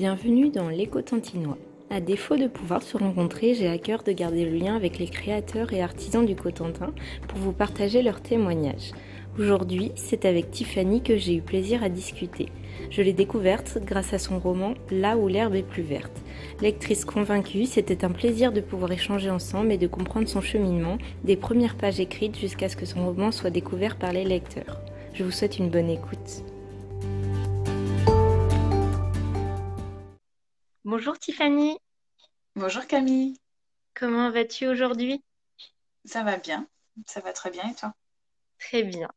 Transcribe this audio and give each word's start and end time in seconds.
Bienvenue 0.00 0.48
dans 0.48 0.70
l'écho 0.70 1.02
tintinois. 1.02 1.58
À 1.90 2.00
défaut 2.00 2.38
de 2.38 2.46
pouvoir 2.46 2.82
se 2.82 2.96
rencontrer, 2.96 3.52
j'ai 3.52 3.68
à 3.68 3.76
cœur 3.76 4.02
de 4.02 4.12
garder 4.12 4.46
le 4.46 4.56
lien 4.56 4.74
avec 4.74 4.98
les 4.98 5.08
créateurs 5.08 5.74
et 5.74 5.82
artisans 5.82 6.24
du 6.24 6.34
Cotentin 6.34 6.94
pour 7.28 7.38
vous 7.38 7.52
partager 7.52 8.00
leurs 8.00 8.22
témoignages. 8.22 8.92
Aujourd'hui, 9.38 9.92
c'est 9.96 10.24
avec 10.24 10.50
Tiffany 10.50 11.02
que 11.02 11.18
j'ai 11.18 11.34
eu 11.34 11.42
plaisir 11.42 11.84
à 11.84 11.90
discuter. 11.90 12.46
Je 12.88 13.02
l'ai 13.02 13.12
découverte 13.12 13.76
grâce 13.84 14.14
à 14.14 14.18
son 14.18 14.38
roman 14.38 14.72
Là 14.90 15.18
où 15.18 15.28
l'herbe 15.28 15.54
est 15.54 15.68
plus 15.68 15.82
verte. 15.82 16.22
Lectrice 16.62 17.04
convaincue, 17.04 17.66
c'était 17.66 18.02
un 18.02 18.10
plaisir 18.10 18.52
de 18.52 18.62
pouvoir 18.62 18.92
échanger 18.92 19.28
ensemble 19.28 19.70
et 19.70 19.76
de 19.76 19.86
comprendre 19.86 20.28
son 20.28 20.40
cheminement, 20.40 20.96
des 21.24 21.36
premières 21.36 21.76
pages 21.76 22.00
écrites 22.00 22.38
jusqu'à 22.38 22.70
ce 22.70 22.76
que 22.76 22.86
son 22.86 23.04
roman 23.04 23.32
soit 23.32 23.50
découvert 23.50 23.98
par 23.98 24.14
les 24.14 24.24
lecteurs. 24.24 24.80
Je 25.12 25.24
vous 25.24 25.30
souhaite 25.30 25.58
une 25.58 25.68
bonne 25.68 25.90
écoute. 25.90 26.42
Bonjour 31.00 31.18
Tiffany. 31.18 31.78
Bonjour 32.56 32.86
Camille. 32.86 33.40
Comment 33.94 34.30
vas-tu 34.30 34.66
aujourd'hui? 34.66 35.24
Ça 36.04 36.22
va 36.24 36.36
bien. 36.36 36.68
Ça 37.06 37.20
va 37.20 37.32
très 37.32 37.48
bien 37.50 37.70
et 37.70 37.74
toi? 37.74 37.94
Très 38.58 38.82
bien. 38.82 39.08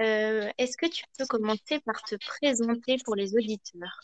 Euh, 0.00 0.50
est-ce 0.58 0.76
que 0.76 0.86
tu 0.86 1.04
peux 1.16 1.24
commencer 1.26 1.78
par 1.86 2.02
te 2.02 2.16
présenter 2.16 2.96
pour 3.04 3.14
les 3.14 3.36
auditeurs? 3.36 4.00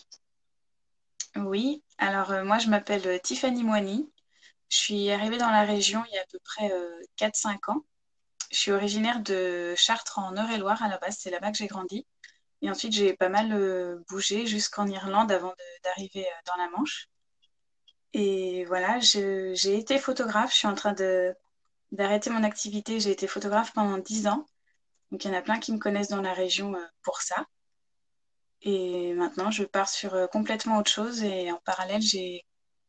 Oui, 1.35 1.83
alors 1.99 2.31
euh, 2.31 2.45
moi 2.45 2.59
je 2.59 2.69
m'appelle 2.69 3.05
euh, 3.09 3.19
Tiffany 3.19 3.65
Moigny. 3.65 4.09
Je 4.69 4.77
suis 4.77 5.11
arrivée 5.11 5.39
dans 5.39 5.51
la 5.51 5.65
région 5.65 6.05
il 6.13 6.15
y 6.15 6.19
a 6.19 6.23
à 6.23 6.27
peu 6.31 6.39
près 6.45 6.71
4-5 7.17 7.73
ans. 7.73 7.85
Je 8.53 8.57
suis 8.57 8.71
originaire 8.71 9.19
de 9.19 9.75
Chartres 9.77 10.21
en 10.21 10.37
Eure-et-Loire 10.37 10.81
à 10.81 10.89
la 10.89 10.99
base, 10.99 11.17
c'est 11.19 11.31
là-bas 11.31 11.51
que 11.51 11.59
j'ai 11.59 11.67
grandi. 11.67 12.07
Et 12.63 12.71
ensuite 12.71 12.93
j'ai 12.93 13.15
pas 13.15 13.29
mal 13.29 14.03
bougé 14.09 14.47
jusqu'en 14.47 14.87
Irlande 14.87 15.33
avant 15.33 15.55
d'arriver 15.85 16.27
dans 16.47 16.57
la 16.63 16.69
Manche. 16.71 17.09
Et 18.13 18.65
voilà, 18.65 18.99
j'ai 19.01 19.79
été 19.79 19.99
photographe, 19.99 20.53
je 20.53 20.59
suis 20.59 20.69
en 20.69 20.75
train 20.75 20.95
d'arrêter 21.93 22.31
mon 22.31 22.43
activité. 22.43 23.01
J'ai 23.01 23.11
été 23.13 23.27
photographe 23.27 23.73
pendant 23.73 23.99
10 23.99 24.27
ans. 24.27 24.47
Donc 25.11 25.25
il 25.25 25.29
y 25.29 25.35
en 25.35 25.39
a 25.39 25.43
plein 25.43 25.59
qui 25.59 25.73
me 25.73 25.79
connaissent 25.79 26.09
dans 26.09 26.23
la 26.23 26.33
région 26.35 26.75
euh, 26.75 26.87
pour 27.03 27.21
ça. 27.21 27.47
Et 28.63 29.15
maintenant, 29.15 29.51
je 29.51 29.65
pars 29.65 29.89
sur 29.89 30.15
euh, 30.15 30.27
complètement 30.27 30.79
autre 30.79 30.91
chose. 30.91 31.23
Et 31.23 31.51
en 31.51 31.59
parallèle, 31.65 32.03
j'ai 32.03 32.45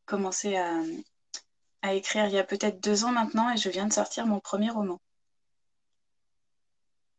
commencé 0.06 0.58
à, 0.58 0.74
écrire 1.94 2.26
il 2.26 2.34
y 2.34 2.40
a 2.40 2.44
peut-être 2.44 2.80
deux 2.80 3.06
ans 3.06 3.12
maintenant 3.12 3.52
et 3.52 3.58
je 3.58 3.70
viens 3.70 3.88
de 3.88 3.94
sortir 3.94 4.28
mon 4.28 4.40
premier 4.40 4.70
roman. 4.70 5.00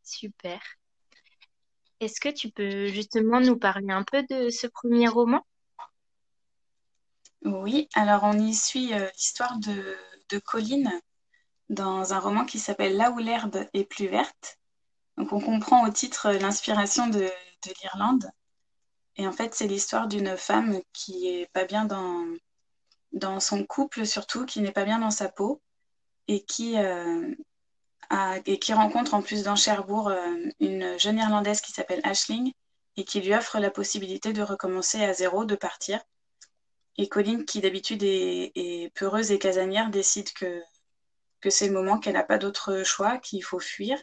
Super. 0.04 0.60
Est-ce 2.02 2.20
que 2.20 2.30
tu 2.30 2.50
peux 2.50 2.88
justement 2.88 3.40
nous 3.40 3.56
parler 3.56 3.92
un 3.92 4.02
peu 4.02 4.24
de 4.28 4.50
ce 4.50 4.66
premier 4.66 5.06
roman? 5.06 5.46
Oui, 7.44 7.88
alors 7.94 8.24
on 8.24 8.36
y 8.36 8.52
suit 8.54 8.92
euh, 8.92 9.08
l'histoire 9.16 9.56
de, 9.60 9.96
de 10.28 10.38
Colline 10.40 10.90
dans 11.68 12.12
un 12.12 12.18
roman 12.18 12.44
qui 12.44 12.58
s'appelle 12.58 12.96
Là 12.96 13.12
où 13.12 13.18
l'herbe 13.18 13.68
est 13.72 13.84
plus 13.84 14.08
verte. 14.08 14.58
Donc 15.16 15.32
on 15.32 15.40
comprend 15.40 15.86
au 15.86 15.90
titre 15.90 16.26
euh, 16.26 16.38
l'inspiration 16.40 17.06
de, 17.06 17.30
l'Irlande. 17.80 18.28
Et 19.14 19.28
en 19.28 19.32
fait, 19.32 19.54
c'est 19.54 19.68
l'histoire 19.68 20.08
d'une 20.08 20.36
femme 20.36 20.80
qui 20.92 21.28
est 21.28 21.46
pas 21.52 21.66
bien 21.66 21.84
dans, 21.84 22.26
dans 23.12 23.38
son 23.38 23.64
couple, 23.64 24.04
surtout, 24.06 24.44
qui 24.44 24.60
n'est 24.60 24.72
pas 24.72 24.84
bien 24.84 24.98
dans 24.98 25.12
sa 25.12 25.28
peau, 25.28 25.62
et 26.26 26.44
qui, 26.44 26.76
euh, 26.78 27.32
et 28.46 28.58
qui 28.58 28.72
rencontre 28.72 29.14
en 29.14 29.22
plus 29.22 29.42
dans 29.42 29.56
Cherbourg 29.56 30.08
euh, 30.08 30.36
une 30.60 30.98
jeune 30.98 31.18
Irlandaise 31.18 31.60
qui 31.60 31.72
s'appelle 31.72 32.00
Ashling, 32.04 32.52
et 32.96 33.04
qui 33.04 33.20
lui 33.20 33.34
offre 33.34 33.58
la 33.58 33.70
possibilité 33.70 34.32
de 34.32 34.42
recommencer 34.42 35.02
à 35.02 35.14
zéro, 35.14 35.44
de 35.44 35.56
partir. 35.56 36.00
Et 36.98 37.08
Colline, 37.08 37.46
qui 37.46 37.60
d'habitude 37.60 38.02
est, 38.02 38.92
peureuse 38.94 39.32
et 39.32 39.38
casanière, 39.38 39.88
décide 39.88 40.30
que, 40.34 40.62
que 41.40 41.48
c'est 41.48 41.68
le 41.68 41.72
moment 41.72 41.98
qu'elle 41.98 42.14
n'a 42.14 42.22
pas 42.22 42.36
d'autre 42.36 42.82
choix, 42.82 43.16
qu'il 43.16 43.42
faut 43.42 43.60
fuir. 43.60 43.98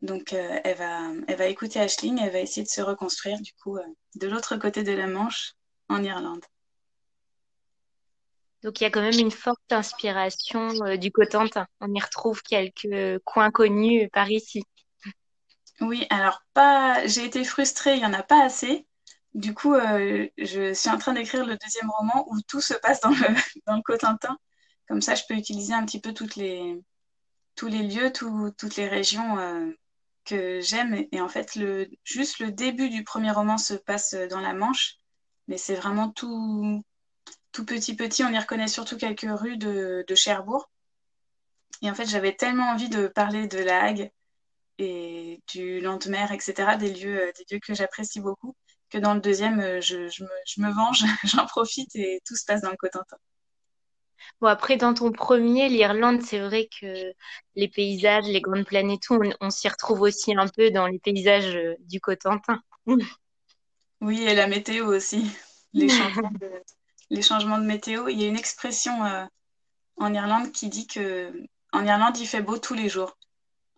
Donc, 0.00 0.32
euh, 0.32 0.60
elle, 0.64 0.78
va, 0.78 1.10
elle 1.28 1.36
va 1.36 1.46
écouter 1.46 1.78
Ashling, 1.78 2.18
elle 2.20 2.32
va 2.32 2.40
essayer 2.40 2.64
de 2.64 2.70
se 2.70 2.80
reconstruire, 2.80 3.38
du 3.40 3.52
coup, 3.62 3.76
euh, 3.76 3.84
de 4.14 4.28
l'autre 4.28 4.56
côté 4.56 4.82
de 4.82 4.92
la 4.92 5.06
Manche, 5.06 5.52
en 5.88 6.02
Irlande. 6.02 6.44
Donc, 8.66 8.80
il 8.80 8.82
y 8.82 8.86
a 8.88 8.90
quand 8.90 9.00
même 9.00 9.16
une 9.16 9.30
forte 9.30 9.70
inspiration 9.72 10.70
euh, 10.84 10.96
du 10.96 11.12
Cotentin. 11.12 11.68
On 11.80 11.94
y 11.94 12.00
retrouve 12.00 12.42
quelques 12.42 13.22
coins 13.22 13.52
connus 13.52 14.10
par 14.12 14.28
ici. 14.28 14.64
Oui, 15.80 16.04
alors, 16.10 16.42
pas... 16.52 17.06
j'ai 17.06 17.24
été 17.24 17.44
frustrée, 17.44 17.92
il 17.92 18.00
n'y 18.00 18.06
en 18.06 18.12
a 18.12 18.24
pas 18.24 18.44
assez. 18.44 18.84
Du 19.34 19.54
coup, 19.54 19.76
je 19.76 20.72
suis 20.74 20.90
en 20.90 20.98
train 20.98 21.12
d'écrire 21.12 21.46
le 21.46 21.56
deuxième 21.56 21.88
roman 21.90 22.26
où 22.28 22.40
tout 22.48 22.60
se 22.60 22.74
passe 22.74 23.00
dans 23.02 23.10
le, 23.10 23.16
dans 23.68 23.76
le 23.76 23.82
Cotentin. 23.82 24.36
Comme 24.88 25.00
ça, 25.00 25.14
je 25.14 25.22
peux 25.28 25.34
utiliser 25.34 25.72
un 25.72 25.84
petit 25.84 26.00
peu 26.00 26.12
toutes 26.12 26.34
les, 26.34 26.76
tous 27.54 27.68
les 27.68 27.84
lieux, 27.84 28.10
toutes 28.12 28.74
les 28.74 28.88
régions 28.88 29.36
que 30.24 30.60
j'aime. 30.60 31.06
Et 31.12 31.20
en 31.20 31.28
fait, 31.28 31.54
le, 31.54 31.88
juste 32.02 32.40
le 32.40 32.50
début 32.50 32.88
du 32.88 33.04
premier 33.04 33.30
roman 33.30 33.58
se 33.58 33.74
passe 33.74 34.14
dans 34.28 34.40
la 34.40 34.54
Manche, 34.54 34.96
mais 35.46 35.56
c'est 35.56 35.76
vraiment 35.76 36.10
tout, 36.10 36.82
tout 37.56 37.64
petit 37.64 37.96
petit. 37.96 38.22
On 38.22 38.32
y 38.32 38.38
reconnaît 38.38 38.68
surtout 38.68 38.98
quelques 38.98 39.26
rues 39.26 39.56
de, 39.56 40.04
Cherbourg. 40.14 40.68
Et 41.82 41.90
en 41.90 41.94
fait, 41.94 42.06
j'avais 42.06 42.34
tellement 42.34 42.70
envie 42.70 42.90
de 42.90 43.06
parler 43.06 43.48
de 43.48 43.58
la 43.58 43.82
Hague 43.82 44.10
et 44.78 45.40
du 45.48 45.80
Landemer, 45.80 46.26
etc., 46.32 46.76
des 46.78 46.92
lieux, 46.92 47.32
des 47.36 47.54
lieux 47.54 47.60
que 47.60 47.74
j'apprécie 47.74 48.20
beaucoup, 48.20 48.54
que 48.90 48.98
dans 48.98 49.14
le 49.14 49.20
deuxième, 49.20 49.80
je, 49.80 50.08
je, 50.08 50.22
me, 50.22 50.28
je 50.46 50.60
me 50.60 50.70
venge, 50.70 51.02
j'en 51.24 51.46
profite 51.46 51.96
et 51.96 52.20
tout 52.26 52.36
se 52.36 52.44
passe 52.44 52.60
dans 52.60 52.70
le 52.70 52.76
Cotentin. 52.76 53.16
Bon, 54.40 54.48
après, 54.48 54.76
dans 54.76 54.92
ton 54.92 55.12
premier, 55.12 55.70
l'Irlande, 55.70 56.20
c'est 56.22 56.40
vrai 56.40 56.68
que 56.80 57.12
les 57.54 57.68
paysages, 57.68 58.26
les 58.26 58.42
grandes 58.42 58.66
plaines 58.66 58.90
et 58.90 58.98
tout, 58.98 59.18
on, 59.40 59.50
s'y 59.50 59.68
retrouve 59.68 60.02
aussi 60.02 60.34
un 60.34 60.48
peu 60.48 60.70
dans 60.70 60.86
les 60.86 60.98
paysages 60.98 61.56
euh, 61.56 61.74
du 61.80 62.00
Cotentin. 62.00 62.60
Oui, 64.02 64.22
et 64.24 64.34
la 64.34 64.46
météo 64.46 64.94
aussi. 64.94 65.30
Les 65.72 65.88
changements 65.88 66.32
de, 66.32 66.50
les 67.10 67.22
changements 67.22 67.58
de 67.58 67.64
météo. 67.64 68.08
Il 68.08 68.20
y 68.20 68.24
a 68.24 68.28
une 68.28 68.36
expression 68.36 69.04
euh, 69.04 69.24
en 69.96 70.12
Irlande 70.14 70.52
qui 70.52 70.68
dit 70.68 70.86
que 70.86 71.32
en 71.72 71.84
Irlande, 71.84 72.16
il 72.18 72.26
fait 72.26 72.42
beau 72.42 72.58
tous 72.58 72.74
les 72.74 72.88
jours. 72.88 73.16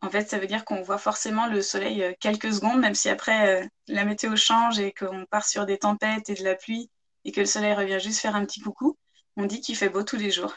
En 0.00 0.11
fait, 0.11 0.28
ça 0.28 0.39
veut 0.39 0.47
dire 0.47 0.65
qu'on 0.65 0.83
voit 0.83 0.99
forcément 0.99 1.47
le 1.47 1.62
soleil 1.62 2.03
euh, 2.03 2.12
quelques 2.21 2.53
secondes, 2.53 2.81
même 2.81 2.94
si 2.94 3.09
après 3.09 3.69
la 3.89 4.05
météo 4.05 4.37
change 4.37 4.78
et 4.78 4.93
qu'on 4.93 5.27
part 5.27 5.47
sur 5.47 5.66
des 5.66 5.78
tempêtes 5.78 6.31
et 6.31 6.34
de 6.34 6.44
la 6.44 6.55
pluie 6.55 6.91
et 7.25 7.33
que 7.33 7.41
le 7.41 7.47
soleil 7.47 7.75
revient 7.75 8.00
juste 8.00 8.21
faire 8.21 8.37
un 8.37 8.44
petit 8.44 8.61
coucou. 8.61 8.97
On 9.37 9.47
dit 9.47 9.60
qu'il 9.60 9.77
fait 9.77 9.89
beau 9.89 10.03
tous 10.03 10.16
les 10.16 10.31
jours. 10.31 10.55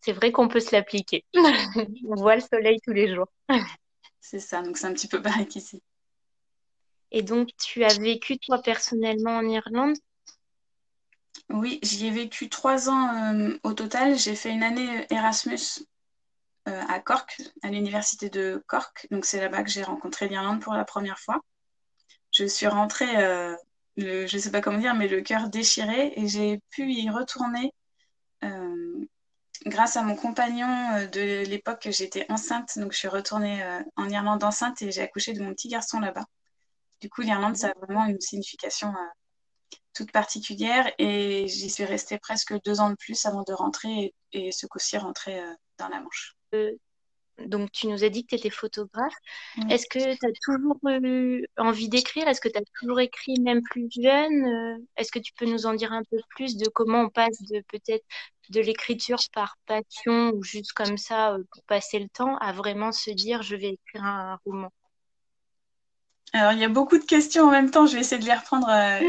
C'est 0.00 0.12
vrai 0.12 0.32
qu'on 0.32 0.48
peut 0.48 0.60
se 0.60 0.74
l'appliquer. 0.74 1.24
On 2.08 2.16
voit 2.16 2.34
le 2.34 2.40
soleil 2.40 2.80
tous 2.84 2.92
les 2.92 3.14
jours. 3.14 3.28
C'est 4.20 4.40
ça, 4.40 4.62
donc 4.62 4.78
c'est 4.78 4.86
un 4.86 4.92
petit 4.94 5.08
peu 5.08 5.20
pareil 5.20 5.46
qu'ici. 5.46 5.82
Et 7.10 7.22
donc, 7.22 7.50
tu 7.58 7.84
as 7.84 7.98
vécu 7.98 8.38
toi 8.38 8.62
personnellement 8.62 9.36
en 9.36 9.46
Irlande? 9.46 9.96
Oui, 11.50 11.78
j'y 11.82 12.06
ai 12.06 12.10
vécu 12.10 12.48
trois 12.48 12.88
ans 12.88 13.34
euh, 13.34 13.58
au 13.62 13.72
total. 13.72 14.18
J'ai 14.18 14.34
fait 14.34 14.50
une 14.50 14.62
année 14.62 15.06
Erasmus 15.10 15.84
euh, 16.68 16.82
à 16.88 17.00
Cork, 17.00 17.40
à 17.62 17.68
l'université 17.68 18.30
de 18.30 18.62
Cork. 18.66 19.06
Donc 19.10 19.24
c'est 19.24 19.40
là-bas 19.40 19.62
que 19.62 19.70
j'ai 19.70 19.82
rencontré 19.82 20.28
l'Irlande 20.28 20.60
pour 20.60 20.74
la 20.74 20.84
première 20.84 21.18
fois. 21.18 21.40
Je 22.32 22.44
suis 22.44 22.66
rentrée 22.66 23.16
euh, 23.16 23.54
je 23.96 24.38
sais 24.38 24.50
pas 24.50 24.60
comment 24.60 24.78
dire, 24.78 24.94
mais 24.94 25.08
le 25.08 25.20
cœur 25.20 25.48
déchiré. 25.48 26.12
Et 26.16 26.28
j'ai 26.28 26.60
pu 26.70 26.90
y 26.92 27.10
retourner 27.10 27.72
euh, 28.44 29.06
grâce 29.66 29.96
à 29.96 30.02
mon 30.02 30.16
compagnon 30.16 30.68
euh, 30.94 31.06
de 31.06 31.44
l'époque. 31.46 31.88
J'étais 31.90 32.26
enceinte, 32.30 32.78
donc 32.78 32.92
je 32.92 32.98
suis 32.98 33.08
retournée 33.08 33.62
euh, 33.62 33.80
en 33.96 34.08
Irlande 34.08 34.44
enceinte 34.44 34.82
et 34.82 34.90
j'ai 34.92 35.02
accouché 35.02 35.32
de 35.32 35.42
mon 35.42 35.52
petit 35.52 35.68
garçon 35.68 36.00
là-bas. 36.00 36.24
Du 37.00 37.10
coup, 37.10 37.22
l'Irlande, 37.22 37.56
ça 37.56 37.68
a 37.68 37.86
vraiment 37.86 38.06
une 38.06 38.20
signification 38.20 38.94
toute 39.94 40.12
particulière 40.12 40.90
et 40.98 41.46
j'y 41.48 41.70
suis 41.70 41.84
restée 41.84 42.18
presque 42.18 42.54
deux 42.64 42.80
ans 42.80 42.90
de 42.90 42.96
plus 42.96 43.24
avant 43.26 43.42
de 43.42 43.52
rentrer 43.52 44.14
et, 44.32 44.48
et 44.48 44.52
ce 44.52 44.66
coup-ci 44.66 44.96
rentrer 44.96 45.40
dans 45.78 45.88
la 45.88 46.00
Manche. 46.00 46.36
Donc 47.46 47.72
tu 47.72 47.88
nous 47.88 48.04
as 48.04 48.08
dit 48.08 48.22
que 48.24 48.28
tu 48.28 48.34
étais 48.36 48.50
photographe. 48.50 49.14
Est-ce 49.70 49.86
que 49.88 49.98
tu 49.98 50.26
as 50.26 50.32
toujours 50.44 50.78
eu 50.84 51.46
envie 51.56 51.88
d'écrire? 51.88 52.28
Est-ce 52.28 52.40
que 52.40 52.48
tu 52.48 52.58
as 52.58 52.62
toujours 52.78 53.00
écrit 53.00 53.40
même 53.40 53.62
plus 53.62 53.88
jeune? 53.90 54.44
Euh, 54.44 54.78
Est-ce 54.96 55.10
que 55.10 55.18
tu 55.18 55.32
peux 55.34 55.46
nous 55.46 55.66
en 55.66 55.74
dire 55.74 55.92
un 55.92 56.02
peu 56.04 56.18
plus 56.36 56.56
de 56.56 56.68
comment 56.68 57.00
on 57.02 57.08
passe 57.08 57.40
de 57.42 57.62
peut-être 57.68 58.04
de 58.50 58.60
l'écriture 58.60 59.18
par 59.32 59.56
passion 59.66 60.30
ou 60.34 60.42
juste 60.42 60.72
comme 60.72 60.98
ça 60.98 61.34
euh, 61.34 61.42
pour 61.50 61.64
passer 61.64 61.98
le 61.98 62.08
temps 62.08 62.36
à 62.36 62.52
vraiment 62.52 62.92
se 62.92 63.10
dire 63.10 63.42
je 63.42 63.56
vais 63.56 63.70
écrire 63.70 64.04
un 64.04 64.38
roman? 64.44 64.70
Alors, 66.32 66.52
il 66.52 66.58
y 66.58 66.64
a 66.64 66.68
beaucoup 66.68 66.98
de 66.98 67.04
questions 67.04 67.44
en 67.44 67.50
même 67.50 67.70
temps. 67.70 67.86
Je 67.86 67.94
vais 67.94 68.00
essayer 68.00 68.20
de 68.20 68.26
les 68.26 68.34
reprendre. 68.34 68.68
Euh, 68.68 69.00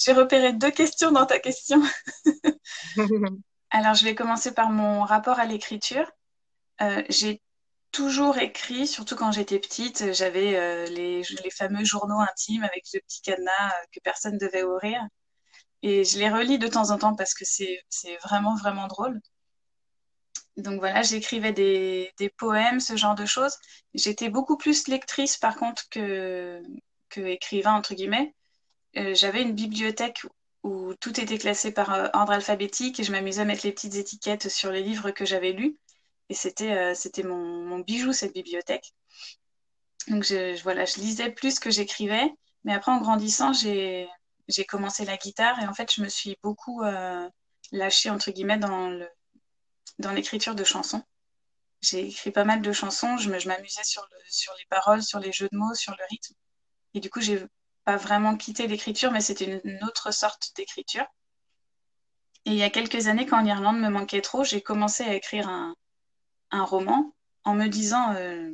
j'ai 0.00 0.12
repéré 0.12 0.52
deux 0.52 0.70
questions 0.70 1.12
dans 1.12 1.26
ta 1.26 1.38
question. 1.38 1.80
Alors, 3.70 3.94
je 3.94 4.04
vais 4.04 4.14
commencer 4.14 4.52
par 4.52 4.70
mon 4.70 5.02
rapport 5.02 5.38
à 5.38 5.46
l'écriture. 5.46 6.10
j'ai 7.08 7.40
toujours 7.92 8.38
écrit, 8.38 8.86
surtout 8.86 9.14
quand 9.16 9.30
j'étais 9.32 9.60
petite. 9.60 10.12
J'avais 10.12 10.56
euh, 10.56 10.86
les, 10.86 11.22
les, 11.44 11.50
fameux 11.50 11.84
journaux 11.84 12.20
intimes 12.20 12.64
avec 12.64 12.84
le 12.92 13.00
petit 13.00 13.20
cadenas 13.20 13.50
euh, 13.68 13.84
que 13.92 14.00
personne 14.02 14.38
devait 14.38 14.64
ouvrir. 14.64 15.00
Et 15.82 16.04
je 16.04 16.18
les 16.18 16.30
relis 16.30 16.58
de 16.58 16.68
temps 16.68 16.90
en 16.90 16.98
temps 16.98 17.14
parce 17.14 17.34
que 17.34 17.44
c'est 17.44 17.84
vraiment, 18.24 18.56
vraiment 18.56 18.86
drôle. 18.88 19.20
Donc 20.56 20.80
voilà, 20.80 21.02
j'écrivais 21.02 21.52
des, 21.52 22.12
des, 22.18 22.28
poèmes, 22.28 22.80
ce 22.80 22.96
genre 22.96 23.14
de 23.14 23.26
choses. 23.26 23.56
J'étais 23.94 24.28
beaucoup 24.28 24.56
plus 24.56 24.88
lectrice 24.88 25.38
par 25.38 25.56
contre 25.56 25.88
que, 25.88 26.62
que 27.08 27.20
écrivain, 27.20 27.74
entre 27.74 27.94
guillemets. 27.94 28.34
Euh, 28.96 29.14
j'avais 29.14 29.42
une 29.42 29.54
bibliothèque 29.54 30.22
où 30.62 30.94
tout 30.94 31.18
était 31.20 31.38
classé 31.38 31.72
par 31.72 31.92
euh, 31.94 32.08
ordre 32.12 32.32
alphabétique 32.32 33.00
et 33.00 33.04
je 33.04 33.12
m'amusais 33.12 33.42
à 33.42 33.44
mettre 33.44 33.66
les 33.66 33.72
petites 33.72 33.96
étiquettes 33.96 34.48
sur 34.48 34.70
les 34.70 34.82
livres 34.82 35.10
que 35.10 35.24
j'avais 35.24 35.52
lus. 35.52 35.78
Et 36.28 36.34
c'était 36.34 36.72
euh, 36.72 36.94
c'était 36.94 37.22
mon, 37.22 37.78
bijou, 37.80 38.12
cette 38.12 38.34
bibliothèque. 38.34 38.92
Donc 40.08 40.24
voilà, 40.62 40.84
je 40.84 40.96
lisais 41.00 41.30
plus 41.30 41.58
que 41.60 41.70
j'écrivais. 41.70 42.32
Mais 42.64 42.74
après, 42.74 42.92
en 42.92 43.00
grandissant, 43.00 43.52
j'ai 43.52 44.08
commencé 44.68 45.04
la 45.04 45.16
guitare 45.16 45.60
et 45.60 45.66
en 45.66 45.74
fait, 45.74 45.92
je 45.92 46.02
me 46.02 46.08
suis 46.08 46.36
beaucoup 46.42 46.82
euh, 46.82 47.28
lâchée, 47.72 48.10
entre 48.10 48.30
guillemets, 48.30 48.58
dans 48.58 48.88
le 48.88 49.08
dans 49.98 50.12
l'écriture 50.12 50.54
de 50.54 50.64
chansons. 50.64 51.02
J'ai 51.80 52.06
écrit 52.06 52.30
pas 52.30 52.44
mal 52.44 52.62
de 52.62 52.72
chansons, 52.72 53.16
je 53.16 53.28
m'amusais 53.28 53.84
sur, 53.84 54.06
les 54.58 54.64
paroles, 54.70 55.02
sur 55.02 55.18
les 55.18 55.32
jeux 55.32 55.48
de 55.50 55.56
mots, 55.56 55.74
sur 55.74 55.92
le 55.92 56.04
rythme. 56.10 56.34
Et 56.94 57.00
du 57.00 57.10
coup, 57.10 57.20
j'ai 57.20 57.44
pas 57.84 57.96
vraiment 57.96 58.36
quitté 58.36 58.68
l'écriture, 58.68 59.10
mais 59.10 59.20
c'était 59.20 59.60
une, 59.64 59.82
autre 59.84 60.12
sorte 60.12 60.52
d'écriture. 60.56 61.06
Et 62.44 62.50
il 62.50 62.56
y 62.56 62.62
a 62.62 62.70
quelques 62.70 63.08
années, 63.08 63.26
quand 63.26 63.40
l'Irlande 63.40 63.80
me 63.80 63.88
manquait 63.88 64.20
trop, 64.20 64.44
j'ai 64.44 64.60
commencé 64.60 65.02
à 65.02 65.14
écrire 65.14 65.48
un, 65.48 65.74
roman 66.52 67.14
en 67.44 67.54
me 67.54 67.66
disant 67.66 68.14
euh, 68.14 68.50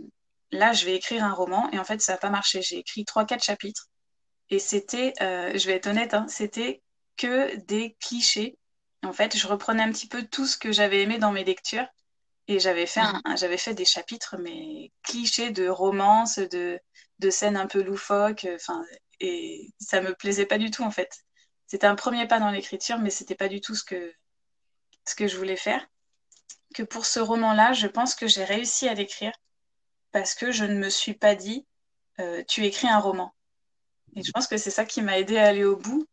là, 0.50 0.72
je 0.72 0.86
vais 0.86 0.94
écrire 0.94 1.24
un 1.24 1.32
roman. 1.34 1.70
Et 1.72 1.78
en 1.78 1.84
fait, 1.84 2.00
ça 2.00 2.12
n'a 2.12 2.18
pas 2.18 2.30
marché. 2.30 2.62
J'ai 2.62 2.78
écrit 2.78 3.04
trois, 3.04 3.26
quatre 3.26 3.44
chapitres. 3.44 3.88
Et 4.50 4.58
c'était, 4.58 5.12
euh, 5.20 5.52
je 5.58 5.66
vais 5.66 5.74
être 5.74 5.88
honnête, 5.88 6.14
hein, 6.14 6.26
c'était 6.28 6.82
que 7.16 7.56
des 7.66 7.96
clichés. 8.00 8.56
En 9.02 9.12
fait, 9.12 9.36
je 9.36 9.46
reprenais 9.46 9.82
un 9.82 9.92
petit 9.92 10.08
peu 10.08 10.24
tout 10.24 10.46
ce 10.46 10.58
que 10.58 10.72
j'avais 10.72 11.02
aimé 11.02 11.18
dans 11.18 11.32
mes 11.32 11.44
lectures. 11.44 11.86
Et 12.48 12.60
j'avais 12.60 12.86
fait, 12.86 13.00
un, 13.00 13.20
j'avais 13.36 13.58
fait 13.58 13.74
des 13.74 13.84
chapitres, 13.84 14.36
mais 14.38 14.90
clichés 15.02 15.50
de 15.50 15.68
romance, 15.68 16.38
de, 16.38 16.80
de 17.18 17.30
scènes 17.30 17.56
un 17.58 17.66
peu 17.66 17.82
loufoques. 17.82 18.46
Enfin, 18.54 18.82
et 19.20 19.72
ça 19.78 20.00
me 20.00 20.14
plaisait 20.14 20.46
pas 20.46 20.58
du 20.58 20.70
tout 20.70 20.82
en 20.82 20.90
fait. 20.90 21.24
C'était 21.66 21.86
un 21.86 21.94
premier 21.94 22.26
pas 22.26 22.40
dans 22.40 22.50
l'écriture, 22.50 22.98
mais 22.98 23.10
c'était 23.10 23.34
pas 23.34 23.48
du 23.48 23.60
tout 23.60 23.74
ce 23.74 23.84
que, 23.84 24.12
ce 25.06 25.14
que 25.14 25.26
je 25.28 25.36
voulais 25.36 25.56
faire. 25.56 25.86
Que 26.74 26.82
pour 26.82 27.04
ce 27.06 27.20
roman-là, 27.20 27.72
je 27.74 27.86
pense 27.86 28.14
que 28.14 28.26
j'ai 28.26 28.44
réussi 28.44 28.88
à 28.88 28.94
l'écrire 28.94 29.32
parce 30.12 30.34
que 30.34 30.50
je 30.50 30.64
ne 30.64 30.78
me 30.78 30.88
suis 30.88 31.14
pas 31.14 31.34
dit 31.34 31.66
euh, 32.20 32.42
tu 32.48 32.64
écris 32.64 32.88
un 32.88 32.98
roman. 32.98 33.34
Et 34.16 34.22
je 34.22 34.32
pense 34.32 34.46
que 34.46 34.56
c'est 34.56 34.70
ça 34.70 34.84
qui 34.84 35.02
m'a 35.02 35.18
aidé 35.18 35.36
à 35.38 35.46
aller 35.48 35.64
au 35.64 35.76
bout. 35.76 36.06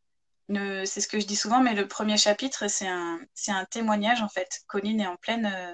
C'est 0.49 1.01
ce 1.01 1.07
que 1.07 1.19
je 1.19 1.25
dis 1.25 1.35
souvent, 1.35 1.61
mais 1.61 1.73
le 1.73 1.87
premier 1.87 2.17
chapitre, 2.17 2.67
c'est 2.69 2.87
un, 2.87 3.19
un 3.47 3.65
témoignage 3.65 4.21
en 4.21 4.29
fait. 4.29 4.61
Colline 4.67 5.01
est 5.01 5.07
en 5.07 5.15
pleine, 5.17 5.47
euh, 5.47 5.73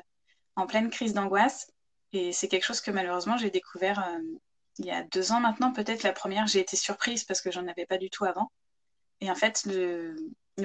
en 0.56 0.66
pleine 0.66 0.90
crise 0.90 1.14
d'angoisse 1.14 1.68
et 2.14 2.32
c'est 2.32 2.48
quelque 2.48 2.66
chose 2.66 2.82
que 2.82 2.92
malheureusement 2.92 3.38
j'ai 3.38 3.50
découvert 3.50 4.00
euh, 4.00 4.20
il 4.78 4.86
y 4.86 4.92
a 4.92 5.04
deux 5.04 5.32
ans 5.34 5.42
maintenant, 5.42 5.74
peut-être 5.74 6.04
la 6.04 6.14
première, 6.14 6.48
j'ai 6.48 6.60
été 6.60 6.78
surprise 6.78 7.24
parce 7.26 7.42
que 7.42 7.52
j'en 7.52 7.68
avais 7.68 7.86
pas 7.86 7.98
du 7.98 8.10
tout 8.10 8.26
avant. 8.26 8.52
Et 9.20 9.30
en 9.30 9.36
fait, 9.36 9.64
le, 9.66 10.16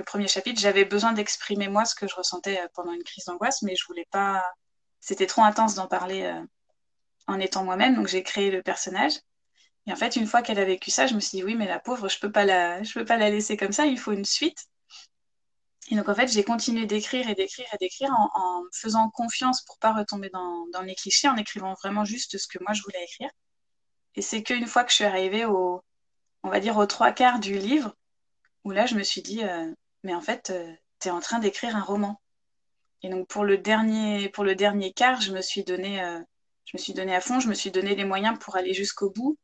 premier 0.04 0.28
chapitre, 0.28 0.60
j'avais 0.60 0.84
besoin 0.84 1.12
d'exprimer 1.12 1.68
moi 1.68 1.84
ce 1.84 1.94
que 1.94 2.06
je 2.06 2.14
ressentais 2.14 2.60
euh, 2.60 2.68
pendant 2.74 2.92
une 2.92 3.02
crise 3.02 3.24
d'angoisse, 3.24 3.62
mais 3.62 3.74
je 3.76 3.84
voulais 3.86 4.06
pas. 4.12 4.44
C'était 5.00 5.26
trop 5.26 5.42
intense 5.42 5.74
d'en 5.74 5.88
parler 5.88 6.32
en 7.26 7.38
étant 7.40 7.64
moi-même, 7.64 7.94
donc 7.96 8.08
j'ai 8.08 8.22
créé 8.22 8.50
le 8.50 8.62
personnage. 8.62 9.12
Et 9.86 9.92
en 9.92 9.96
fait, 9.96 10.16
une 10.16 10.26
fois 10.26 10.42
qu'elle 10.42 10.58
a 10.58 10.64
vécu 10.64 10.90
ça, 10.90 11.06
je 11.06 11.14
me 11.14 11.20
suis 11.20 11.38
dit 11.38 11.44
oui, 11.44 11.54
mais 11.54 11.66
la 11.66 11.78
pauvre, 11.78 12.08
je 12.08 12.18
peux 12.18 12.30
la, 12.44 12.80
peux 12.94 13.04
pas 13.04 13.16
la 13.16 13.30
laisser 13.30 13.56
comme 13.56 13.72
ça. 13.72 13.86
Il 13.86 13.98
faut 13.98 14.12
une 14.12 14.24
suite. 14.24 14.66
Et 15.90 15.96
donc 15.96 16.08
en 16.08 16.14
fait, 16.14 16.28
j'ai 16.28 16.42
continué 16.44 16.86
d'écrire 16.86 17.28
et 17.28 17.34
d'écrire 17.34 17.66
et 17.72 17.76
d'écrire 17.78 18.10
en, 18.10 18.30
en, 18.34 18.62
faisant 18.72 19.08
confiance 19.10 19.62
pour 19.62 19.78
pas 19.78 19.92
retomber 19.92 20.30
dans, 20.30 20.66
dans 20.72 20.82
les 20.82 20.96
clichés, 20.96 21.28
en 21.28 21.36
écrivant 21.36 21.74
vraiment 21.74 22.04
juste 22.04 22.38
ce 22.38 22.48
que 22.48 22.58
moi 22.60 22.72
je 22.72 22.82
voulais 22.82 23.04
écrire. 23.04 23.30
Et 24.16 24.22
c'est 24.22 24.42
qu'une 24.42 24.66
fois 24.66 24.82
que 24.84 24.90
je 24.90 24.96
suis 24.96 25.04
arrivée 25.04 25.44
au, 25.44 25.82
on 26.42 26.50
va 26.50 26.60
dire, 26.60 26.76
aux 26.76 26.86
trois 26.86 27.12
quarts 27.12 27.40
du 27.40 27.58
livre, 27.58 27.94
où 28.64 28.70
là, 28.70 28.86
je 28.86 28.94
me 28.94 29.02
suis 29.02 29.22
dit, 29.22 29.44
euh, 29.44 29.72
mais 30.02 30.14
en 30.14 30.20
fait, 30.20 30.50
euh, 30.50 30.72
tu 31.00 31.08
es 31.08 31.10
en 31.10 31.20
train 31.20 31.38
d'écrire 31.38 31.76
un 31.76 31.82
roman. 31.82 32.20
Et 33.02 33.08
donc, 33.08 33.28
pour 33.28 33.44
le 33.44 33.58
dernier, 33.58 34.28
pour 34.30 34.44
le 34.44 34.54
dernier 34.54 34.92
quart, 34.92 35.20
je 35.20 35.32
me 35.32 35.42
suis 35.42 35.64
donné, 35.64 36.02
euh, 36.02 36.20
je 36.64 36.76
me 36.76 36.78
suis 36.78 36.94
donné 36.94 37.14
à 37.14 37.20
fond, 37.20 37.40
je 37.40 37.48
me 37.48 37.54
suis 37.54 37.70
donné 37.70 37.94
les 37.94 38.04
moyens 38.04 38.38
pour 38.38 38.56
aller 38.56 38.74
jusqu'au 38.74 39.10
bout. 39.10 39.36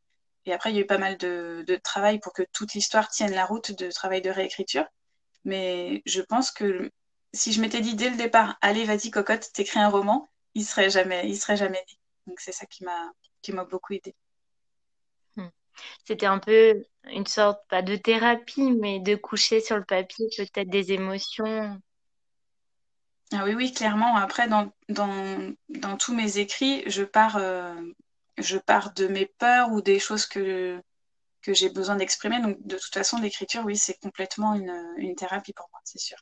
Et 0.46 0.52
après, 0.52 0.70
il 0.70 0.76
y 0.76 0.78
a 0.78 0.82
eu 0.82 0.86
pas 0.86 0.98
mal 0.98 1.16
de, 1.18 1.64
de 1.66 1.76
travail 1.76 2.18
pour 2.18 2.32
que 2.32 2.42
toute 2.52 2.74
l'histoire 2.74 3.08
tienne 3.08 3.32
la 3.32 3.44
route 3.44 3.72
de 3.72 3.90
travail 3.90 4.22
de 4.22 4.30
réécriture. 4.30 4.84
Mais 5.44 6.02
je 6.06 6.20
pense 6.20 6.50
que 6.50 6.90
si 7.32 7.52
je 7.52 7.60
m'étais 7.60 7.80
dit 7.80 7.94
dès 7.94 8.10
le 8.10 8.16
départ, 8.16 8.56
allez, 8.60 8.84
vas-y, 8.84 9.10
cocotte, 9.10 9.52
t'écris 9.52 9.80
un 9.80 9.88
roman, 9.88 10.30
il 10.54 10.64
serait 10.64 10.90
jamais, 10.90 11.28
il 11.28 11.36
serait 11.36 11.56
jamais 11.56 11.84
né. 11.88 11.98
Donc, 12.26 12.40
c'est 12.40 12.52
ça 12.52 12.66
qui 12.66 12.84
m'a, 12.84 13.12
qui 13.40 13.52
m'a 13.52 13.64
beaucoup 13.64 13.94
aidé. 13.94 14.14
C'était 16.04 16.26
un 16.26 16.38
peu 16.38 16.84
une 17.04 17.26
sorte, 17.26 17.60
pas 17.68 17.80
de 17.82 17.96
thérapie, 17.96 18.72
mais 18.72 19.00
de 19.00 19.14
coucher 19.14 19.60
sur 19.60 19.76
le 19.76 19.84
papier 19.84 20.28
peut-être 20.36 20.68
des 20.68 20.92
émotions. 20.92 21.80
Ah 23.32 23.44
oui, 23.44 23.54
oui, 23.54 23.72
clairement. 23.72 24.16
Après, 24.16 24.48
dans, 24.48 24.70
dans, 24.90 25.54
dans 25.70 25.96
tous 25.96 26.14
mes 26.14 26.38
écrits, 26.38 26.82
je 26.86 27.02
pars, 27.02 27.36
euh, 27.38 27.74
je 28.38 28.58
pars 28.58 28.92
de 28.94 29.06
mes 29.06 29.26
peurs 29.26 29.70
ou 29.72 29.82
des 29.82 29.98
choses 29.98 30.26
que, 30.26 30.80
j'ai 31.46 31.70
besoin 31.70 31.96
d'exprimer. 31.96 32.40
Donc, 32.40 32.56
de 32.66 32.76
toute 32.76 32.94
façon, 32.94 33.18
l'écriture, 33.18 33.64
oui, 33.64 33.76
c'est 33.76 33.98
complètement 34.00 34.54
une, 34.54 34.94
une 34.96 35.14
thérapie 35.16 35.52
pour 35.52 35.68
moi, 35.72 35.80
c'est 35.84 35.98
sûr. 35.98 36.18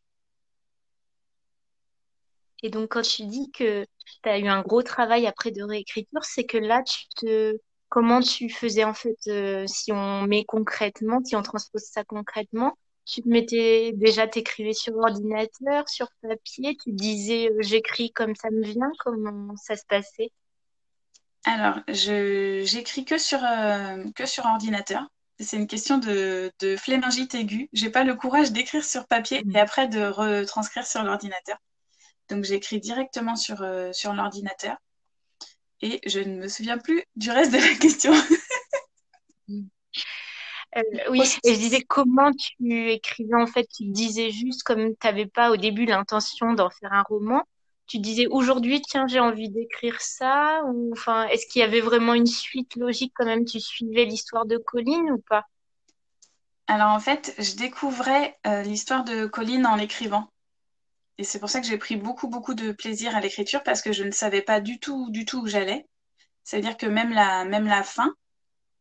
Et 2.62 2.70
donc, 2.70 2.90
quand 2.92 3.02
tu 3.02 3.26
dis 3.26 3.50
que 3.52 3.84
tu 4.22 4.28
as 4.28 4.38
eu 4.38 4.48
un 4.48 4.62
gros 4.62 4.82
travail 4.82 5.26
après 5.26 5.50
de 5.50 5.62
réécriture, 5.62 6.24
c'est 6.24 6.44
que 6.44 6.58
là, 6.58 6.82
tu 6.82 7.06
te 7.16 7.58
comment 7.90 8.20
tu 8.20 8.48
faisais 8.48 8.84
en 8.84 8.94
fait, 8.94 9.18
euh, 9.28 9.66
si 9.66 9.92
on 9.92 10.22
met 10.22 10.44
concrètement, 10.44 11.20
si 11.24 11.36
on 11.36 11.42
transpose 11.42 11.82
ça 11.82 12.04
concrètement, 12.04 12.78
tu 13.04 13.22
te 13.22 13.28
mettais 13.28 13.92
déjà, 13.94 14.28
t'écrivais 14.28 14.72
sur 14.72 14.96
ordinateur, 14.96 15.88
sur 15.88 16.08
papier, 16.22 16.76
tu 16.82 16.92
disais 16.92 17.50
euh, 17.50 17.56
j'écris 17.60 18.12
comme 18.12 18.34
ça 18.36 18.50
me 18.50 18.62
vient, 18.62 18.90
comment 19.00 19.56
ça 19.56 19.76
se 19.76 19.84
passait? 19.88 20.30
Alors, 21.44 21.80
je 21.88 22.62
j'écris 22.64 23.04
que 23.04 23.18
sur 23.18 23.42
euh, 23.44 24.04
que 24.14 24.26
sur 24.26 24.44
ordinateur. 24.46 25.06
C'est 25.38 25.56
une 25.56 25.66
question 25.66 25.96
de, 25.96 26.52
de 26.60 26.76
flémingite 26.76 27.34
aiguë. 27.34 27.70
J'ai 27.72 27.88
pas 27.88 28.04
le 28.04 28.14
courage 28.14 28.52
d'écrire 28.52 28.84
sur 28.84 29.06
papier 29.06 29.42
mmh. 29.42 29.56
et 29.56 29.60
après 29.60 29.88
de 29.88 30.04
retranscrire 30.04 30.86
sur 30.86 31.02
l'ordinateur. 31.02 31.56
Donc 32.28 32.44
j'écris 32.44 32.78
directement 32.78 33.36
sur, 33.36 33.64
sur 33.92 34.12
l'ordinateur 34.12 34.76
et 35.82 36.00
je 36.06 36.20
ne 36.20 36.42
me 36.42 36.48
souviens 36.48 36.78
plus 36.78 37.02
du 37.16 37.30
reste 37.30 37.52
de 37.52 37.58
la 37.58 37.74
question. 37.74 38.12
Euh, 40.76 40.82
oui, 41.10 41.20
et 41.42 41.54
je 41.54 41.58
disais 41.58 41.82
comment 41.82 42.30
tu 42.32 42.90
écrivais 42.90 43.34
en 43.34 43.48
fait, 43.48 43.66
tu 43.76 43.86
disais 43.86 44.30
juste 44.30 44.62
comme 44.62 44.90
tu 44.90 45.04
n'avais 45.04 45.26
pas 45.26 45.50
au 45.50 45.56
début 45.56 45.84
l'intention 45.84 46.52
d'en 46.54 46.70
faire 46.70 46.92
un 46.92 47.02
roman, 47.02 47.42
tu 47.90 47.98
disais 47.98 48.28
aujourd'hui 48.28 48.80
tiens 48.80 49.08
j'ai 49.08 49.18
envie 49.18 49.50
d'écrire 49.50 50.00
ça 50.00 50.62
enfin 50.92 51.26
est-ce 51.26 51.44
qu'il 51.46 51.60
y 51.60 51.64
avait 51.64 51.80
vraiment 51.80 52.14
une 52.14 52.26
suite 52.26 52.76
logique 52.76 53.12
quand 53.16 53.26
même? 53.26 53.44
Tu 53.44 53.58
suivais 53.60 54.04
l'histoire 54.04 54.46
de 54.46 54.58
Colline 54.58 55.10
ou 55.10 55.18
pas? 55.28 55.44
Alors 56.68 56.92
en 56.92 57.00
fait 57.00 57.34
je 57.38 57.56
découvrais 57.56 58.38
euh, 58.46 58.62
l'histoire 58.62 59.02
de 59.02 59.26
Colline 59.26 59.66
en 59.66 59.74
l'écrivant. 59.74 60.28
Et 61.18 61.24
c'est 61.24 61.40
pour 61.40 61.50
ça 61.50 61.60
que 61.60 61.66
j'ai 61.66 61.76
pris 61.78 61.96
beaucoup, 61.96 62.28
beaucoup 62.28 62.54
de 62.54 62.72
plaisir 62.72 63.14
à 63.16 63.20
l'écriture 63.20 63.62
parce 63.62 63.82
que 63.82 63.92
je 63.92 64.04
ne 64.04 64.10
savais 64.12 64.40
pas 64.40 64.60
du 64.60 64.78
tout, 64.78 65.10
du 65.10 65.24
tout 65.26 65.40
où 65.42 65.46
j'allais. 65.48 65.84
C'est-à-dire 66.44 66.76
que 66.78 66.86
même 66.86 67.12
la, 67.12 67.44
même 67.44 67.66
la 67.66 67.82
fin, 67.82 68.14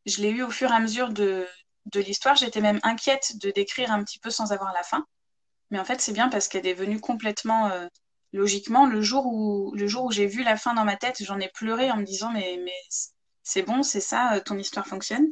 je 0.06 0.22
l'ai 0.22 0.30
eu 0.30 0.44
au 0.44 0.50
fur 0.52 0.72
et 0.72 0.76
à 0.76 0.80
mesure 0.80 1.10
de, 1.10 1.48
de 1.88 2.00
l'histoire. 2.00 2.38
J'étais 2.38 2.62
même 2.62 2.80
inquiète 2.84 3.34
de 3.42 3.52
décrire 3.52 3.92
un 3.92 4.04
petit 4.06 4.20
peu 4.20 4.30
sans 4.30 4.54
avoir 4.54 4.72
la 4.74 4.84
fin. 4.84 5.04
Mais 5.70 5.80
en 5.80 5.86
fait, 5.86 6.00
c'est 6.00 6.14
bien 6.14 6.30
parce 6.30 6.48
qu'elle 6.48 6.68
est 6.68 6.74
venue 6.74 7.02
complètement 7.02 7.68
euh, 7.72 7.88
logiquement. 8.34 8.86
Le 8.86 9.02
jour 9.02 9.26
où, 9.26 9.74
le 9.76 9.88
jour 9.88 10.06
où 10.06 10.12
j'ai 10.12 10.28
vu 10.28 10.44
la 10.44 10.58
fin 10.58 10.74
dans 10.74 10.86
ma 10.86 10.98
tête, 10.98 11.24
j'en 11.24 11.40
ai 11.40 11.50
pleuré 11.50 11.92
en 11.92 11.98
me 11.98 12.04
disant 12.04 12.32
mais, 12.32 12.60
mais 12.64 12.74
c'est 13.44 13.64
bon, 13.64 13.84
c'est 13.84 14.02
ça, 14.02 14.36
euh, 14.36 14.42
ton 14.42 14.58
histoire 14.58 14.88
fonctionne. 14.88 15.28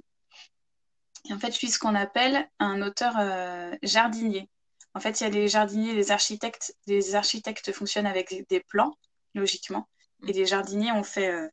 Et 1.29 1.33
en 1.33 1.39
fait, 1.39 1.51
je 1.51 1.57
suis 1.57 1.69
ce 1.69 1.79
qu'on 1.79 1.95
appelle 1.95 2.49
un 2.59 2.81
auteur 2.81 3.15
euh, 3.19 3.75
jardinier. 3.83 4.49
En 4.93 4.99
fait, 4.99 5.21
il 5.21 5.23
y 5.25 5.27
a 5.27 5.29
les 5.29 5.47
jardiniers, 5.47 5.93
les 5.93 6.11
architectes. 6.11 6.75
Les 6.87 7.15
architectes 7.15 7.71
fonctionnent 7.71 8.07
avec 8.07 8.47
des 8.49 8.61
plans, 8.61 8.97
logiquement. 9.35 9.87
Et 10.27 10.33
les 10.33 10.45
jardiniers, 10.45 10.91
on 10.93 11.03
fait, 11.03 11.29
euh, 11.29 11.47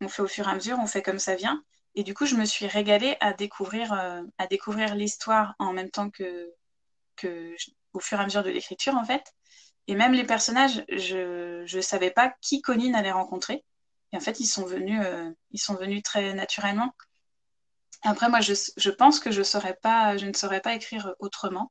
on 0.00 0.08
fait 0.08 0.22
au 0.22 0.28
fur 0.28 0.48
et 0.48 0.50
à 0.50 0.54
mesure, 0.54 0.78
on 0.80 0.86
fait 0.86 1.02
comme 1.02 1.18
ça 1.18 1.34
vient. 1.34 1.62
Et 1.94 2.02
du 2.02 2.14
coup, 2.14 2.26
je 2.26 2.36
me 2.36 2.44
suis 2.44 2.66
régalée 2.66 3.16
à 3.20 3.32
découvrir, 3.32 3.92
à 3.92 4.46
découvrir 4.46 4.94
l'histoire 4.94 5.54
en 5.58 5.74
même 5.74 5.90
temps 5.90 6.08
que, 6.08 6.50
que 7.16 7.54
au 7.92 8.00
fur 8.00 8.18
et 8.18 8.22
à 8.22 8.24
mesure 8.24 8.42
de 8.42 8.50
l'écriture, 8.50 8.94
en 8.94 9.04
fait. 9.04 9.32
Et 9.88 9.94
même 9.94 10.12
les 10.12 10.24
personnages, 10.24 10.84
je 10.88 11.76
ne 11.76 11.80
savais 11.80 12.10
pas 12.10 12.34
qui 12.40 12.62
Colline 12.62 12.94
allait 12.94 13.12
rencontrer. 13.12 13.64
Et 14.12 14.16
en 14.16 14.20
fait, 14.20 14.40
ils 14.40 14.46
sont 14.46 14.64
venus, 14.64 15.00
euh, 15.04 15.30
ils 15.50 15.60
sont 15.60 15.74
venus 15.74 16.02
très 16.02 16.34
naturellement. 16.34 16.94
Après, 18.02 18.28
moi, 18.28 18.40
je, 18.40 18.52
je 18.76 18.90
pense 18.90 19.20
que 19.20 19.30
je, 19.30 19.42
saurais 19.42 19.78
pas, 19.80 20.16
je 20.16 20.26
ne 20.26 20.32
saurais 20.32 20.60
pas 20.60 20.74
écrire 20.74 21.14
autrement 21.18 21.70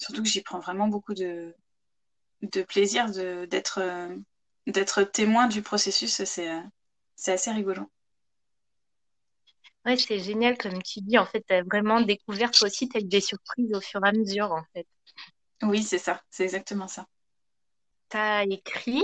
surtout 0.00 0.22
que 0.22 0.28
j'y 0.28 0.42
prends 0.42 0.60
vraiment 0.60 0.88
beaucoup 0.88 1.14
de, 1.14 1.54
de 2.42 2.62
plaisir 2.62 3.10
d'être 3.10 3.80
d'être 4.66 5.02
témoin 5.04 5.46
du 5.46 5.62
processus. 5.62 6.22
C'est 6.24 7.32
assez 7.32 7.50
rigolo. 7.50 7.90
Ouais, 9.86 9.96
c'est 9.96 10.18
génial, 10.18 10.58
comme 10.58 10.82
tu 10.82 11.00
dis. 11.00 11.18
En 11.18 11.26
fait, 11.26 11.42
tu 11.46 11.54
as 11.54 11.62
vraiment 11.62 12.00
découvert 12.00 12.50
toi 12.50 12.66
aussi, 12.66 12.88
tu 12.88 12.98
as 12.98 13.00
eu 13.00 13.04
des 13.04 13.20
surprises 13.20 13.72
au 13.74 13.80
fur 13.80 14.04
et 14.04 14.08
à 14.08 14.12
mesure, 14.12 14.52
en 14.52 14.62
fait. 14.74 14.86
Oui, 15.62 15.82
c'est 15.82 15.98
ça, 15.98 16.22
c'est 16.30 16.44
exactement 16.44 16.88
ça. 16.88 17.06
As 18.12 18.44
écrit, 18.44 19.02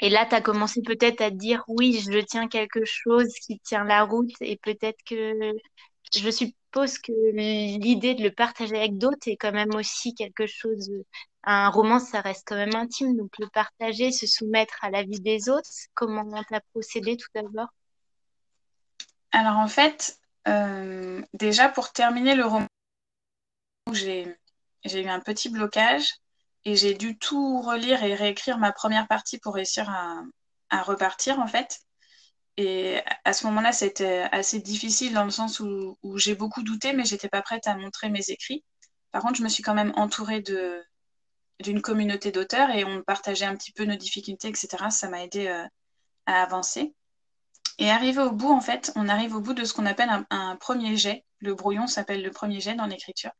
et 0.00 0.08
là, 0.08 0.26
tu 0.26 0.34
as 0.34 0.40
commencé 0.40 0.82
peut-être 0.82 1.20
à 1.20 1.30
dire, 1.30 1.64
oui, 1.68 2.00
je 2.00 2.18
tiens 2.20 2.48
quelque 2.48 2.84
chose 2.84 3.32
qui 3.34 3.58
tient 3.60 3.84
la 3.84 4.04
route, 4.04 4.32
et 4.40 4.56
peut-être 4.56 5.02
que 5.04 5.52
je 6.14 6.30
suppose 6.30 6.98
que 6.98 7.12
l'idée 7.32 8.14
de 8.14 8.22
le 8.22 8.30
partager 8.30 8.76
avec 8.76 8.98
d'autres 8.98 9.26
est 9.28 9.36
quand 9.36 9.52
même 9.52 9.74
aussi 9.74 10.14
quelque 10.14 10.46
chose. 10.46 10.90
Un 11.42 11.68
roman, 11.68 11.98
ça 11.98 12.20
reste 12.20 12.44
quand 12.46 12.56
même 12.56 12.74
intime, 12.74 13.16
donc 13.16 13.30
le 13.38 13.48
partager, 13.48 14.10
se 14.12 14.26
soumettre 14.26 14.82
à 14.82 14.90
la 14.90 15.02
vie 15.02 15.20
des 15.20 15.48
autres, 15.48 15.68
comment 15.94 16.24
tu 16.44 16.54
as 16.54 16.60
procédé 16.72 17.16
tout 17.16 17.28
d'abord? 17.34 17.68
Alors 19.32 19.58
en 19.58 19.68
fait, 19.68 20.18
euh, 20.48 21.20
déjà 21.32 21.68
pour 21.68 21.92
terminer 21.92 22.34
le 22.34 22.46
roman, 22.46 22.66
j'ai 23.92 24.36
eu 24.84 25.08
un 25.08 25.20
petit 25.20 25.48
blocage 25.48 26.14
et 26.64 26.76
j'ai 26.76 26.94
dû 26.94 27.18
tout 27.18 27.60
relire 27.60 28.02
et 28.04 28.14
réécrire 28.14 28.58
ma 28.58 28.72
première 28.72 29.06
partie 29.06 29.38
pour 29.38 29.54
réussir 29.54 29.90
à, 29.90 30.22
repartir 30.82 31.38
en 31.38 31.46
fait. 31.46 31.80
Et 32.56 33.00
à 33.24 33.32
ce 33.32 33.46
moment-là, 33.46 33.72
c'était 33.72 34.26
assez 34.32 34.60
difficile 34.60 35.12
dans 35.14 35.24
le 35.24 35.30
sens 35.30 35.60
où, 35.60 35.96
j'ai 36.16 36.34
beaucoup 36.34 36.62
douté, 36.62 36.92
mais 36.92 37.04
j'étais 37.04 37.28
pas 37.28 37.42
prête 37.42 37.66
à 37.66 37.76
montrer 37.76 38.10
mes 38.10 38.30
écrits. 38.30 38.64
Par 39.12 39.22
contre, 39.22 39.36
je 39.36 39.44
me 39.44 39.48
suis 39.48 39.62
quand 39.62 39.74
même 39.74 39.92
entourée 39.96 40.42
d'une 41.60 41.82
communauté 41.82 42.32
d'auteurs 42.32 42.70
et 42.70 42.84
on 42.84 43.02
partageait 43.02 43.44
un 43.44 43.56
petit 43.56 43.72
peu 43.72 43.84
nos 43.84 43.96
difficultés, 43.96 44.48
etc. 44.48 44.90
Ça 44.90 45.08
m'a 45.08 45.24
aidé 45.24 45.46
euh, 45.46 45.64
à 46.26 46.42
avancer. 46.42 46.94
Et 47.78 47.90
arrivé 47.90 48.22
au 48.22 48.32
bout, 48.32 48.52
en 48.52 48.60
fait, 48.60 48.92
on 48.96 49.08
arrive 49.08 49.34
au 49.34 49.40
bout 49.40 49.54
de 49.54 49.64
ce 49.64 49.72
qu'on 49.72 49.86
appelle 49.86 50.10
un, 50.30 50.56
premier 50.56 50.96
jet. 50.96 51.24
Le 51.38 51.54
brouillon 51.54 51.86
s'appelle 51.86 52.22
le 52.22 52.30
premier 52.30 52.60
jet 52.60 52.74
dans 52.74 52.86
l'écriture. 52.86 53.32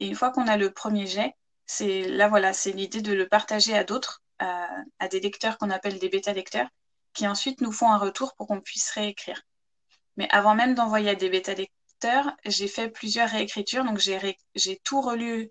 Et 0.00 0.06
une 0.06 0.14
fois 0.14 0.30
qu'on 0.30 0.48
a 0.48 0.56
le 0.56 0.72
premier 0.72 1.06
jet, 1.06 1.34
c'est 1.68 2.02
là, 2.08 2.28
voilà, 2.28 2.52
c'est 2.52 2.72
l'idée 2.72 3.02
de 3.02 3.12
le 3.12 3.28
partager 3.28 3.76
à 3.76 3.84
d'autres, 3.84 4.22
à, 4.40 5.08
des 5.10 5.20
lecteurs 5.20 5.58
qu'on 5.58 5.70
appelle 5.70 5.98
des 5.98 6.08
bêta-lecteurs, 6.08 6.68
qui 7.12 7.28
ensuite 7.28 7.60
nous 7.60 7.72
font 7.72 7.90
un 7.92 7.98
retour 7.98 8.34
pour 8.34 8.48
qu'on 8.48 8.60
puisse 8.60 8.90
réécrire. 8.90 9.42
Mais 10.16 10.28
avant 10.30 10.54
même 10.54 10.74
d'envoyer 10.74 11.10
à 11.10 11.14
des 11.14 11.28
bêta-lecteurs, 11.28 12.32
j'ai 12.46 12.68
fait 12.68 12.88
plusieurs 12.88 13.28
réécritures. 13.28 13.84
Donc, 13.84 13.98
j'ai 13.98 14.80
tout 14.82 15.00
relu 15.00 15.50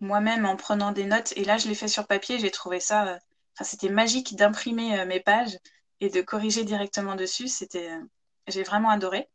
moi-même 0.00 0.44
en 0.44 0.56
prenant 0.56 0.92
des 0.92 1.06
notes. 1.06 1.32
Et 1.36 1.44
là, 1.44 1.56
je 1.58 1.68
l'ai 1.68 1.74
fait 1.74 1.88
sur 1.88 2.06
papier. 2.06 2.38
J'ai 2.38 2.50
trouvé 2.50 2.78
ça. 2.80 3.08
Euh, 3.08 3.18
c'était 3.62 3.88
magique 3.88 4.36
d'imprimer 4.36 5.00
euh, 5.00 5.06
mes 5.06 5.20
pages 5.20 5.56
et 6.00 6.10
de 6.10 6.20
corriger 6.20 6.64
directement 6.64 7.16
dessus. 7.16 7.48
C'était, 7.48 7.90
euh, 7.90 8.00
j'ai 8.48 8.64
vraiment 8.64 8.90
adoré. 8.90 9.28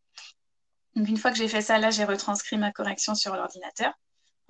Donc 0.96 1.08
une 1.08 1.18
fois 1.18 1.32
que 1.32 1.38
j'ai 1.38 1.48
fait 1.48 1.62
ça, 1.62 1.80
là, 1.80 1.90
j'ai 1.90 2.06
retranscrit 2.06 2.58
ma 2.58 2.72
correction 2.72 3.16
sur 3.16 3.36
l'ordinateur. 3.36 3.94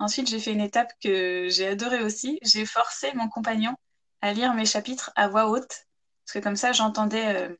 Ensuite, 0.00 0.28
j'ai 0.28 0.40
fait 0.40 0.52
une 0.52 0.62
étape 0.62 0.92
que 1.02 1.48
j'ai 1.50 1.68
adorée 1.68 2.02
aussi. 2.02 2.38
J'ai 2.42 2.66
forcé 2.66 3.12
mon 3.14 3.28
compagnon 3.28 3.76
à 4.22 4.32
lire 4.32 4.54
mes 4.54 4.64
chapitres 4.66 5.12
à 5.14 5.28
voix 5.28 5.48
haute, 5.50 5.86
parce 6.24 6.34
que 6.34 6.38
comme 6.40 6.56
ça, 6.56 6.72
j'entendais, 6.72 7.36
euh, 7.36 7.56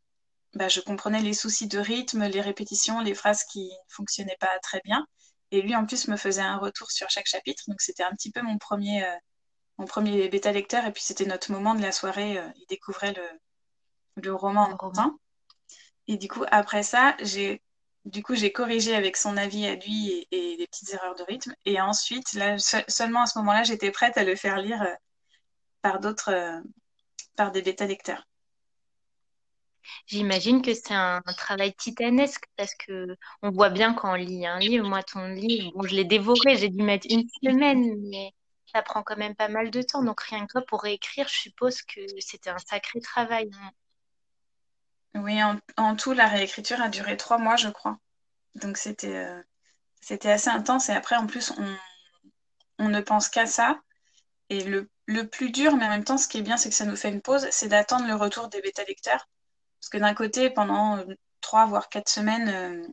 bah, 0.55 0.69
je 0.69 0.81
comprenais 0.81 1.21
les 1.21 1.35
soucis 1.35 1.69
de 1.69 1.79
rythme, 1.79 2.25
les 2.25 2.41
répétitions, 2.41 3.01
les 3.01 3.15
phrases 3.15 3.45
qui 3.45 3.67
ne 3.67 3.95
fonctionnaient 3.95 4.39
pas 4.41 4.59
très 4.63 4.81
bien. 4.85 5.07
Et 5.51 5.63
lui, 5.63 5.77
en 5.77 5.85
plus, 5.87 6.09
me 6.09 6.17
faisait 6.17 6.41
un 6.43 6.57
retour 6.59 6.91
sur 6.91 7.11
chaque 7.11 7.27
chapitre. 7.27 7.65
Donc, 7.69 7.81
c'était 7.83 8.05
un 8.05 8.13
petit 8.13 8.31
peu 8.31 8.43
mon 8.43 8.59
premier, 8.59 9.05
euh, 9.05 9.17
mon 9.79 9.87
premier 9.87 10.29
bêta 10.29 10.53
lecteur. 10.53 10.87
Et 10.87 10.93
puis, 10.93 11.03
c'était 11.03 11.27
notre 11.27 11.53
moment 11.53 11.75
de 11.75 11.83
la 11.83 11.93
soirée. 11.93 12.41
il 12.57 12.67
découvrait 12.69 13.13
le, 13.13 14.23
le 14.23 14.35
roman 14.35 14.63
en 14.71 14.77
roman. 14.77 15.19
Et 16.07 16.17
du 16.17 16.29
coup, 16.29 16.45
après 16.51 16.83
ça, 16.83 17.17
j'ai 17.21 17.63
du 18.05 18.23
coup, 18.23 18.35
j'ai 18.35 18.53
corrigé 18.53 18.95
avec 18.95 19.17
son 19.17 19.37
avis 19.37 19.67
à 19.67 19.75
lui 19.77 20.27
et, 20.31 20.57
des 20.57 20.67
petites 20.67 20.93
erreurs 20.95 21.15
de 21.15 21.23
rythme. 21.25 21.55
Et 21.65 21.81
ensuite, 21.81 22.33
là, 22.35 22.57
seulement 22.59 23.23
à 23.23 23.27
ce 23.27 23.39
moment-là, 23.39 23.63
j'étais 23.63 23.91
prête 23.91 24.17
à 24.17 24.25
le 24.25 24.37
faire 24.37 24.59
lire 24.59 24.83
euh, 24.83 24.95
par 25.83 26.01
d'autres, 26.01 26.33
euh, 26.33 26.61
par 27.37 27.53
des 27.53 27.63
bêta-lecteurs. 27.63 28.27
J'imagine 30.07 30.63
que 30.63 30.75
c'est 30.75 30.95
un, 30.95 31.21
travail 31.37 31.75
titanesque 31.75 32.45
parce 32.57 32.75
que 32.75 33.17
on 33.43 33.51
voit 33.51 33.71
bien 33.71 33.95
quand 33.95 34.13
on 34.13 34.15
lit 34.15 34.47
un 34.47 34.59
livre. 34.59 34.87
Moi, 34.89 35.03
ton 35.03 35.27
livre, 35.29 35.87
je 35.87 35.95
l'ai 35.95 36.05
dévoré, 36.05 36.57
j'ai 36.57 36.69
dû 36.69 36.83
mettre 36.83 37.07
une 37.11 37.27
semaine, 37.43 37.97
mais 38.11 38.33
ça 38.67 38.83
prend 38.83 39.03
quand 39.03 39.17
même 39.17 39.35
pas 39.35 39.49
mal 39.49 39.71
de 39.71 39.83
temps. 39.83 40.03
Donc, 40.03 40.21
rien 40.23 40.47
que 40.47 40.59
pour 40.61 40.83
réécrire, 40.83 41.29
je 41.29 41.39
suppose 41.39 41.83
que 41.83 42.01
c'était 42.19 42.51
un 42.51 42.59
sacré 42.59 43.01
travail. 43.01 43.51
Hein. 43.55 43.71
Oui, 45.15 45.41
en, 45.77 45.97
tout, 45.97 46.13
la 46.13 46.29
réécriture 46.29 46.81
a 46.81 46.89
duré 46.89 47.17
trois 47.17 47.39
mois, 47.39 47.57
je 47.57 47.69
crois. 47.69 47.99
Donc 48.57 48.77
c'était 48.77 49.17
euh, 49.17 49.43
c'était 50.01 50.31
assez 50.31 50.51
intense. 50.51 50.89
Et 50.89 50.93
après, 50.93 51.17
en 51.17 51.27
plus, 51.27 51.53
on, 51.59 51.77
on 52.79 52.89
ne 52.89 53.01
pense 53.01 53.29
qu'à 53.29 53.47
ça. 53.47 53.81
Et 54.51 54.65
le, 54.65 54.91
le, 55.07 55.29
plus 55.29 55.51
dur, 55.53 55.77
mais 55.77 55.87
en 55.87 55.91
même 55.91 56.05
temps, 56.05 56.19
ce 56.19 56.29
qui 56.29 56.39
est 56.39 56.43
bien, 56.43 56.57
c'est 56.57 56.71
que 56.71 56.75
ça 56.77 56.85
nous 56.87 56.97
fait 56.97 57.11
une 57.11 57.23
pause, 57.23 57.49
c'est 57.51 57.69
d'attendre 57.69 58.07
le 58.07 58.15
retour 58.17 58.49
des 58.49 58.61
bêta-lecteurs. 58.63 59.29
Parce 59.81 59.91
que 59.91 59.99
d'un 59.99 60.15
côté, 60.15 60.51
pendant 60.51 60.99
euh, 60.99 61.05
trois, 61.41 61.67
voire 61.67 61.89
quatre 61.89 62.11
semaines, 62.11 62.49
euh, 62.49 62.87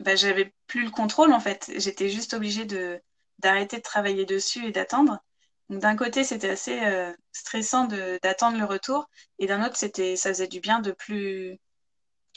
bah, 0.00 0.16
j'avais 0.16 0.54
plus 0.66 0.84
le 0.84 0.90
contrôle, 0.90 1.32
en 1.32 1.40
fait. 1.40 1.70
J'étais 1.76 2.08
juste 2.10 2.34
obligée 2.34 2.66
de, 2.66 3.00
d'arrêter 3.40 3.78
de 3.78 3.82
travailler 3.82 4.26
dessus 4.26 4.66
et 4.66 4.72
d'attendre. 4.72 5.18
D'un 5.68 5.96
côté, 5.96 6.22
c'était 6.22 6.50
assez 6.50 6.84
euh, 6.84 7.12
stressant 7.32 7.86
d'attendre 8.22 8.58
le 8.58 8.64
retour, 8.64 9.08
et 9.38 9.46
d'un 9.46 9.64
autre, 9.64 9.76
c'était, 9.76 10.16
ça 10.16 10.28
faisait 10.30 10.46
du 10.46 10.60
bien 10.60 10.78
de 10.80 10.92
plus, 10.92 11.58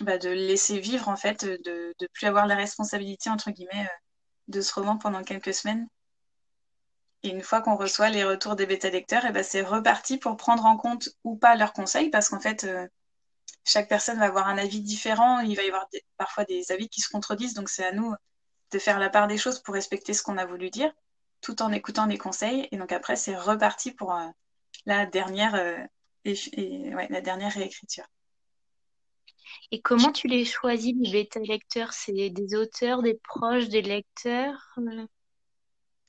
bah, 0.02 0.18
de 0.18 0.30
laisser 0.30 0.80
vivre 0.80 1.10
en 1.10 1.16
fait, 1.16 1.46
de, 1.46 1.94
de 2.00 2.08
plus 2.14 2.28
avoir 2.28 2.48
la 2.48 2.56
responsabilité 2.56 3.30
entre 3.30 3.52
guillemets 3.52 3.86
euh, 3.86 3.98
de 4.48 4.62
ce 4.62 4.74
roman 4.74 4.98
pendant 4.98 5.24
quelques 5.24 5.54
semaines. 5.54 5.88
Et 7.24 7.30
une 7.30 7.44
fois 7.44 7.62
qu'on 7.62 7.76
reçoit 7.76 8.10
les 8.10 8.24
retours 8.24 8.56
des 8.56 8.66
bêta 8.66 8.90
lecteurs, 8.90 9.26
et 9.26 9.32
ben 9.32 9.44
c'est 9.44 9.62
reparti 9.62 10.18
pour 10.18 10.38
prendre 10.38 10.66
en 10.66 10.78
compte 10.78 11.10
ou 11.24 11.36
pas 11.36 11.56
leurs 11.56 11.74
conseils, 11.74 12.10
parce 12.10 12.30
qu'en 12.30 12.40
fait, 12.40 12.64
euh, 12.64 12.88
chaque 13.66 13.90
personne 13.90 14.20
va 14.20 14.26
avoir 14.26 14.48
un 14.48 14.58
avis 14.58 14.82
différent. 14.82 15.40
Il 15.42 15.56
va 15.56 15.64
y 15.64 15.68
avoir 15.68 15.88
parfois 16.18 16.46
des 16.46 16.72
avis 16.72 16.90
qui 16.90 17.02
se 17.02 17.10
contredisent, 17.10 17.54
donc 17.54 17.70
c'est 17.70 17.86
à 17.86 17.92
nous 17.92 18.14
de 18.72 18.80
faire 18.80 19.00
la 19.00 19.10
part 19.10 19.28
des 19.28 19.38
choses 19.38 19.62
pour 19.62 19.76
respecter 19.76 20.14
ce 20.14 20.24
qu'on 20.24 20.38
a 20.38 20.46
voulu 20.46 20.70
dire 20.70 20.92
tout 21.42 21.62
en 21.62 21.72
écoutant 21.72 22.08
des 22.08 22.18
conseils. 22.18 22.68
Et 22.72 22.78
donc 22.78 22.92
après, 22.92 23.16
c'est 23.16 23.36
reparti 23.36 23.92
pour 23.92 24.14
euh, 24.14 24.28
la, 24.86 25.06
dernière, 25.06 25.56
euh, 25.56 25.78
et, 26.26 26.36
la 27.10 27.22
dernière 27.22 27.54
réécriture. 27.54 28.06
Et 29.72 29.82
comment 29.82 30.12
tu 30.12 30.28
les 30.28 30.46
choisis, 30.46 30.94
les 31.00 31.12
bêta-lecteurs? 31.12 31.94
C'est 31.94 32.30
des 32.30 32.56
auteurs, 32.56 33.02
des 33.02 33.16
proches, 33.16 33.68
des 33.70 33.82
lecteurs 33.82 34.76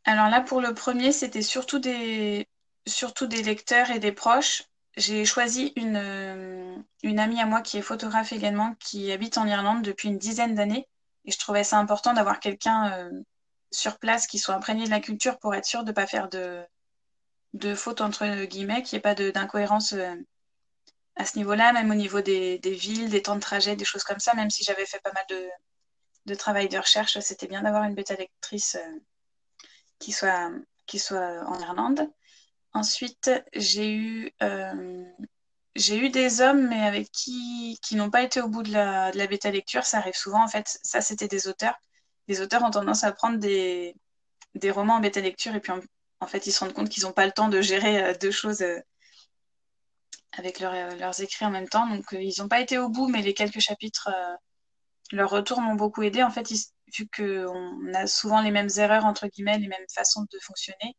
Alors 0.05 0.29
là, 0.29 0.41
pour 0.41 0.61
le 0.61 0.75
premier, 0.75 1.13
c'était 1.13 1.43
surtout 1.43 1.79
des, 1.79 2.47
surtout 2.87 3.27
des 3.27 3.43
lecteurs 3.43 3.91
et 3.91 3.99
des 3.99 4.13
proches. 4.13 4.65
J'ai 4.97 5.25
choisi 5.25 5.73
une, 5.77 5.97
euh, 5.97 6.77
une 7.03 7.19
amie 7.19 7.41
à 7.41 7.47
moi 7.47 7.63
qui 7.63 7.79
est 7.79 7.83
photographe 7.83 8.33
également, 8.33 8.75
qui 8.81 9.11
habite 9.13 9.39
en 9.39 9.47
Irlande 9.47 9.83
depuis 9.83 10.09
une 10.09 10.19
dizaine 10.19 10.55
d'années. 10.55 10.87
Et 11.25 11.31
je 11.31 11.39
trouvais 11.39 11.65
ça 11.65 11.79
important 11.79 12.13
d'avoir 12.13 12.41
quelqu'un 12.41 13.11
sur 13.71 13.99
place 13.99 14.27
qui 14.27 14.39
soit 14.39 14.55
imprégné 14.55 14.85
de 14.85 14.91
la 14.91 15.01
culture 15.01 15.39
pour 15.39 15.55
être 15.55 15.65
sûr 15.65 15.85
de 15.85 15.91
ne 15.91 15.95
pas 15.95 16.07
faire 16.07 16.29
de, 16.29 16.65
de 17.55 17.75
fautes 17.75 18.01
entre 18.01 18.45
guillemets, 18.45 18.83
qu'il 18.83 18.97
n'y 18.97 18.99
ait 18.99 19.03
pas 19.03 19.15
d'incohérence 19.15 19.93
euh, 19.93 20.15
à 21.17 21.25
ce 21.25 21.37
niveau-là, 21.37 21.73
même 21.73 21.91
au 21.91 21.95
niveau 21.95 22.21
des, 22.21 22.59
villes, 22.65 23.11
des 23.11 23.23
temps 23.23 23.37
de 23.37 23.41
trajet, 23.41 23.77
des 23.77 23.85
choses 23.85 24.05
comme 24.05 24.21
ça, 24.21 24.35
même 24.35 24.51
si 24.51 24.65
j'avais 24.65 24.87
fait 24.87 25.01
pas 25.01 25.13
mal 25.13 25.25
de, 25.29 25.49
de 26.27 26.35
travail 26.35 26.69
de 26.69 26.79
recherche, 26.79 27.19
c'était 27.21 27.47
bien 27.47 27.63
d'avoir 27.63 27.85
une 27.85 27.95
bêta 27.95 28.15
lectrice 28.15 28.77
euh, 28.77 28.99
qui, 29.99 30.13
soit, 30.13 30.51
qui 30.87 30.99
soit 30.99 31.45
en 31.47 31.61
Irlande. 31.61 32.11
Ensuite, 32.73 33.31
j'ai 33.53 33.93
eu, 33.93 34.33
euh, 34.43 35.05
eu 35.77 36.09
des 36.11 36.41
hommes, 36.41 36.69
mais 36.69 36.83
avec 36.83 37.11
qui, 37.11 37.79
qui 37.83 37.97
n'ont 37.97 38.11
pas 38.11 38.23
été 38.23 38.41
au 38.41 38.49
bout 38.49 38.63
de 38.63 38.73
la, 38.73 39.11
de 39.11 39.19
la 39.19 39.27
bêta 39.27 39.51
lecture. 39.51 39.85
Ça 39.85 39.99
arrive 39.99 40.15
souvent, 40.15 40.45
en 40.45 40.49
fait. 40.49 40.79
Ça, 40.85 41.01
c'était 41.01 41.27
des 41.29 41.49
auteurs 41.49 41.75
les 42.31 42.41
auteurs 42.41 42.63
ont 42.63 42.71
tendance 42.71 43.03
à 43.03 43.11
prendre 43.11 43.39
des, 43.39 43.97
des 44.55 44.71
romans 44.71 44.95
en 44.95 45.01
bêta 45.01 45.21
lecture 45.21 45.53
et 45.57 45.61
puis 45.61 45.73
en, 45.73 46.27
fait 46.29 46.47
ils 46.47 46.53
se 46.53 46.61
rendent 46.61 46.73
compte 46.73 46.89
qu'ils 46.89 47.03
n'ont 47.03 47.13
pas 47.13 47.27
le 47.27 47.33
temps 47.33 47.49
de 47.49 47.61
gérer 47.61 48.01
euh, 48.05 48.15
deux 48.15 48.31
choses 48.31 48.63
euh, 48.63 48.79
avec 50.39 50.63
euh, 50.63 50.95
leurs 50.95 51.21
écrits 51.21 51.45
en 51.45 51.51
même 51.51 51.69
temps. 51.69 51.89
Donc 51.89 52.05
ils 52.13 52.35
n'ont 52.39 52.49
pas 52.49 52.61
été 52.61 52.79
au 52.79 52.89
bout, 52.89 53.09
mais 53.09 53.21
les 53.21 53.35
quelques 53.35 53.59
chapitres, 53.59 54.09
leur 55.11 55.29
retour 55.29 55.61
m'ont 55.61 55.75
beaucoup 55.75 56.03
aidé. 56.05 56.23
En 56.23 56.31
fait, 56.31 56.49
vu 56.97 57.09
qu'on 57.09 57.95
a 57.95 58.07
souvent 58.07 58.41
les 58.43 58.53
mêmes 58.53 58.71
erreurs, 58.77 59.07
entre 59.07 59.27
guillemets, 59.27 59.59
les 59.59 59.67
mêmes 59.67 59.89
façons 59.93 60.25
de 60.33 60.39
fonctionner, 60.41 60.97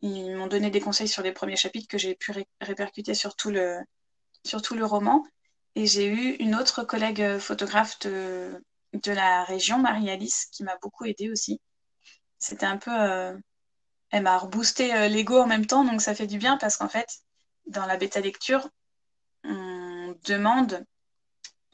ils 0.00 0.34
m'ont 0.34 0.46
donné 0.46 0.70
des 0.70 0.80
conseils 0.80 1.08
sur 1.08 1.22
les 1.22 1.32
premiers 1.32 1.56
chapitres 1.56 1.86
que 1.86 1.98
j'ai 1.98 2.14
pu 2.14 2.32
répercuter 2.62 3.12
sur 3.12 3.36
tout, 3.36 3.50
le, 3.50 3.78
sur 4.46 4.62
tout 4.62 4.74
le 4.74 4.86
roman. 4.86 5.22
Et 5.74 5.86
j'ai 5.86 6.06
eu 6.06 6.36
une 6.36 6.54
autre 6.54 6.82
collègue 6.82 7.38
photographe 7.38 7.98
de, 8.00 8.58
de 8.92 9.12
la 9.12 9.44
région, 9.44 9.78
Marie-Alice, 9.78 10.46
qui 10.52 10.64
m'a 10.64 10.76
beaucoup 10.82 11.04
aidée 11.04 11.30
aussi. 11.30 11.60
C'était 12.38 12.66
un 12.66 12.78
peu. 12.78 12.90
Euh, 12.92 13.36
elle 14.10 14.24
m'a 14.24 14.38
reboosté 14.38 15.08
l'ego 15.08 15.40
en 15.40 15.46
même 15.46 15.66
temps, 15.66 15.84
donc 15.84 16.02
ça 16.02 16.14
fait 16.14 16.26
du 16.26 16.38
bien 16.38 16.58
parce 16.58 16.76
qu'en 16.76 16.88
fait, 16.88 17.08
dans 17.66 17.86
la 17.86 17.96
bêta 17.96 18.20
lecture, 18.20 18.68
on 19.44 20.14
demande, 20.24 20.84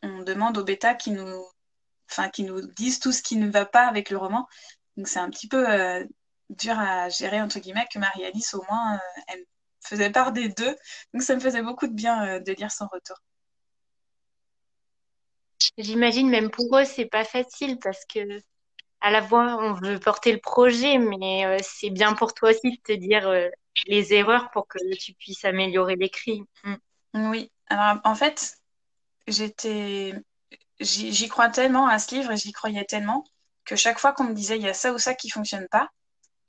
on 0.02 0.22
demande 0.22 0.56
aux 0.58 0.64
bêta 0.64 0.94
qui 0.94 1.10
nous, 1.10 1.44
enfin, 2.10 2.28
qui 2.30 2.44
nous 2.44 2.62
disent 2.74 3.00
tout 3.00 3.12
ce 3.12 3.22
qui 3.22 3.36
ne 3.36 3.50
va 3.50 3.66
pas 3.66 3.86
avec 3.88 4.10
le 4.10 4.18
roman. 4.18 4.46
Donc 4.96 5.08
c'est 5.08 5.18
un 5.18 5.30
petit 5.30 5.48
peu 5.48 5.66
dur 6.50 6.78
à 6.78 7.08
gérer, 7.08 7.40
entre 7.40 7.58
guillemets, 7.58 7.88
que 7.92 7.98
Marie-Alice, 7.98 8.54
au 8.54 8.64
moins, 8.70 9.00
elle 9.28 9.44
faisait 9.80 10.10
part 10.10 10.32
des 10.32 10.48
deux. 10.48 10.76
Donc 11.12 11.22
ça 11.22 11.34
me 11.34 11.40
faisait 11.40 11.62
beaucoup 11.62 11.88
de 11.88 11.94
bien 11.94 12.40
de 12.40 12.52
lire 12.52 12.70
son 12.70 12.86
retour. 12.86 13.16
J'imagine 15.76 16.28
même 16.28 16.50
pour 16.50 16.76
eux, 16.78 16.84
c'est 16.84 17.06
pas 17.06 17.24
facile 17.24 17.78
parce 17.78 18.04
que 18.04 18.20
à 19.00 19.10
la 19.10 19.22
fois 19.22 19.56
on 19.60 19.74
veut 19.74 19.98
porter 19.98 20.32
le 20.32 20.40
projet, 20.40 20.98
mais 20.98 21.44
euh, 21.46 21.58
c'est 21.62 21.90
bien 21.90 22.14
pour 22.14 22.34
toi 22.34 22.50
aussi 22.50 22.70
de 22.70 22.82
te 22.82 22.92
dire 22.92 23.28
euh, 23.28 23.48
les 23.86 24.12
erreurs 24.14 24.50
pour 24.50 24.66
que 24.66 24.78
tu 24.96 25.14
puisses 25.14 25.44
améliorer 25.44 25.96
l'écrit. 25.96 26.42
Mm. 26.64 27.30
Oui, 27.30 27.50
alors 27.68 28.00
en 28.04 28.14
fait, 28.14 28.56
j'étais, 29.26 30.14
j'y 30.80 31.28
crois 31.28 31.48
tellement 31.48 31.86
à 31.88 31.98
ce 31.98 32.14
livre 32.14 32.32
et 32.32 32.36
j'y 32.36 32.52
croyais 32.52 32.84
tellement 32.84 33.24
que 33.64 33.76
chaque 33.76 33.98
fois 33.98 34.12
qu'on 34.12 34.24
me 34.24 34.34
disait 34.34 34.56
il 34.56 34.62
y 34.62 34.68
a 34.68 34.74
ça 34.74 34.92
ou 34.92 34.98
ça 34.98 35.14
qui 35.14 35.30
fonctionne 35.30 35.68
pas, 35.70 35.88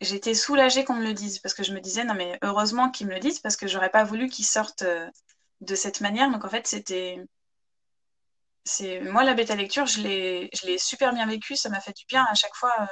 j'étais 0.01 0.33
soulagée 0.33 0.85
qu'on 0.85 0.95
me 0.95 1.03
le 1.03 1.13
dise 1.13 1.39
parce 1.39 1.53
que 1.53 1.63
je 1.63 1.73
me 1.73 1.79
disais 1.81 2.03
non 2.03 2.13
mais 2.13 2.37
heureusement 2.41 2.89
qu'ils 2.89 3.07
me 3.07 3.13
le 3.13 3.19
disent 3.19 3.39
parce 3.39 3.57
que 3.57 3.67
j'aurais 3.67 3.89
pas 3.89 4.03
voulu 4.03 4.29
qu'ils 4.29 4.45
sortent 4.45 4.83
euh, 4.83 5.07
de 5.61 5.75
cette 5.75 6.01
manière. 6.01 6.31
Donc 6.31 6.45
en 6.45 6.49
fait, 6.49 6.67
c'était 6.67 7.19
c'est 8.69 8.99
moi 9.01 9.23
la 9.23 9.33
bêta 9.33 9.55
lecture, 9.55 9.85
je 9.87 10.01
l'ai 10.01 10.49
je 10.53 10.65
l'ai 10.67 10.77
super 10.77 11.13
bien 11.13 11.25
vécu, 11.25 11.55
ça 11.55 11.69
m'a 11.69 11.81
fait 11.81 11.95
du 11.97 12.05
bien 12.07 12.25
à 12.29 12.35
chaque 12.35 12.55
fois 12.55 12.73
euh, 12.81 12.85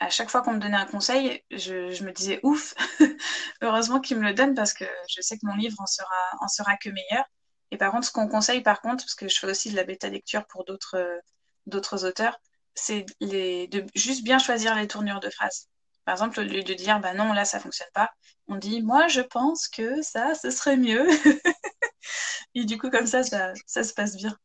à 0.00 0.10
chaque 0.10 0.30
fois 0.30 0.42
qu'on 0.42 0.52
me 0.54 0.60
donnait 0.60 0.76
un 0.76 0.86
conseil, 0.86 1.42
je, 1.50 2.02
me 2.04 2.12
disais 2.12 2.40
ouf, 2.42 2.74
heureusement 3.62 4.00
qu'il 4.00 4.18
me 4.18 4.24
le 4.24 4.34
donne 4.34 4.54
parce 4.54 4.74
que 4.74 4.84
je 5.08 5.20
sais 5.22 5.36
que 5.38 5.46
mon 5.46 5.54
livre 5.56 5.76
en 5.80 5.86
sera 5.86 6.08
en 6.40 6.48
sera 6.48 6.76
que 6.76 6.90
meilleur. 6.90 7.24
Et 7.72 7.78
par 7.78 7.92
contre, 7.92 8.06
ce 8.06 8.12
qu'on 8.12 8.28
conseille 8.28 8.62
par 8.62 8.80
contre, 8.82 9.04
parce 9.04 9.14
que 9.14 9.28
je 9.28 9.38
fais 9.38 9.46
aussi 9.48 9.70
de 9.70 9.76
la 9.76 9.84
bêta 9.84 10.08
lecture 10.08 10.46
pour 10.48 10.64
d'autres 10.64 10.96
euh, 10.98 11.18
d'autres 11.66 12.04
auteurs, 12.06 12.38
c'est 12.74 13.06
les 13.20 13.68
de 13.68 13.84
juste 13.94 14.24
bien 14.24 14.38
choisir 14.38 14.74
les 14.76 14.88
tournures 14.88 15.20
de 15.20 15.30
phrases. 15.30 15.68
Par 16.04 16.14
exemple, 16.14 16.40
au 16.40 16.44
lieu 16.44 16.62
de 16.62 16.74
dire 16.74 17.00
bah 17.00 17.14
non, 17.14 17.32
là 17.32 17.44
ça 17.44 17.60
fonctionne 17.60 17.88
pas, 17.94 18.10
on 18.48 18.56
dit 18.56 18.82
moi 18.82 19.08
je 19.08 19.22
pense 19.22 19.68
que 19.68 20.02
ça 20.02 20.34
ce 20.34 20.50
serait 20.50 20.76
mieux. 20.76 21.06
Et 22.54 22.64
du 22.64 22.78
coup 22.78 22.90
comme 22.90 23.06
ça 23.06 23.22
ça, 23.22 23.52
ça 23.66 23.84
se 23.84 23.94
passe 23.94 24.16
bien. 24.16 24.36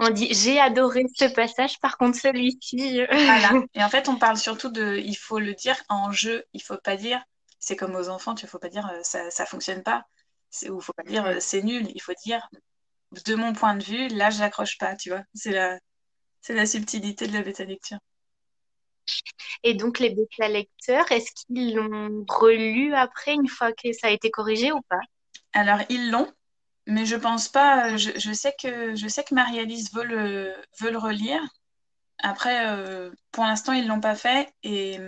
On 0.00 0.10
dit 0.10 0.32
j'ai 0.32 0.60
adoré 0.60 1.04
ce 1.14 1.24
passage, 1.26 1.78
par 1.80 1.96
contre 1.96 2.18
celui-ci. 2.18 3.04
Voilà. 3.08 3.52
Et 3.74 3.82
en 3.82 3.88
fait, 3.88 4.08
on 4.08 4.16
parle 4.16 4.36
surtout 4.36 4.70
de, 4.70 4.96
il 4.96 5.16
faut 5.16 5.38
le 5.38 5.54
dire 5.54 5.76
en 5.88 6.12
jeu. 6.12 6.44
Il 6.52 6.62
faut 6.62 6.76
pas 6.76 6.96
dire, 6.96 7.22
c'est 7.58 7.76
comme 7.76 7.94
aux 7.94 8.08
enfants, 8.08 8.34
tu 8.34 8.46
faut 8.46 8.58
pas 8.58 8.68
dire 8.68 8.86
euh, 8.88 9.00
ça, 9.02 9.30
ça 9.30 9.46
fonctionne 9.46 9.82
pas. 9.82 10.04
Ou 10.68 10.80
faut 10.80 10.92
pas 10.92 11.02
dire 11.04 11.24
euh, 11.26 11.36
c'est 11.40 11.62
nul. 11.62 11.90
Il 11.94 12.02
faut 12.02 12.14
dire, 12.24 12.46
de 13.24 13.34
mon 13.34 13.52
point 13.52 13.76
de 13.76 13.84
vue, 13.84 14.08
là 14.08 14.30
je 14.30 14.40
l'accroche 14.40 14.78
pas, 14.78 14.96
tu 14.96 15.10
vois. 15.10 15.22
C'est 15.34 15.52
la, 15.52 15.78
c'est 16.40 16.54
la 16.54 16.66
subtilité 16.66 17.26
de 17.26 17.32
la 17.32 17.42
bêta 17.42 17.64
lecture. 17.64 17.98
Et 19.62 19.74
donc 19.74 19.98
les 19.98 20.10
bêta 20.10 20.48
lecteurs, 20.48 21.10
est-ce 21.12 21.30
qu'ils 21.32 21.74
l'ont 21.74 22.24
relu 22.28 22.94
après 22.94 23.34
une 23.34 23.48
fois 23.48 23.72
que 23.72 23.92
ça 23.92 24.08
a 24.08 24.10
été 24.10 24.30
corrigé 24.30 24.72
ou 24.72 24.80
pas? 24.88 25.00
Alors 25.52 25.80
ils 25.88 26.10
l'ont, 26.10 26.30
mais 26.86 27.06
je 27.06 27.16
pense 27.16 27.48
pas. 27.48 27.96
Je, 27.96 28.10
je 28.16 28.32
sais 28.32 28.54
que 28.60 28.94
je 28.94 29.08
sais 29.08 29.24
que 29.24 29.34
Marie-Alice 29.34 29.92
veut 29.92 30.04
le, 30.04 30.54
veut 30.80 30.90
le 30.90 30.98
relire. 30.98 31.40
Après, 32.18 32.66
euh, 32.68 33.10
pour 33.32 33.44
l'instant, 33.44 33.72
ils 33.72 33.86
l'ont 33.86 34.00
pas 34.00 34.14
fait 34.16 34.52
et, 34.62 34.98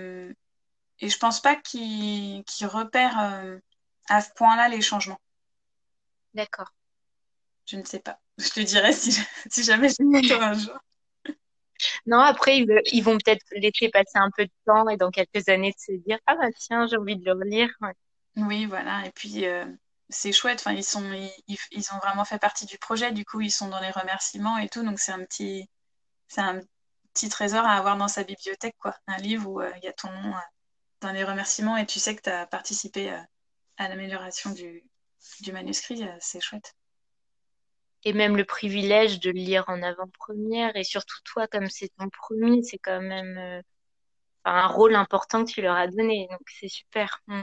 et 1.00 1.08
je 1.08 1.18
pense 1.18 1.40
pas 1.40 1.56
qu'ils 1.56 2.44
qu 2.44 2.66
repèrent 2.66 3.20
euh, 3.20 3.58
à 4.08 4.20
ce 4.20 4.30
point-là 4.34 4.68
les 4.68 4.80
changements. 4.80 5.20
D'accord. 6.34 6.72
Je 7.66 7.76
ne 7.76 7.84
sais 7.84 8.00
pas. 8.00 8.20
Je 8.38 8.50
te 8.50 8.60
dirai 8.60 8.92
si, 8.92 9.12
si 9.50 9.62
jamais 9.62 9.88
je 9.88 10.34
un 10.34 10.52
jour. 10.54 10.78
Non, 12.06 12.18
après, 12.18 12.58
ils, 12.58 12.80
ils 12.92 13.02
vont 13.02 13.16
peut-être 13.18 13.44
laisser 13.52 13.88
passer 13.88 14.16
un 14.16 14.30
peu 14.36 14.44
de 14.44 14.52
temps 14.66 14.88
et 14.88 14.96
dans 14.96 15.10
quelques 15.10 15.48
années 15.48 15.70
de 15.70 15.78
se 15.78 15.92
dire 16.00 16.18
Ah 16.26 16.34
bah 16.34 16.48
tiens, 16.58 16.86
j'ai 16.88 16.96
envie 16.96 17.16
de 17.16 17.24
le 17.24 17.32
relire. 17.32 17.70
Oui, 18.36 18.66
voilà. 18.66 19.06
Et 19.06 19.10
puis, 19.12 19.46
euh, 19.46 19.64
c'est 20.08 20.32
chouette. 20.32 20.60
Enfin, 20.60 20.72
ils 20.72 20.84
sont, 20.84 21.04
ils, 21.46 21.92
ont 21.92 21.98
vraiment 21.98 22.24
fait 22.24 22.38
partie 22.38 22.66
du 22.66 22.78
projet. 22.78 23.12
Du 23.12 23.24
coup, 23.24 23.40
ils 23.40 23.50
sont 23.50 23.68
dans 23.68 23.80
les 23.80 23.90
remerciements 23.90 24.58
et 24.58 24.68
tout. 24.68 24.82
Donc, 24.84 24.98
c'est 24.98 25.12
un 25.12 25.24
petit, 25.24 25.68
c'est 26.28 26.40
un 26.40 26.60
petit 27.14 27.28
trésor 27.28 27.64
à 27.64 27.76
avoir 27.76 27.96
dans 27.96 28.08
sa 28.08 28.24
bibliothèque, 28.24 28.76
quoi. 28.78 28.96
Un 29.06 29.18
livre 29.18 29.50
où 29.50 29.60
euh, 29.60 29.70
il 29.76 29.84
y 29.84 29.88
a 29.88 29.92
ton 29.92 30.10
nom 30.10 30.34
euh, 30.34 30.40
dans 31.00 31.12
les 31.12 31.24
remerciements 31.24 31.76
et 31.76 31.86
tu 31.86 31.98
sais 31.98 32.16
que 32.16 32.22
tu 32.22 32.30
as 32.30 32.46
participé 32.46 33.12
euh, 33.12 33.18
à 33.76 33.88
l'amélioration 33.88 34.50
du, 34.50 34.84
du 35.40 35.52
manuscrit. 35.52 36.04
c'est 36.20 36.40
chouette. 36.40 36.74
Et 38.04 38.12
même 38.12 38.36
le 38.36 38.44
privilège 38.44 39.20
de 39.20 39.30
le 39.30 39.38
lire 39.40 39.64
en 39.68 39.82
avant-première 39.82 40.74
et 40.76 40.84
surtout 40.84 41.18
toi, 41.24 41.48
comme 41.48 41.68
c'est 41.68 41.90
ton 41.98 42.08
premier, 42.08 42.62
c'est 42.62 42.78
quand 42.78 43.00
même 43.00 43.62
un 44.44 44.66
rôle 44.68 44.94
important 44.94 45.44
que 45.44 45.50
tu 45.50 45.62
leur 45.62 45.76
as 45.76 45.88
donné. 45.88 46.28
Donc, 46.30 46.40
c'est 46.48 46.68
super. 46.68 47.22
Mm. 47.26 47.42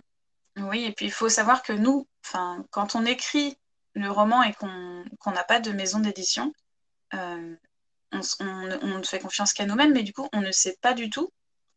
Oui, 0.57 0.85
et 0.85 0.91
puis 0.93 1.05
il 1.05 1.11
faut 1.11 1.29
savoir 1.29 1.63
que 1.63 1.73
nous, 1.73 2.07
quand 2.71 2.95
on 2.95 3.05
écrit 3.05 3.57
le 3.93 4.09
roman 4.09 4.43
et 4.43 4.53
qu'on 4.53 5.31
n'a 5.31 5.43
pas 5.43 5.59
de 5.59 5.71
maison 5.71 5.99
d'édition, 5.99 6.53
euh, 7.13 7.55
on, 8.11 8.97
ne 8.97 9.03
fait 9.03 9.19
confiance 9.19 9.53
qu'à 9.53 9.65
nous-mêmes, 9.65 9.93
mais 9.93 10.03
du 10.03 10.13
coup, 10.13 10.27
on 10.33 10.41
ne 10.41 10.51
sait 10.51 10.77
pas 10.81 10.93
du 10.93 11.09
tout 11.09 11.31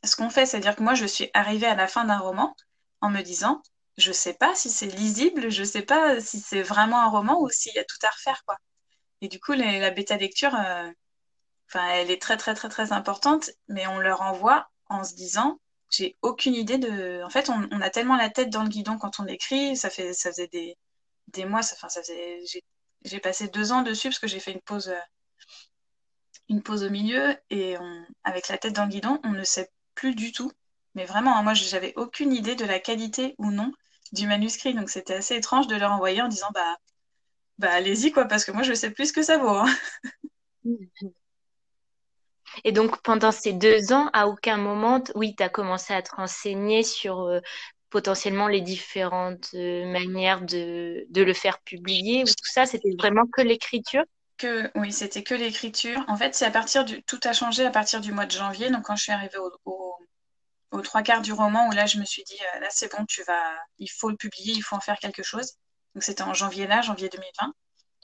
ce 0.04 0.16
qu'on 0.16 0.30
fait. 0.30 0.46
C'est-à-dire 0.46 0.76
que 0.76 0.82
moi, 0.82 0.94
je 0.94 1.06
suis 1.06 1.30
arrivée 1.34 1.66
à 1.66 1.74
la 1.74 1.88
fin 1.88 2.04
d'un 2.04 2.18
roman 2.18 2.54
en 3.00 3.10
me 3.10 3.22
disant, 3.22 3.62
je 3.96 4.10
ne 4.10 4.14
sais 4.14 4.34
pas 4.34 4.54
si 4.54 4.70
c'est 4.70 4.86
lisible, 4.86 5.50
je 5.50 5.60
ne 5.60 5.66
sais 5.66 5.82
pas 5.82 6.20
si 6.20 6.40
c'est 6.40 6.62
vraiment 6.62 7.00
un 7.00 7.10
roman 7.10 7.40
ou 7.40 7.48
s'il 7.50 7.74
y 7.74 7.78
a 7.78 7.84
tout 7.84 7.98
à 8.04 8.10
refaire, 8.10 8.42
quoi. 8.46 8.56
Et 9.20 9.28
du 9.28 9.40
coup, 9.40 9.52
la 9.52 9.90
bêta 9.90 10.16
lecture, 10.16 10.54
euh, 10.54 10.90
elle 11.74 12.10
est 12.10 12.22
très, 12.22 12.36
très, 12.36 12.54
très, 12.54 12.68
très 12.68 12.92
importante, 12.92 13.50
mais 13.66 13.86
on 13.88 13.98
leur 13.98 14.22
envoie 14.22 14.70
en 14.88 15.02
se 15.02 15.14
disant, 15.14 15.58
j'ai 15.90 16.16
aucune 16.22 16.54
idée 16.54 16.78
de. 16.78 17.22
En 17.24 17.30
fait, 17.30 17.48
on, 17.50 17.80
a 17.80 17.90
tellement 17.90 18.16
la 18.16 18.30
tête 18.30 18.50
dans 18.50 18.62
le 18.62 18.68
guidon 18.68 18.98
quand 18.98 19.20
on 19.20 19.26
écrit. 19.26 19.76
Ça 19.76 19.90
fait, 19.90 20.12
ça 20.12 20.30
faisait 20.30 20.48
des, 20.48 20.76
des 21.28 21.44
mois. 21.44 21.60
Enfin, 21.60 21.88
ça 21.88 22.02
faisait. 22.02 22.40
J'ai 23.04 23.20
passé 23.20 23.48
deux 23.48 23.72
ans 23.72 23.82
dessus 23.82 24.08
parce 24.08 24.18
que 24.18 24.26
j'ai 24.26 24.40
fait 24.40 24.52
une 24.52 24.60
pause, 24.60 24.88
euh, 24.88 25.00
une 26.48 26.62
pause 26.62 26.84
au 26.84 26.90
milieu 26.90 27.36
et 27.50 27.76
avec 28.24 28.48
la 28.48 28.58
tête 28.58 28.74
dans 28.74 28.84
le 28.84 28.90
guidon, 28.90 29.20
on 29.24 29.30
ne 29.30 29.44
sait 29.44 29.70
plus 29.94 30.14
du 30.14 30.32
tout. 30.32 30.52
Mais 30.94 31.04
vraiment, 31.04 31.36
hein, 31.36 31.42
moi, 31.42 31.54
j'avais 31.54 31.92
aucune 31.96 32.32
idée 32.32 32.54
de 32.54 32.64
la 32.64 32.80
qualité 32.80 33.34
ou 33.38 33.50
non 33.50 33.72
du 34.12 34.26
manuscrit. 34.26 34.74
Donc, 34.74 34.90
c'était 34.90 35.14
assez 35.14 35.36
étrange 35.36 35.68
de 35.68 35.76
leur 35.76 35.92
envoyer 35.92 36.22
en 36.22 36.28
disant, 36.28 36.50
bah, 36.54 36.76
bah, 37.58 37.72
allez-y 37.72 38.12
quoi, 38.12 38.24
parce 38.26 38.44
que 38.44 38.52
moi, 38.52 38.62
je 38.62 38.72
sais 38.74 38.90
plus 38.90 39.06
ce 39.06 39.12
que 39.12 39.22
ça 39.22 39.38
vaut. 39.38 39.48
Hein. 39.56 39.74
Et 42.64 42.72
donc, 42.72 43.00
pendant 43.02 43.32
ces 43.32 43.52
deux 43.52 43.92
ans, 43.92 44.10
à 44.12 44.28
aucun 44.28 44.56
moment, 44.56 45.02
oui, 45.14 45.34
tu 45.36 45.42
as 45.42 45.48
commencé 45.48 45.92
à 45.92 46.02
te 46.02 46.14
renseigner 46.14 46.82
sur 46.82 47.20
euh, 47.20 47.40
potentiellement 47.90 48.48
les 48.48 48.60
différentes 48.60 49.50
euh, 49.54 49.84
manières 49.86 50.42
de, 50.42 51.06
le 51.14 51.32
faire 51.34 51.60
publier 51.60 52.22
ou 52.22 52.26
tout 52.26 52.50
ça? 52.50 52.66
C'était 52.66 52.94
vraiment 52.98 53.26
que 53.32 53.42
l'écriture? 53.42 54.04
Que, 54.36 54.70
Oui, 54.76 54.92
c'était 54.92 55.22
que 55.22 55.34
l'écriture. 55.34 56.04
En 56.08 56.16
fait, 56.16 56.34
c'est 56.34 56.44
à 56.44 56.50
partir 56.50 56.84
du. 56.84 57.02
Tout 57.02 57.20
a 57.24 57.32
changé 57.32 57.66
à 57.66 57.70
partir 57.70 58.00
du 58.00 58.12
mois 58.12 58.26
de 58.26 58.32
janvier. 58.32 58.70
Donc, 58.70 58.84
quand 58.84 58.96
je 58.96 59.02
suis 59.04 59.12
arrivée 59.12 59.38
au, 59.64 59.96
aux 60.70 60.80
trois 60.82 61.02
quarts 61.02 61.22
du 61.22 61.32
roman, 61.32 61.68
où 61.68 61.72
là, 61.72 61.86
je 61.86 61.98
me 61.98 62.04
suis 62.04 62.22
dit, 62.24 62.38
euh, 62.54 62.60
là, 62.60 62.68
c'est 62.70 62.90
bon, 62.92 63.04
tu 63.06 63.22
vas. 63.24 63.56
Il 63.78 63.88
faut 63.88 64.10
le 64.10 64.16
publier, 64.16 64.52
il 64.54 64.62
faut 64.62 64.76
en 64.76 64.80
faire 64.80 64.98
quelque 64.98 65.22
chose. 65.22 65.54
Donc, 65.94 66.04
c'était 66.04 66.22
en 66.22 66.34
janvier 66.34 66.66
là, 66.66 66.82
janvier 66.82 67.08
2020 67.08 67.52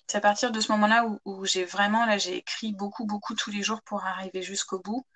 c'est 0.07 0.19
à 0.19 0.21
partir 0.21 0.53
de 0.53 0.61
ce 0.61 0.71
moment-là 0.73 1.07
où, 1.25 1.45
j'ai 1.47 1.65
vraiment, 1.65 2.05
là, 2.07 2.19
j'ai 2.19 2.37
écrit 2.37 2.73
beaucoup, 2.73 3.07
beaucoup 3.07 3.35
tous 3.35 3.51
les 3.51 3.63
jours 3.63 3.83
pour 3.83 4.05
arriver 4.05 4.43
jusqu'au 4.43 4.79
bout 4.79 5.07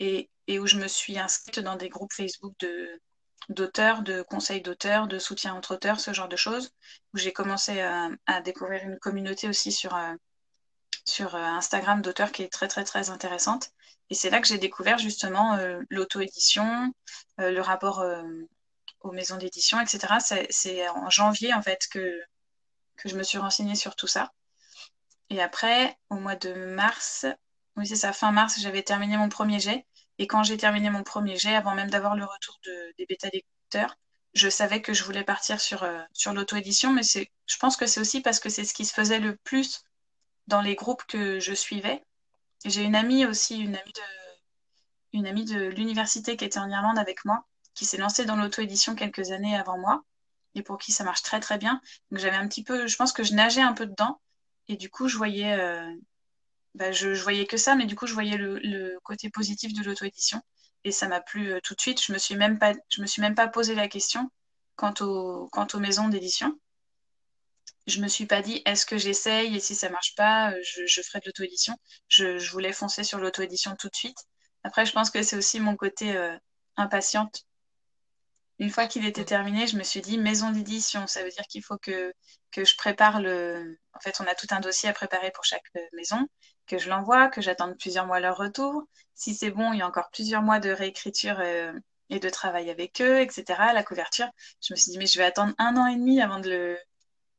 et, 0.00 0.30
où 0.48 0.66
je 0.66 0.76
me 0.76 0.88
suis 0.88 1.18
inscrite 1.18 1.60
dans 1.60 1.76
des 1.76 1.88
groupes 1.88 2.12
Facebook 2.12 2.54
de, 2.60 3.00
d'auteurs, 3.48 4.02
de 4.02 4.22
conseils 4.22 4.62
d'auteurs, 4.62 5.06
de 5.06 5.18
soutien 5.18 5.54
entre 5.54 5.74
auteurs, 5.74 6.00
ce 6.00 6.12
genre 6.12 6.28
de 6.28 6.36
choses, 6.36 6.70
où 7.14 7.18
j'ai 7.18 7.32
commencé 7.32 7.80
à, 7.80 8.40
découvrir 8.42 8.82
une 8.84 8.98
communauté 8.98 9.48
aussi 9.48 9.72
sur, 9.72 9.94
euh, 9.94 10.14
sur 11.04 11.34
euh, 11.34 11.38
Instagram 11.38 12.02
d'auteurs 12.02 12.32
qui 12.32 12.42
est 12.42 12.52
très, 12.52 12.68
très, 12.68 12.84
très 12.84 13.10
intéressante. 13.10 13.70
Et 14.10 14.14
c'est 14.14 14.30
là 14.30 14.40
que 14.40 14.48
j'ai 14.48 14.58
découvert 14.58 14.98
justement 14.98 15.54
euh, 15.56 15.80
l'auto-édition, 15.90 16.92
le 17.36 17.60
rapport 17.60 18.04
aux 19.02 19.12
maisons 19.12 19.36
d'édition, 19.36 19.80
etc. 19.80 20.14
C'est 20.50 20.88
en 20.88 21.10
janvier, 21.10 21.52
en 21.52 21.62
fait, 21.62 21.86
que, 21.90 22.18
que 22.96 23.08
je 23.08 23.16
me 23.16 23.22
suis 23.22 23.38
renseignée 23.38 23.74
sur 23.74 23.94
tout 23.96 24.06
ça. 24.06 24.32
Et 25.30 25.40
après, 25.40 25.98
au 26.10 26.16
mois 26.16 26.36
de 26.36 26.52
mars, 26.74 27.26
oui, 27.76 27.86
c'est 27.86 27.96
ça, 27.96 28.12
fin 28.12 28.32
mars, 28.32 28.58
j'avais 28.60 28.82
terminé 28.82 29.16
mon 29.16 29.28
premier 29.28 29.60
jet. 29.60 29.86
Et 30.18 30.26
quand 30.26 30.42
j'ai 30.42 30.56
terminé 30.56 30.90
mon 30.90 31.04
premier 31.04 31.36
jet, 31.36 31.54
avant 31.54 31.74
même 31.74 31.90
d'avoir 31.90 32.16
le 32.16 32.24
retour 32.24 32.58
de, 32.64 32.94
des 32.98 33.06
bêta 33.06 33.28
lecteurs, 33.32 33.96
je 34.34 34.48
savais 34.48 34.82
que 34.82 34.92
je 34.92 35.04
voulais 35.04 35.24
partir 35.24 35.60
sur, 35.60 35.84
euh, 35.84 36.00
sur 36.12 36.32
l'auto-édition. 36.32 36.92
Mais 36.92 37.02
je 37.02 37.56
pense 37.58 37.76
que 37.76 37.86
c'est 37.86 38.00
aussi 38.00 38.20
parce 38.20 38.40
que 38.40 38.48
c'est 38.48 38.64
ce 38.64 38.74
qui 38.74 38.84
se 38.84 38.94
faisait 38.94 39.20
le 39.20 39.36
plus 39.36 39.84
dans 40.48 40.60
les 40.60 40.74
groupes 40.74 41.04
que 41.06 41.40
je 41.40 41.54
suivais. 41.54 42.04
J'ai 42.64 42.82
une 42.82 42.96
amie 42.96 43.26
aussi, 43.26 43.58
une 43.58 43.76
amie 43.76 43.92
de, 43.92 44.02
une 45.12 45.26
amie 45.26 45.44
de 45.44 45.66
l'université 45.66 46.36
qui 46.36 46.44
était 46.44 46.58
en 46.58 46.70
Irlande 46.70 46.98
avec 46.98 47.24
moi, 47.24 47.44
qui 47.74 47.84
s'est 47.84 47.98
lancé 47.98 48.24
dans 48.24 48.36
l'auto-édition 48.36 48.94
quelques 48.94 49.30
années 49.30 49.56
avant 49.56 49.78
moi 49.78 50.02
et 50.54 50.62
pour 50.62 50.78
qui 50.78 50.92
ça 50.92 51.04
marche 51.04 51.22
très 51.22 51.40
très 51.40 51.58
bien. 51.58 51.80
Donc 52.10 52.20
j'avais 52.20 52.36
un 52.36 52.48
petit 52.48 52.64
peu, 52.64 52.86
je 52.86 52.96
pense 52.96 53.12
que 53.12 53.22
je 53.22 53.34
nageais 53.34 53.62
un 53.62 53.72
peu 53.74 53.86
dedans 53.86 54.20
et 54.68 54.76
du 54.76 54.90
coup 54.90 55.08
je 55.08 55.16
voyais, 55.16 55.54
euh, 55.54 55.92
bah, 56.74 56.92
je, 56.92 57.08
voyais 57.22 57.46
que 57.46 57.56
ça, 57.56 57.74
mais 57.74 57.86
du 57.86 57.96
coup 57.96 58.06
je 58.06 58.14
voyais 58.14 58.36
le, 58.36 58.98
côté 59.04 59.30
positif 59.30 59.72
de 59.72 59.82
l'auto-édition 59.82 60.40
et 60.84 60.92
ça 60.92 61.08
m'a 61.08 61.20
plu 61.20 61.52
euh, 61.52 61.60
tout 61.62 61.74
de 61.74 61.80
suite. 61.80 62.02
Je 62.02 62.12
me 62.12 62.18
suis 62.18 62.36
même 62.36 62.58
pas, 62.58 62.74
je 62.90 63.00
me 63.00 63.06
suis 63.06 63.22
même 63.22 63.34
pas 63.34 63.48
posé 63.48 63.74
la 63.74 63.88
question 63.88 64.30
quant, 64.76 64.94
au, 65.00 65.48
quant 65.48 65.66
aux 65.74 65.78
maisons 65.80 66.08
d'édition. 66.08 66.58
Je 67.86 68.00
me 68.00 68.08
suis 68.08 68.26
pas 68.26 68.42
dit 68.42 68.62
est-ce 68.66 68.84
que 68.86 68.98
j'essaye 68.98 69.56
et 69.56 69.60
si 69.60 69.74
ça 69.74 69.88
marche 69.90 70.14
pas, 70.14 70.52
euh, 70.52 70.60
je, 70.62 71.02
ferai 71.02 71.20
de 71.20 71.26
l'auto-édition. 71.26 71.76
Je, 72.08 72.38
je, 72.38 72.50
voulais 72.52 72.72
foncer 72.72 73.02
sur 73.02 73.18
l'auto-édition 73.18 73.76
tout 73.76 73.88
de 73.88 73.96
suite. 73.96 74.18
Après, 74.62 74.84
je 74.84 74.92
pense 74.92 75.10
que 75.10 75.22
c'est 75.22 75.36
aussi 75.36 75.60
mon 75.60 75.76
côté 75.76 76.14
impatiente 76.76 77.44
une 78.58 78.70
fois 78.70 78.86
qu'il 78.86 79.06
était 79.06 79.24
terminé, 79.24 79.66
je 79.66 79.76
me 79.76 79.82
suis 79.82 80.00
dit 80.00 80.18
maison 80.18 80.50
d'édition, 80.50 81.06
ça 81.06 81.22
veut 81.22 81.30
dire 81.30 81.44
qu'il 81.48 81.62
faut 81.62 81.78
que, 81.78 82.12
que 82.50 82.64
je 82.64 82.76
prépare 82.76 83.20
le. 83.20 83.78
En 83.94 84.00
fait, 84.00 84.20
on 84.20 84.24
a 84.26 84.34
tout 84.34 84.46
un 84.50 84.60
dossier 84.60 84.88
à 84.88 84.92
préparer 84.92 85.30
pour 85.32 85.44
chaque 85.44 85.64
euh, 85.76 85.80
maison, 85.94 86.26
que 86.66 86.78
je 86.78 86.88
l'envoie, 86.88 87.28
que 87.28 87.40
j'attende 87.40 87.76
plusieurs 87.78 88.06
mois 88.06 88.20
leur 88.20 88.36
retour. 88.36 88.84
Si 89.14 89.34
c'est 89.34 89.50
bon, 89.50 89.72
il 89.72 89.78
y 89.78 89.82
a 89.82 89.86
encore 89.86 90.10
plusieurs 90.12 90.42
mois 90.42 90.58
de 90.60 90.70
réécriture 90.70 91.38
euh, 91.40 91.72
et 92.10 92.20
de 92.20 92.28
travail 92.30 92.70
avec 92.70 93.00
eux, 93.00 93.20
etc. 93.20 93.44
La 93.74 93.82
couverture, 93.84 94.28
je 94.62 94.72
me 94.72 94.76
suis 94.76 94.92
dit 94.92 94.98
mais 94.98 95.06
je 95.06 95.18
vais 95.18 95.24
attendre 95.24 95.54
un 95.58 95.76
an 95.76 95.86
et 95.86 95.96
demi 95.96 96.20
avant 96.20 96.40
de 96.40 96.50
le 96.50 96.78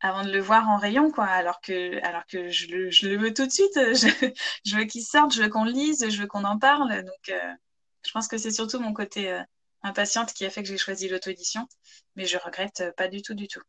avant 0.02 0.24
de 0.24 0.32
le 0.32 0.40
voir 0.40 0.70
en 0.70 0.78
rayon, 0.78 1.12
quoi. 1.12 1.26
Alors 1.26 1.60
que, 1.62 2.02
alors 2.06 2.26
que 2.26 2.50
je 2.50 2.68
le, 2.68 2.90
je 2.92 3.08
le 3.08 3.18
veux 3.18 3.34
tout 3.34 3.46
de 3.46 3.52
suite. 3.52 3.74
Je, 3.94 4.32
je 4.66 4.78
veux 4.78 4.86
qu'il 4.86 5.04
sorte, 5.04 5.34
je 5.34 5.42
veux 5.44 5.50
qu'on 5.50 5.66
lise, 5.66 6.10
je 6.10 6.22
veux 6.22 6.28
qu'on 6.28 6.46
en 6.46 6.58
parle. 6.58 7.04
Donc, 7.04 7.30
euh, 7.30 7.54
je 8.06 8.12
pense 8.12 8.28
que 8.28 8.38
c'est 8.38 8.52
surtout 8.52 8.80
mon 8.80 8.94
côté 8.94 9.32
euh, 9.32 9.42
impatiente 9.84 10.34
qui 10.34 10.46
a 10.46 10.50
fait 10.50 10.62
que 10.62 10.70
j'ai 10.70 10.78
choisi 10.78 11.08
l'auto-édition, 11.08 11.68
mais 12.16 12.26
je 12.26 12.38
regrette 12.38 12.84
pas 12.98 13.08
du 13.08 13.22
tout, 13.22 13.34
du 13.34 13.48
tout. 13.48 13.62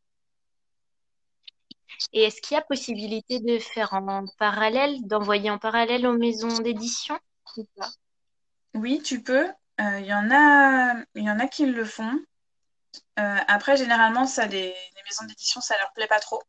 Et 2.13 2.23
est-ce 2.23 2.41
qu'il 2.41 2.55
y 2.55 2.59
a 2.59 2.63
possibilité 2.63 3.41
de 3.41 3.59
faire 3.59 3.93
en 3.93 4.25
parallèle, 4.39 4.97
d'envoyer 5.07 5.51
en 5.51 5.59
parallèle 5.59 6.07
aux 6.07 6.17
maisons 6.17 6.59
d'édition 6.59 7.19
ou 7.57 7.67
pas? 7.77 7.91
Oui, 8.75 9.03
tu 9.03 9.23
peux. 9.23 9.49
Il 9.79 9.85
euh, 9.85 10.01
y 10.01 10.15
en 10.15 10.31
a, 10.31 11.03
il 11.15 11.25
y 11.25 11.31
en 11.31 11.39
a 11.39 11.47
qui 11.47 11.67
le 11.67 11.85
font. 11.85 12.19
Euh, 13.19 13.37
après, 13.49 13.77
généralement, 13.77 14.27
ça, 14.27 14.47
les, 14.47 14.69
les 14.69 15.03
maisons 15.09 15.27
d'édition, 15.27 15.61
ça 15.61 15.77
leur 15.79 15.93
plaît 15.93 16.07
pas 16.07 16.21
trop. 16.21 16.43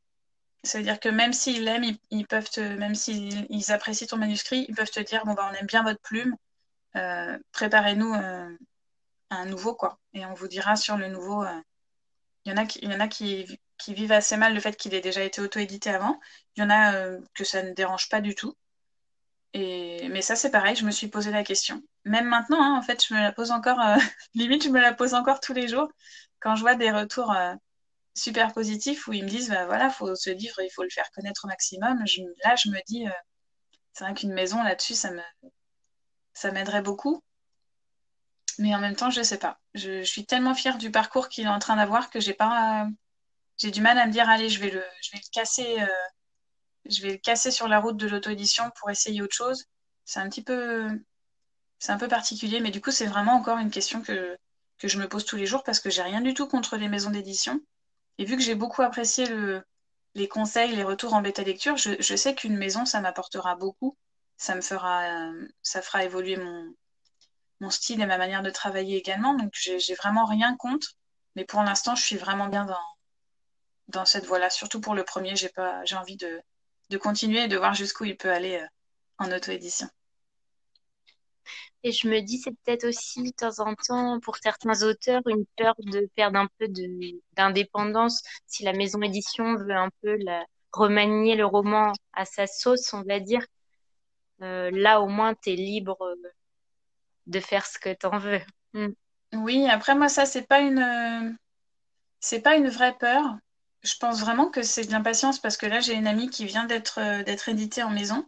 C'est-à-dire 0.63 0.99
que 0.99 1.09
même 1.09 1.33
s'ils 1.33 1.63
l'aiment, 1.63 1.83
ils, 1.83 1.99
ils, 2.11 2.27
peuvent 2.27 2.49
te, 2.49 2.59
même 2.59 2.95
s'ils 2.95 3.47
ils 3.49 3.71
apprécient 3.71 4.07
ton 4.07 4.17
manuscrit, 4.17 4.65
ils 4.69 4.75
peuvent 4.75 4.91
te 4.91 4.99
dire 4.99 5.25
bon 5.25 5.33
bah 5.33 5.49
on 5.51 5.55
aime 5.55 5.65
bien 5.65 5.83
votre 5.83 5.99
plume, 6.01 6.35
euh, 6.95 7.37
préparez-nous 7.51 8.13
euh, 8.13 8.57
un 9.31 9.45
nouveau, 9.45 9.73
quoi. 9.75 9.99
Et 10.13 10.25
on 10.25 10.33
vous 10.33 10.47
dira 10.47 10.75
sur 10.75 10.97
le 10.97 11.07
nouveau. 11.07 11.43
Euh, 11.43 11.61
il 12.45 12.51
y 12.51 12.53
en 12.53 12.57
a 12.57 12.65
qui, 12.65 12.79
il 12.81 12.91
y 12.91 12.95
en 12.95 12.99
a 12.99 13.07
qui, 13.07 13.45
vivent 13.87 14.11
assez 14.11 14.37
mal 14.37 14.53
le 14.53 14.59
fait 14.59 14.75
qu'il 14.77 14.93
ait 14.93 15.01
déjà 15.01 15.23
été 15.23 15.41
auto-édité 15.41 15.89
avant. 15.89 16.19
Il 16.55 16.61
y 16.61 16.63
en 16.63 16.69
a 16.69 16.95
euh, 16.95 17.19
que 17.33 17.43
ça 17.43 17.63
ne 17.63 17.73
dérange 17.73 18.09
pas 18.09 18.21
du 18.21 18.35
tout. 18.35 18.55
Et... 19.53 20.07
Mais 20.09 20.21
ça, 20.21 20.35
c'est 20.35 20.51
pareil, 20.51 20.75
je 20.75 20.85
me 20.85 20.91
suis 20.91 21.07
posé 21.07 21.31
la 21.31 21.43
question. 21.43 21.81
Même 22.05 22.27
maintenant, 22.27 22.61
hein, 22.61 22.77
en 22.77 22.81
fait, 22.81 23.03
je 23.05 23.13
me 23.13 23.19
la 23.19 23.31
pose 23.31 23.51
encore, 23.51 23.79
euh, 23.79 23.97
limite, 24.35 24.63
je 24.63 24.69
me 24.69 24.81
la 24.81 24.93
pose 24.93 25.13
encore 25.13 25.39
tous 25.39 25.53
les 25.53 25.67
jours 25.67 25.89
quand 26.39 26.55
je 26.55 26.61
vois 26.61 26.75
des 26.75 26.91
retours 26.91 27.35
super 28.15 28.53
positifs 28.53 29.07
où 29.07 29.13
ils 29.13 29.23
me 29.23 29.29
disent, 29.29 29.49
bah 29.49 29.65
voilà, 29.67 29.89
faut 29.91 30.15
ce 30.15 30.31
livre, 30.31 30.59
il 30.61 30.71
faut 30.71 30.83
le 30.83 30.89
faire 30.89 31.09
connaître 31.11 31.45
au 31.45 31.47
maximum. 31.47 32.05
Je... 32.07 32.21
Là, 32.43 32.55
je 32.55 32.69
me 32.69 32.79
dis, 32.87 33.05
c'est 33.93 34.03
vrai 34.05 34.13
qu'une 34.15 34.33
maison 34.33 34.63
là-dessus, 34.63 34.95
ça 34.95 35.11
me, 35.11 35.21
ça 36.33 36.51
m'aiderait 36.51 36.81
beaucoup. 36.81 37.23
Mais 38.61 38.75
en 38.75 38.79
même 38.79 38.95
temps, 38.95 39.09
je 39.09 39.23
sais 39.23 39.39
pas. 39.39 39.59
Je, 39.73 40.03
suis 40.03 40.25
tellement 40.25 40.53
fière 40.53 40.77
du 40.77 40.91
parcours 40.91 41.29
qu'il 41.29 41.45
est 41.45 41.49
en 41.49 41.57
train 41.59 41.77
d'avoir 41.77 42.11
que 42.11 42.19
j'ai 42.19 42.33
pas, 42.33 42.87
j'ai 43.57 43.71
du 43.71 43.81
mal 43.81 43.97
à 43.97 44.05
me 44.05 44.11
dire, 44.11 44.29
allez, 44.29 44.49
je 44.49 44.59
vais 44.59 44.69
le, 44.69 44.83
je 45.01 45.11
vais 45.11 45.17
le 45.17 45.29
casser, 45.31 45.81
euh, 45.81 45.87
je 46.85 47.01
vais 47.01 47.13
le 47.13 47.17
casser 47.17 47.51
sur 47.51 47.67
la 47.67 47.79
route 47.79 47.97
de 47.97 48.07
l'auto-édition 48.07 48.71
pour 48.79 48.91
essayer 48.91 49.21
autre 49.23 49.35
chose. 49.35 49.65
C'est 50.05 50.19
un 50.19 50.29
petit 50.29 50.43
peu, 50.43 50.87
c'est 51.79 51.91
un 51.91 51.97
peu 51.97 52.07
particulier, 52.07 52.59
mais 52.59 52.71
du 52.71 52.81
coup, 52.81 52.91
c'est 52.91 53.07
vraiment 53.07 53.33
encore 53.33 53.57
une 53.57 53.71
question 53.71 54.01
que, 54.03 54.37
que 54.77 54.87
je 54.87 54.99
me 54.99 55.07
pose 55.09 55.25
tous 55.25 55.37
les 55.37 55.47
jours 55.47 55.63
parce 55.63 55.79
que 55.79 55.89
j'ai 55.89 56.03
rien 56.03 56.21
du 56.21 56.33
tout 56.35 56.47
contre 56.47 56.77
les 56.77 56.87
maisons 56.89 57.11
d'édition. 57.11 57.59
Et 58.19 58.25
vu 58.25 58.37
que 58.37 58.43
j'ai 58.43 58.55
beaucoup 58.55 58.83
apprécié 58.83 59.25
le, 59.27 59.63
les 60.15 60.27
conseils, 60.27 60.75
les 60.75 60.83
retours 60.83 61.15
en 61.15 61.21
bêta 61.23 61.43
lecture, 61.43 61.77
je, 61.77 61.93
je 61.99 62.15
sais 62.15 62.35
qu'une 62.35 62.57
maison, 62.57 62.85
ça 62.85 63.01
m'apportera 63.01 63.55
beaucoup. 63.55 63.97
Ça 64.37 64.55
me 64.55 64.61
fera, 64.61 65.31
ça 65.63 65.81
fera 65.81 66.03
évoluer 66.03 66.37
mon, 66.37 66.73
mon 67.61 67.69
style 67.69 68.01
et 68.01 68.05
ma 68.05 68.17
manière 68.17 68.43
de 68.43 68.49
travailler 68.49 68.97
également. 68.97 69.33
Donc, 69.35 69.53
j'ai 69.53 69.95
vraiment 69.95 70.25
rien 70.25 70.57
contre. 70.57 70.89
Mais 71.35 71.45
pour 71.45 71.63
l'instant, 71.63 71.95
je 71.95 72.03
suis 72.03 72.17
vraiment 72.17 72.47
bien 72.47 72.65
dans, 72.65 72.75
dans 73.87 74.05
cette 74.05 74.25
voie-là. 74.25 74.49
Surtout 74.49 74.81
pour 74.81 74.95
le 74.95 75.05
premier, 75.05 75.35
j'ai 75.37 75.49
pas, 75.49 75.83
j'ai 75.85 75.95
envie 75.95 76.17
de, 76.17 76.41
de 76.89 76.97
continuer 76.97 77.43
et 77.43 77.47
de 77.47 77.57
voir 77.57 77.73
jusqu'où 77.73 78.03
il 78.05 78.17
peut 78.17 78.31
aller 78.31 78.57
euh, 78.57 78.67
en 79.19 79.31
auto-édition. 79.31 79.87
Et 81.83 81.93
je 81.93 82.07
me 82.07 82.19
dis, 82.21 82.37
c'est 82.37 82.51
peut-être 82.51 82.85
aussi 82.85 83.23
de 83.23 83.31
temps 83.31 83.59
en 83.59 83.73
temps, 83.75 84.19
pour 84.19 84.37
certains 84.37 84.83
auteurs, 84.83 85.21
une 85.27 85.45
peur 85.57 85.73
de 85.79 86.07
perdre 86.15 86.37
un 86.37 86.47
peu 86.59 86.67
d'indépendance. 87.33 88.21
Si 88.45 88.63
la 88.63 88.73
maison 88.73 89.01
édition 89.01 89.55
veut 89.55 89.75
un 89.75 89.89
peu 90.01 90.15
la, 90.17 90.45
remanier 90.73 91.35
le 91.35 91.45
roman 91.45 91.93
à 92.13 92.25
sa 92.25 92.47
sauce, 92.47 92.93
on 92.93 93.03
va 93.03 93.19
dire, 93.19 93.45
euh, 94.41 94.71
là 94.73 95.01
au 95.01 95.07
moins, 95.07 95.35
tu 95.35 95.51
es 95.51 95.55
libre 95.55 96.15
de 97.27 97.39
faire 97.39 97.65
ce 97.65 97.79
que 97.79 97.93
tu 97.93 98.05
en 98.05 98.17
veux. 98.17 98.41
Mm. 98.73 98.89
Oui, 99.33 99.67
après 99.69 99.95
moi, 99.95 100.09
ça, 100.09 100.25
c'est 100.25 100.47
pas 100.47 100.59
une, 100.59 101.37
c'est 102.19 102.41
pas 102.41 102.55
une 102.55 102.69
vraie 102.69 102.95
peur. 102.97 103.37
Je 103.83 103.95
pense 103.99 104.19
vraiment 104.21 104.49
que 104.49 104.61
c'est 104.61 104.85
de 104.85 104.91
l'impatience 104.91 105.39
parce 105.39 105.57
que 105.57 105.65
là, 105.65 105.79
j'ai 105.79 105.93
une 105.93 106.07
amie 106.07 106.29
qui 106.29 106.45
vient 106.45 106.65
d'être 106.65 106.99
euh, 106.99 107.23
d'être 107.23 107.49
éditée 107.49 107.83
en 107.83 107.89
maison 107.89 108.25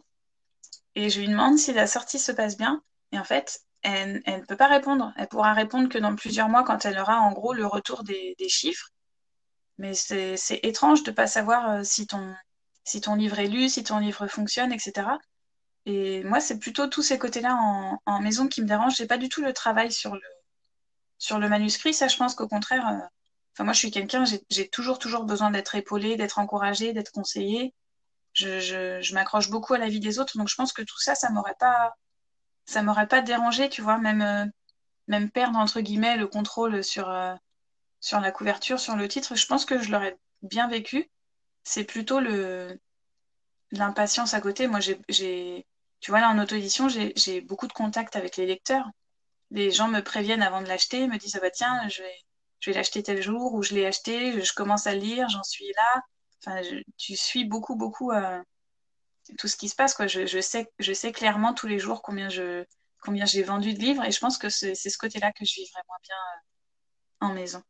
et 0.94 1.10
je 1.10 1.20
lui 1.20 1.28
demande 1.28 1.58
si 1.58 1.72
la 1.72 1.86
sortie 1.86 2.18
se 2.18 2.32
passe 2.32 2.56
bien. 2.56 2.82
Et 3.12 3.18
en 3.18 3.24
fait, 3.24 3.60
elle, 3.82 4.22
elle 4.26 4.40
ne 4.40 4.46
peut 4.46 4.56
pas 4.56 4.66
répondre. 4.68 5.12
Elle 5.16 5.28
pourra 5.28 5.52
répondre 5.54 5.88
que 5.88 5.98
dans 5.98 6.16
plusieurs 6.16 6.48
mois 6.48 6.64
quand 6.64 6.84
elle 6.84 6.98
aura 6.98 7.20
en 7.20 7.32
gros 7.32 7.52
le 7.54 7.66
retour 7.66 8.04
des, 8.04 8.34
des 8.38 8.48
chiffres. 8.48 8.90
Mais 9.78 9.94
c'est 9.94 10.60
étrange 10.62 11.02
de 11.02 11.10
ne 11.10 11.16
pas 11.16 11.26
savoir 11.26 11.70
euh, 11.70 11.84
si 11.84 12.06
ton, 12.06 12.34
si 12.84 13.00
ton 13.00 13.14
livre 13.16 13.38
est 13.40 13.48
lu, 13.48 13.68
si 13.68 13.82
ton 13.82 13.98
livre 13.98 14.26
fonctionne, 14.28 14.72
etc. 14.72 15.08
Et 15.86 16.24
moi, 16.24 16.40
c'est 16.40 16.58
plutôt 16.58 16.86
tous 16.86 17.02
ces 17.02 17.18
côtés-là 17.18 17.56
en, 17.60 18.00
en, 18.06 18.20
maison 18.20 18.48
qui 18.48 18.62
me 18.62 18.66
dérangent. 18.66 18.96
J'ai 18.96 19.06
pas 19.06 19.18
du 19.18 19.28
tout 19.28 19.42
le 19.42 19.52
travail 19.52 19.92
sur 19.92 20.14
le, 20.14 20.22
sur 21.18 21.38
le 21.38 21.48
manuscrit. 21.48 21.94
Ça, 21.94 22.08
je 22.08 22.16
pense 22.16 22.34
qu'au 22.34 22.48
contraire, 22.48 22.88
euh, 22.88 23.06
Enfin, 23.54 23.64
moi, 23.64 23.72
je 23.72 23.78
suis 23.78 23.90
quelqu'un, 23.92 24.24
j'ai 24.50 24.68
toujours, 24.68 24.98
toujours 24.98 25.24
besoin 25.24 25.50
d'être 25.52 25.76
épaulée, 25.76 26.16
d'être 26.16 26.38
encouragée, 26.40 26.92
d'être 26.92 27.12
conseillée. 27.12 27.72
Je, 28.32 28.58
je, 28.60 29.00
je 29.00 29.14
m'accroche 29.14 29.48
beaucoup 29.50 29.74
à 29.74 29.78
la 29.78 29.88
vie 29.88 30.00
des 30.00 30.18
autres, 30.18 30.36
donc 30.38 30.48
je 30.48 30.56
pense 30.56 30.72
que 30.72 30.82
tout 30.82 30.98
ça, 31.00 31.14
ça 31.14 31.30
m'aurait 31.30 31.54
pas, 31.60 31.94
ça 32.66 32.82
m'aurait 32.82 33.08
pas 33.08 33.22
dérangé, 33.22 33.68
tu 33.68 33.82
vois, 33.82 33.98
même, 33.98 34.22
euh, 34.22 34.46
même 35.08 35.30
perdre 35.30 35.58
entre 35.58 35.80
guillemets 35.80 36.16
le 36.16 36.26
contrôle 36.26 36.82
sur, 36.84 37.08
euh, 37.10 37.34
sur 38.00 38.20
la 38.20 38.32
couverture, 38.32 38.80
sur 38.80 38.96
le 38.96 39.08
titre. 39.08 39.36
Je 39.36 39.46
pense 39.46 39.64
que 39.64 39.78
je 39.80 39.90
l'aurais 39.92 40.18
bien 40.42 40.68
vécu. 40.68 41.10
C'est 41.64 41.84
plutôt 41.84 42.20
le 42.20 42.80
l'impatience 43.72 44.34
à 44.34 44.40
côté. 44.40 44.68
Moi, 44.68 44.80
j'ai, 45.08 45.66
tu 46.04 46.10
vois, 46.10 46.20
là 46.20 46.28
en 46.28 46.38
auto-édition, 46.38 46.86
j'ai 46.90 47.40
beaucoup 47.40 47.66
de 47.66 47.72
contacts 47.72 48.14
avec 48.14 48.36
les 48.36 48.44
lecteurs. 48.44 48.84
Les 49.50 49.70
gens 49.70 49.88
me 49.88 50.02
préviennent 50.02 50.42
avant 50.42 50.60
de 50.60 50.68
l'acheter, 50.68 51.08
me 51.08 51.16
disent 51.16 51.34
ah 51.36 51.40
bah 51.40 51.50
tiens, 51.50 51.88
je 51.88 52.02
vais 52.02 52.14
je 52.60 52.70
vais 52.70 52.76
l'acheter 52.76 53.02
tel 53.02 53.22
jour 53.22 53.54
ou 53.54 53.62
je 53.62 53.72
l'ai 53.72 53.86
acheté, 53.86 54.38
je 54.44 54.52
commence 54.52 54.86
à 54.86 54.94
lire, 54.94 55.30
j'en 55.30 55.42
suis 55.42 55.72
là. 55.74 56.02
Enfin, 56.40 56.60
tu 56.98 57.16
suis 57.16 57.46
beaucoup, 57.46 57.74
beaucoup 57.74 58.12
euh, 58.12 58.38
tout 59.38 59.48
ce 59.48 59.56
qui 59.56 59.70
se 59.70 59.74
passe. 59.74 59.94
Quoi. 59.94 60.06
Je, 60.06 60.40
sais, 60.42 60.70
je 60.78 60.92
sais 60.92 61.10
clairement 61.10 61.54
tous 61.54 61.68
les 61.68 61.78
jours 61.78 62.02
combien 62.02 62.28
je 62.28 62.66
combien 63.00 63.24
j'ai 63.24 63.42
vendu 63.42 63.72
de 63.72 63.78
livres 63.78 64.04
et 64.04 64.10
je 64.10 64.20
pense 64.20 64.36
que 64.36 64.50
c'est 64.50 64.74
ce 64.74 64.98
côté-là 64.98 65.32
que 65.32 65.46
je 65.46 65.54
vivrais 65.54 65.82
moins 65.88 65.96
bien 66.02 66.16
euh, 66.34 67.30
en 67.30 67.34
maison. 67.34 67.62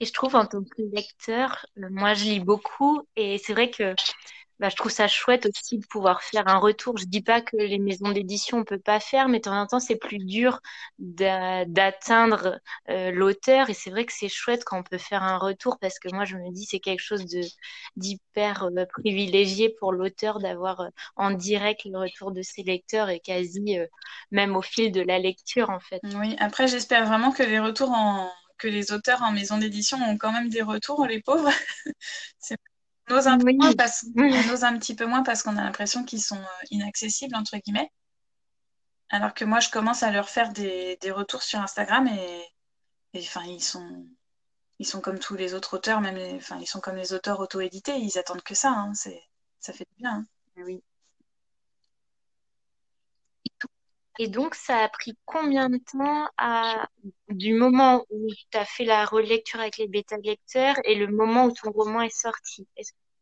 Et 0.00 0.06
je 0.06 0.12
trouve 0.14 0.34
en 0.34 0.46
tant 0.46 0.64
que 0.64 0.82
lecteur, 0.94 1.66
moi 1.76 2.14
je 2.14 2.24
lis 2.24 2.40
beaucoup 2.40 3.06
et 3.16 3.36
c'est 3.36 3.52
vrai 3.52 3.70
que 3.70 3.94
bah, 4.58 4.68
je 4.70 4.76
trouve 4.76 4.90
ça 4.90 5.08
chouette 5.08 5.46
aussi 5.46 5.78
de 5.78 5.86
pouvoir 5.86 6.22
faire 6.22 6.48
un 6.48 6.58
retour. 6.58 6.96
Je 6.96 7.04
dis 7.04 7.22
pas 7.22 7.40
que 7.40 7.56
les 7.56 7.78
maisons 7.78 8.10
d'édition 8.10 8.58
on 8.58 8.64
peut 8.64 8.78
pas 8.78 9.00
faire, 9.00 9.28
mais 9.28 9.38
de 9.38 9.44
temps 9.44 9.60
en 9.60 9.66
temps 9.66 9.80
c'est 9.80 9.96
plus 9.96 10.18
dur 10.18 10.60
d'atteindre 10.98 12.58
euh, 12.88 13.10
l'auteur 13.10 13.70
et 13.70 13.74
c'est 13.74 13.90
vrai 13.90 14.06
que 14.06 14.12
c'est 14.12 14.28
chouette 14.28 14.64
quand 14.64 14.78
on 14.78 14.82
peut 14.82 14.98
faire 14.98 15.22
un 15.22 15.38
retour 15.38 15.78
parce 15.78 15.98
que 15.98 16.08
moi 16.14 16.24
je 16.24 16.36
me 16.36 16.50
dis 16.52 16.64
c'est 16.64 16.80
quelque 16.80 17.02
chose 17.02 17.24
d'hyper 17.96 18.64
euh, 18.64 18.84
privilégié 18.86 19.74
pour 19.78 19.92
l'auteur 19.92 20.38
d'avoir 20.38 20.80
euh, 20.80 20.88
en 21.16 21.30
direct 21.30 21.84
le 21.84 21.98
retour 21.98 22.32
de 22.32 22.42
ses 22.42 22.62
lecteurs 22.62 23.10
et 23.10 23.20
quasi 23.20 23.78
même 24.30 24.56
au 24.56 24.62
fil 24.62 24.92
de 24.92 25.00
la 25.00 25.18
lecture 25.18 25.70
en 25.70 25.80
fait. 25.80 26.00
Oui, 26.14 26.36
après 26.38 26.68
j'espère 26.68 27.06
vraiment 27.06 27.32
que 27.32 27.42
les 27.42 27.58
retours 27.58 27.90
en 27.90 28.30
que 28.58 28.68
les 28.68 28.92
auteurs 28.92 29.22
en 29.22 29.32
maison 29.32 29.58
d'édition 29.58 29.98
ont 29.98 30.16
quand 30.16 30.32
même 30.32 30.48
des 30.48 30.62
retours, 30.62 31.06
les 31.06 31.20
pauvres. 31.20 31.50
on 33.08 33.14
ose 33.14 33.26
un, 33.26 33.38
oui. 33.40 33.58
un 33.60 34.78
petit 34.78 34.94
peu 34.94 35.06
moins 35.06 35.22
parce 35.22 35.42
qu'on 35.42 35.56
a 35.56 35.62
l'impression 35.62 36.04
qu'ils 36.04 36.22
sont 36.22 36.38
euh, 36.38 36.66
inaccessibles, 36.70 37.36
entre 37.36 37.56
guillemets. 37.58 37.90
Alors 39.08 39.34
que 39.34 39.44
moi, 39.44 39.60
je 39.60 39.70
commence 39.70 40.02
à 40.02 40.10
leur 40.10 40.28
faire 40.28 40.52
des, 40.52 40.98
des 41.00 41.10
retours 41.12 41.42
sur 41.42 41.60
Instagram 41.60 42.08
et, 42.08 42.44
et 43.12 43.20
enfin, 43.20 43.44
ils 43.44 43.62
sont, 43.62 44.06
ils 44.78 44.86
sont 44.86 45.00
comme 45.00 45.18
tous 45.18 45.36
les 45.36 45.54
autres 45.54 45.76
auteurs, 45.76 46.00
même 46.00 46.16
les, 46.16 46.34
enfin, 46.34 46.58
ils 46.60 46.66
sont 46.66 46.80
comme 46.80 46.96
les 46.96 47.12
auteurs 47.12 47.40
auto-édités, 47.40 47.96
ils 47.98 48.18
attendent 48.18 48.42
que 48.42 48.54
ça. 48.54 48.70
Hein, 48.70 48.92
c'est, 48.94 49.22
ça 49.60 49.72
fait 49.72 49.86
du 49.90 50.02
bien. 50.02 50.12
Hein. 50.12 50.26
Oui. 50.64 50.82
Et 54.18 54.28
donc, 54.28 54.54
ça 54.54 54.78
a 54.78 54.88
pris 54.88 55.16
combien 55.24 55.68
de 55.68 55.78
temps 55.78 56.28
à, 56.38 56.88
du 57.28 57.52
moment 57.52 58.06
où 58.10 58.28
tu 58.50 58.58
as 58.58 58.64
fait 58.64 58.84
la 58.84 59.04
relecture 59.04 59.60
avec 59.60 59.76
les 59.76 59.88
bêta-lecteurs 59.88 60.76
et 60.84 60.94
le 60.94 61.08
moment 61.08 61.46
où 61.46 61.52
ton 61.52 61.70
roman 61.70 62.00
est 62.00 62.16
sorti? 62.16 62.66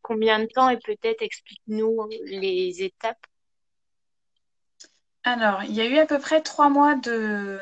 Combien 0.01 0.39
de 0.39 0.45
temps 0.45 0.69
et 0.69 0.77
peut-être 0.77 1.21
explique-nous 1.21 2.07
les 2.25 2.83
étapes? 2.83 3.25
Alors, 5.23 5.63
il 5.63 5.73
y 5.73 5.81
a 5.81 5.85
eu 5.85 5.97
à 5.97 6.05
peu 6.05 6.19
près 6.19 6.41
trois 6.41 6.69
mois 6.69 6.95
de, 6.95 7.59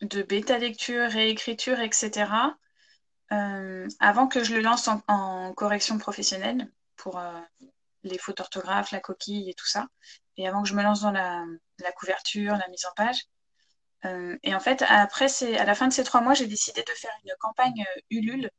de 0.00 0.22
bêta-lecture, 0.22 1.08
réécriture, 1.10 1.78
etc. 1.80 2.56
euh, 3.32 3.86
avant 4.00 4.26
que 4.26 4.42
je 4.42 4.54
le 4.54 4.62
lance 4.62 4.88
en, 4.88 5.02
en 5.06 5.52
correction 5.52 5.98
professionnelle 5.98 6.70
pour 6.96 7.18
euh, 7.18 7.38
les 8.02 8.18
fautes 8.18 8.38
d'orthographe, 8.38 8.90
la 8.90 9.00
coquille 9.00 9.50
et 9.50 9.54
tout 9.54 9.66
ça. 9.66 9.86
Et 10.36 10.46
avant 10.46 10.62
que 10.62 10.68
je 10.68 10.74
me 10.74 10.82
lance 10.82 11.00
dans 11.00 11.10
la, 11.10 11.44
couverture, 11.96 12.56
la 12.56 12.68
mise 12.68 12.84
en 12.86 12.92
page. 12.94 13.26
Euh, 14.04 14.36
et 14.42 14.54
en 14.54 14.60
fait, 14.60 14.82
après, 14.88 15.26
à 15.56 15.64
la 15.64 15.74
fin 15.74 15.88
de 15.88 15.92
ces 15.92 16.04
trois 16.04 16.20
mois, 16.20 16.34
j'ai 16.34 16.46
décidé 16.46 16.82
de 16.82 16.92
faire 16.92 17.12
une 17.24 17.32
campagne 17.40 17.84
euh, 17.96 18.00
Ulule 18.10 18.50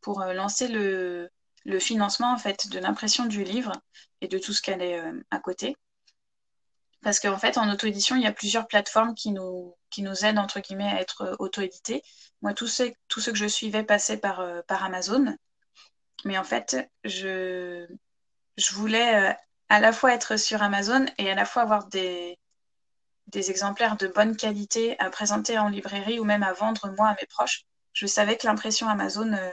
pour 0.00 0.22
euh, 0.22 0.32
lancer 0.32 0.68
le, 0.68 1.30
financement 1.80 2.32
en 2.32 2.38
fait 2.38 2.70
de 2.70 2.78
l'impression 2.78 3.26
du 3.26 3.44
livre 3.44 3.72
et 4.22 4.28
de 4.28 4.38
tout 4.38 4.54
ce 4.54 4.62
qu'elle 4.62 4.80
est 4.80 4.98
à 5.30 5.38
côté. 5.38 5.76
Parce 7.02 7.20
qu'en 7.20 7.36
fait, 7.36 7.58
en 7.58 7.70
auto-édition, 7.70 8.16
il 8.16 8.22
y 8.22 8.26
a 8.26 8.32
plusieurs 8.32 8.66
plateformes 8.66 9.14
qui 9.14 9.32
nous, 9.32 9.76
qui 9.90 10.00
nous 10.00 10.24
aident, 10.24 10.38
entre 10.38 10.60
guillemets, 10.60 10.88
à 10.88 10.98
être 10.98 11.36
auto-édités. 11.38 12.02
Moi, 12.40 12.54
tous 12.54 12.68
ceux, 12.68 12.90
tous 13.08 13.20
ceux 13.20 13.32
que 13.32 13.38
je 13.38 13.46
suivais 13.46 13.84
passaient 13.84 14.16
par, 14.16 14.42
par 14.66 14.82
Amazon. 14.82 15.36
Mais 16.24 16.38
en 16.38 16.44
fait, 16.44 16.90
je, 17.04 17.86
je 18.56 18.72
voulais 18.72 19.36
à 19.68 19.80
la 19.80 19.92
fois 19.92 20.14
être 20.14 20.36
sur 20.36 20.62
Amazon 20.62 21.06
et 21.18 21.30
à 21.30 21.34
la 21.34 21.44
fois 21.44 21.62
avoir 21.62 21.86
des, 21.88 22.38
des 23.28 23.50
exemplaires 23.50 23.96
de 23.96 24.08
bonne 24.08 24.36
qualité 24.36 24.98
à 24.98 25.10
présenter 25.10 25.58
en 25.58 25.68
librairie 25.68 26.18
ou 26.18 26.24
même 26.24 26.42
à 26.42 26.52
vendre 26.52 26.90
moi 26.96 27.08
à 27.08 27.14
mes 27.14 27.26
proches. 27.26 27.64
Je 27.92 28.06
savais 28.06 28.36
que 28.36 28.46
l'impression 28.46 28.88
Amazon, 28.88 29.32
euh, 29.32 29.50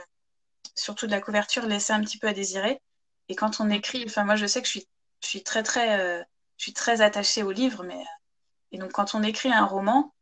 surtout 0.74 1.06
de 1.06 1.12
la 1.12 1.20
couverture, 1.20 1.66
laissait 1.66 1.92
un 1.92 2.00
petit 2.00 2.18
peu 2.18 2.28
à 2.28 2.32
désirer. 2.32 2.80
Et 3.28 3.34
quand 3.34 3.60
on 3.60 3.70
écrit, 3.70 4.04
enfin 4.06 4.24
moi 4.24 4.36
je 4.36 4.46
sais 4.46 4.60
que 4.62 4.66
je 4.66 4.72
suis, 4.72 4.88
je 5.22 5.28
suis 5.28 5.42
très 5.42 5.62
très, 5.62 6.00
euh, 6.00 6.22
je 6.58 6.64
suis 6.64 6.72
très 6.72 7.00
attachée 7.02 7.42
au 7.42 7.50
livre, 7.50 7.84
mais 7.84 7.96
euh, 7.96 8.16
et 8.72 8.78
donc 8.78 8.92
quand 8.92 9.14
on 9.14 9.22
écrit 9.22 9.52
un 9.52 9.64
roman, 9.64 10.14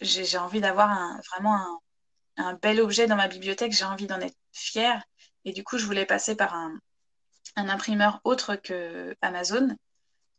j'ai 0.00 0.38
envie 0.38 0.60
d'avoir 0.60 0.90
un, 0.90 1.20
vraiment 1.30 1.56
un, 1.56 1.80
un 2.36 2.54
bel 2.54 2.80
objet 2.80 3.06
dans 3.06 3.16
ma 3.16 3.28
bibliothèque, 3.28 3.72
j'ai 3.72 3.84
envie 3.84 4.06
d'en 4.06 4.20
être 4.20 4.36
fière. 4.52 5.02
Et 5.44 5.52
du 5.52 5.64
coup, 5.64 5.78
je 5.78 5.86
voulais 5.86 6.06
passer 6.06 6.36
par 6.36 6.54
un, 6.54 6.78
un 7.56 7.68
imprimeur 7.68 8.20
autre 8.24 8.56
que 8.56 9.16
Amazon. 9.22 9.76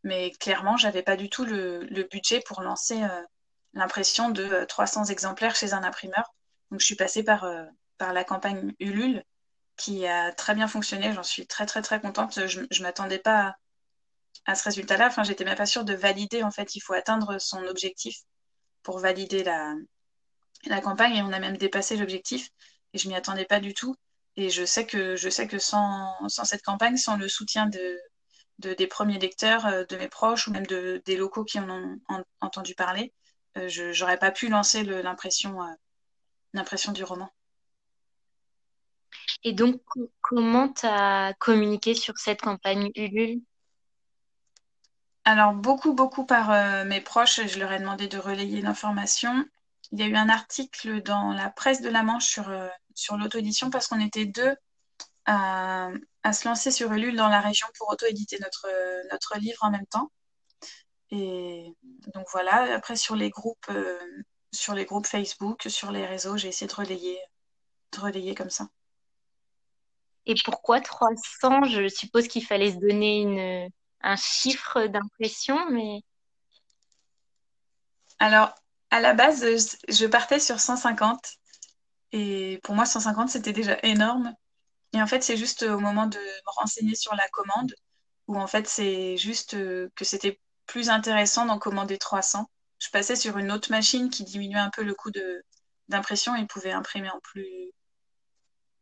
Mais 0.03 0.31
clairement, 0.31 0.77
j'avais 0.77 1.03
pas 1.03 1.15
du 1.15 1.29
tout 1.29 1.45
le, 1.45 2.07
budget 2.11 2.41
pour 2.41 2.61
lancer 2.61 3.03
euh, 3.03 3.23
l'impression 3.73 4.29
de 4.29 4.43
euh, 4.43 4.65
300 4.65 5.05
exemplaires 5.05 5.55
chez 5.55 5.73
un 5.73 5.83
imprimeur. 5.83 6.33
Donc, 6.71 6.81
je 6.81 6.85
suis 6.85 6.95
passée 6.95 7.23
par, 7.23 7.45
euh, 7.45 7.63
par 7.97 8.13
la 8.13 8.23
campagne 8.23 8.73
Ulule, 8.79 9.23
qui 9.77 10.05
a 10.07 10.31
très 10.33 10.55
bien 10.55 10.67
fonctionné. 10.67 11.13
J'en 11.13 11.23
suis 11.23 11.47
très, 11.47 11.65
très, 11.65 11.81
très 11.81 12.01
contente. 12.01 12.47
Je, 12.47 12.61
je 12.69 12.83
m'attendais 12.83 13.19
pas 13.19 13.55
à, 14.45 14.51
à 14.51 14.55
ce 14.55 14.63
résultat-là. 14.65 15.07
Enfin, 15.07 15.23
j'étais 15.23 15.45
même 15.45 15.55
pas 15.55 15.65
sûre 15.65 15.85
de 15.85 15.93
valider. 15.93 16.43
En 16.43 16.51
fait, 16.51 16.75
il 16.75 16.81
faut 16.81 16.93
atteindre 16.93 17.39
son 17.39 17.63
objectif 17.65 18.17
pour 18.83 18.99
valider 18.99 19.43
la, 19.43 19.73
la 20.65 20.81
campagne. 20.81 21.15
Et 21.15 21.21
on 21.21 21.31
a 21.31 21.39
même 21.39 21.57
dépassé 21.57 21.95
l'objectif. 21.95 22.49
Et 22.93 22.97
je 22.97 23.07
m'y 23.07 23.15
attendais 23.15 23.45
pas 23.45 23.59
du 23.59 23.73
tout. 23.73 23.95
Et 24.35 24.49
je 24.49 24.65
sais 24.65 24.85
que, 24.85 25.15
je 25.15 25.29
sais 25.29 25.47
que 25.47 25.59
sans, 25.59 26.15
sans 26.29 26.45
cette 26.45 26.63
campagne, 26.63 26.97
sans 26.97 27.17
le 27.17 27.27
soutien 27.27 27.67
de, 27.67 27.99
de, 28.59 28.73
des 28.73 28.87
premiers 28.87 29.19
lecteurs, 29.19 29.65
euh, 29.67 29.85
de 29.85 29.97
mes 29.97 30.09
proches 30.09 30.47
ou 30.47 30.51
même 30.51 30.65
de, 30.67 31.01
des 31.05 31.17
locaux 31.17 31.43
qui 31.43 31.59
en 31.59 31.69
ont 31.69 31.97
en, 32.09 32.23
entendu 32.41 32.75
parler, 32.75 33.13
euh, 33.57 33.67
je 33.69 33.99
n'aurais 33.99 34.17
pas 34.19 34.31
pu 34.31 34.49
lancer 34.49 34.83
l'impression 34.83 35.61
euh, 35.63 35.67
l'impression 36.53 36.91
du 36.93 37.03
roman. 37.03 37.29
Et 39.43 39.53
donc, 39.53 39.81
co- 39.85 40.11
comment 40.21 40.69
tu 40.69 40.85
as 40.85 41.33
communiqué 41.39 41.93
sur 41.93 42.17
cette 42.17 42.41
campagne 42.41 42.89
Ulule? 42.95 43.41
Alors, 45.25 45.53
beaucoup, 45.53 45.93
beaucoup 45.93 46.25
par 46.25 46.51
euh, 46.51 46.85
mes 46.85 47.01
proches, 47.01 47.45
je 47.45 47.59
leur 47.59 47.71
ai 47.71 47.79
demandé 47.79 48.07
de 48.07 48.17
relayer 48.17 48.61
l'information. 48.61 49.45
Il 49.91 49.99
y 49.99 50.03
a 50.03 50.07
eu 50.07 50.15
un 50.15 50.29
article 50.29 51.01
dans 51.01 51.33
la 51.33 51.49
presse 51.49 51.81
de 51.81 51.89
la 51.89 52.03
Manche 52.03 52.25
sur, 52.25 52.49
euh, 52.49 52.67
sur 52.95 53.17
l'auto-édition 53.17 53.69
parce 53.69 53.87
qu'on 53.87 53.99
était 53.99 54.25
deux 54.25 54.55
à, 55.25 55.89
à 56.23 56.33
se 56.33 56.47
lancer 56.47 56.71
sur 56.71 56.91
Ulule 56.91 57.15
dans 57.15 57.29
la 57.29 57.41
région 57.41 57.67
pour 57.77 57.89
auto-éditer 57.89 58.37
notre, 58.39 58.67
notre 59.11 59.37
livre 59.37 59.59
en 59.61 59.71
même 59.71 59.85
temps. 59.87 60.11
Et 61.11 61.73
donc 62.13 62.25
voilà, 62.31 62.75
après 62.75 62.95
sur 62.95 63.15
les 63.15 63.29
groupes, 63.29 63.69
euh, 63.69 63.99
sur 64.51 64.73
les 64.73 64.85
groupes 64.85 65.05
Facebook, 65.05 65.63
sur 65.67 65.91
les 65.91 66.05
réseaux, 66.05 66.37
j'ai 66.37 66.47
essayé 66.47 66.67
de 66.67 66.75
relayer, 66.75 67.19
de 67.91 67.99
relayer 67.99 68.35
comme 68.35 68.49
ça. 68.49 68.67
Et 70.25 70.35
pourquoi 70.43 70.79
300? 70.81 71.65
Je 71.65 71.87
suppose 71.87 72.27
qu'il 72.27 72.45
fallait 72.45 72.71
se 72.71 72.77
donner 72.77 73.21
une, 73.21 73.69
un 74.01 74.15
chiffre 74.15 74.85
d'impression, 74.87 75.69
mais 75.69 76.01
Alors, 78.19 78.55
à 78.89 79.01
la 79.01 79.13
base, 79.13 79.41
je, 79.41 79.93
je 79.93 80.05
partais 80.05 80.39
sur 80.39 80.59
150 80.59 81.19
et 82.13 82.59
pour 82.63 82.75
moi 82.75 82.85
150 82.85 83.29
c'était 83.29 83.51
déjà 83.53 83.77
énorme. 83.83 84.33
Et 84.93 85.01
en 85.01 85.07
fait, 85.07 85.23
c'est 85.23 85.37
juste 85.37 85.63
au 85.63 85.79
moment 85.79 86.05
de 86.05 86.19
me 86.19 86.51
renseigner 86.57 86.95
sur 86.95 87.15
la 87.15 87.27
commande 87.29 87.73
où 88.27 88.37
en 88.37 88.47
fait 88.47 88.67
c'est 88.67 89.17
juste 89.17 89.55
euh, 89.55 89.89
que 89.95 90.05
c'était 90.05 90.39
plus 90.67 90.89
intéressant 90.89 91.45
d'en 91.45 91.59
commander 91.59 91.97
300. 91.97 92.49
Je 92.79 92.89
passais 92.89 93.15
sur 93.15 93.37
une 93.37 93.51
autre 93.51 93.71
machine 93.71 94.09
qui 94.09 94.23
diminuait 94.23 94.59
un 94.59 94.69
peu 94.69 94.83
le 94.83 94.93
coût 94.93 95.11
d'impression 95.89 96.35
et 96.35 96.45
pouvait 96.45 96.71
imprimer 96.71 97.09
en 97.09 97.19
plus 97.21 97.71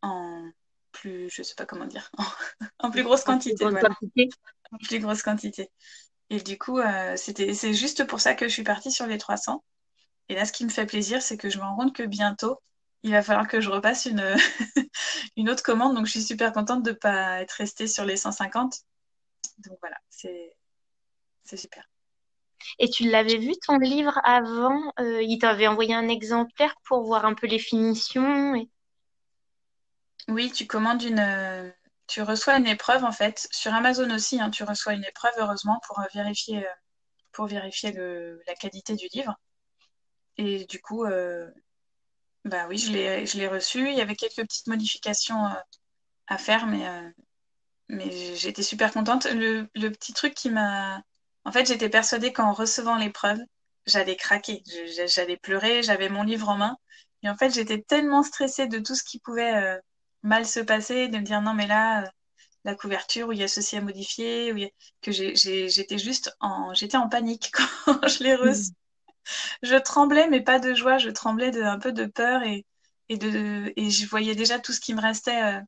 en 0.01 0.51
plus, 0.91 1.29
je 1.29 1.43
sais 1.43 1.55
pas 1.55 1.65
comment 1.65 1.85
dire, 1.85 2.11
en 2.79 2.91
plus 2.91 3.03
grosse 3.03 3.21
en 3.21 3.23
plus 3.23 3.31
quantité, 3.33 3.55
grande 3.63 3.71
voilà, 3.71 3.89
quantité. 3.89 4.29
en 4.71 4.77
plus 4.77 4.99
grosse 4.99 5.23
quantité. 5.23 5.69
Et 6.29 6.41
du 6.41 6.57
coup, 6.57 6.79
euh, 6.79 7.15
c'était, 7.17 7.53
c'est 7.53 7.73
juste 7.73 8.05
pour 8.05 8.19
ça 8.19 8.33
que 8.33 8.47
je 8.47 8.53
suis 8.53 8.63
partie 8.63 8.91
sur 8.91 9.05
les 9.05 9.17
300. 9.17 9.63
Et 10.29 10.35
là, 10.35 10.45
ce 10.45 10.51
qui 10.51 10.65
me 10.65 10.69
fait 10.69 10.85
plaisir, 10.85 11.21
c'est 11.21 11.37
que 11.37 11.49
je 11.49 11.57
me 11.59 11.63
rends 11.63 11.75
compte 11.75 11.95
que 11.95 12.03
bientôt, 12.03 12.59
il 13.03 13.11
va 13.11 13.21
falloir 13.23 13.47
que 13.47 13.61
je 13.61 13.69
repasse 13.69 14.05
une, 14.05 14.35
une 15.37 15.49
autre 15.49 15.63
commande. 15.63 15.95
Donc, 15.95 16.05
je 16.05 16.11
suis 16.11 16.21
super 16.21 16.53
contente 16.53 16.83
de 16.83 16.91
ne 16.91 16.95
pas 16.95 17.41
être 17.41 17.51
restée 17.53 17.87
sur 17.87 18.05
les 18.05 18.17
150. 18.17 18.75
Donc, 19.59 19.77
voilà, 19.81 19.97
c'est, 20.09 20.55
super. 21.55 21.83
Et 22.79 22.89
tu 22.89 23.09
l'avais 23.09 23.37
vu 23.37 23.53
ton 23.65 23.77
livre 23.77 24.19
avant? 24.23 24.93
Euh, 24.99 25.21
il 25.23 25.39
t'avait 25.39 25.67
envoyé 25.67 25.95
un 25.95 26.07
exemplaire 26.07 26.75
pour 26.85 27.03
voir 27.03 27.25
un 27.25 27.33
peu 27.33 27.47
les 27.47 27.59
finitions. 27.59 28.55
et- 28.55 28.69
Oui, 30.27 30.51
tu 30.51 30.67
commandes 30.67 31.01
une, 31.01 31.19
euh, 31.19 31.69
tu 32.07 32.21
reçois 32.21 32.57
une 32.57 32.67
épreuve 32.67 33.03
en 33.03 33.11
fait. 33.11 33.47
Sur 33.51 33.73
Amazon 33.73 34.09
aussi, 34.11 34.39
hein, 34.39 34.51
tu 34.51 34.63
reçois 34.63 34.93
une 34.93 35.05
épreuve, 35.05 35.33
heureusement, 35.37 35.79
pour 35.87 35.99
euh, 35.99 36.05
vérifier, 36.13 36.65
pour 37.31 37.47
vérifier 37.47 37.91
le, 37.91 38.41
la 38.47 38.53
qualité 38.55 38.95
du 38.95 39.07
livre. 39.13 39.35
Et 40.37 40.65
du 40.65 40.79
coup, 40.81 41.05
bah 42.45 42.65
oui, 42.69 42.77
je 42.77 42.91
l'ai, 42.91 43.25
je 43.25 43.45
reçu. 43.47 43.89
Il 43.89 43.95
y 43.97 44.01
avait 44.01 44.15
quelques 44.15 44.36
petites 44.47 44.67
modifications 44.67 45.45
euh, 45.45 45.54
à 46.27 46.38
faire, 46.38 46.67
mais, 46.67 46.88
euh, 46.88 47.10
mais 47.89 48.36
j'étais 48.38 48.63
super 48.63 48.93
contente. 48.93 49.25
Le, 49.27 49.69
le 49.75 49.89
petit 49.91 50.13
truc 50.13 50.34
qui 50.36 50.49
m'a... 50.51 51.04
En 51.45 51.51
fait, 51.54 51.67
j'étais 51.67 51.89
persuadée 51.89 52.34
qu'en 52.34 52.54
recevant 52.54 52.97
l'épreuve, 52.97 53.39
j'allais 53.88 54.15
craquer, 54.17 54.63
j'allais 55.08 55.38
pleurer, 55.38 55.84
j'avais 55.84 56.10
mon 56.10 56.23
livre 56.23 56.49
en 56.49 56.58
main. 56.58 56.77
Et 57.23 57.30
en 57.30 57.38
fait, 57.38 57.51
j'étais 57.54 57.82
tellement 57.82 58.23
stressée 58.23 58.67
de 58.67 58.80
tout 58.80 58.95
ce 58.95 59.04
qui 59.04 59.19
pouvait 59.19 59.56
euh, 59.56 59.80
mal 60.23 60.45
se 60.47 60.60
passer, 60.62 61.08
de 61.10 61.17
me 61.19 61.23
dire 61.23 61.41
non, 61.41 61.54
mais 61.56 61.67
là, 61.67 62.12
la 62.65 62.75
couverture, 62.75 63.30
où 63.30 63.34
il 63.34 63.39
y 63.39 63.43
a 63.43 63.47
ceci 63.49 63.77
à 63.77 63.82
modifier, 63.82 64.54
où 64.54 64.58
a- 64.63 64.69
que 65.01 65.12
j'ai- 65.12 65.69
j'étais 65.69 65.97
juste 65.99 66.36
en, 66.41 66.73
j'étais 66.75 66.97
en 66.97 67.10
panique 67.10 67.51
quand 67.86 68.08
je 68.08 68.23
l'ai 68.23 68.36
reçu. 68.36 68.69
Je 69.63 69.75
tremblais, 69.75 70.27
mais 70.29 70.41
pas 70.41 70.60
de 70.60 70.73
joie, 70.73 70.97
je 70.97 71.10
tremblais 71.10 71.51
de, 71.51 71.62
un 71.63 71.79
peu 71.79 71.91
de 71.91 72.05
peur 72.05 72.43
et, 72.43 72.65
et, 73.10 73.17
de, 73.17 73.73
et 73.75 73.89
je 73.89 74.05
voyais 74.07 74.36
déjà 74.36 74.60
tout 74.60 74.73
ce 74.73 74.79
qui 74.79 74.93
me 74.93 75.01
restait 75.01 75.41
euh, 75.43 75.62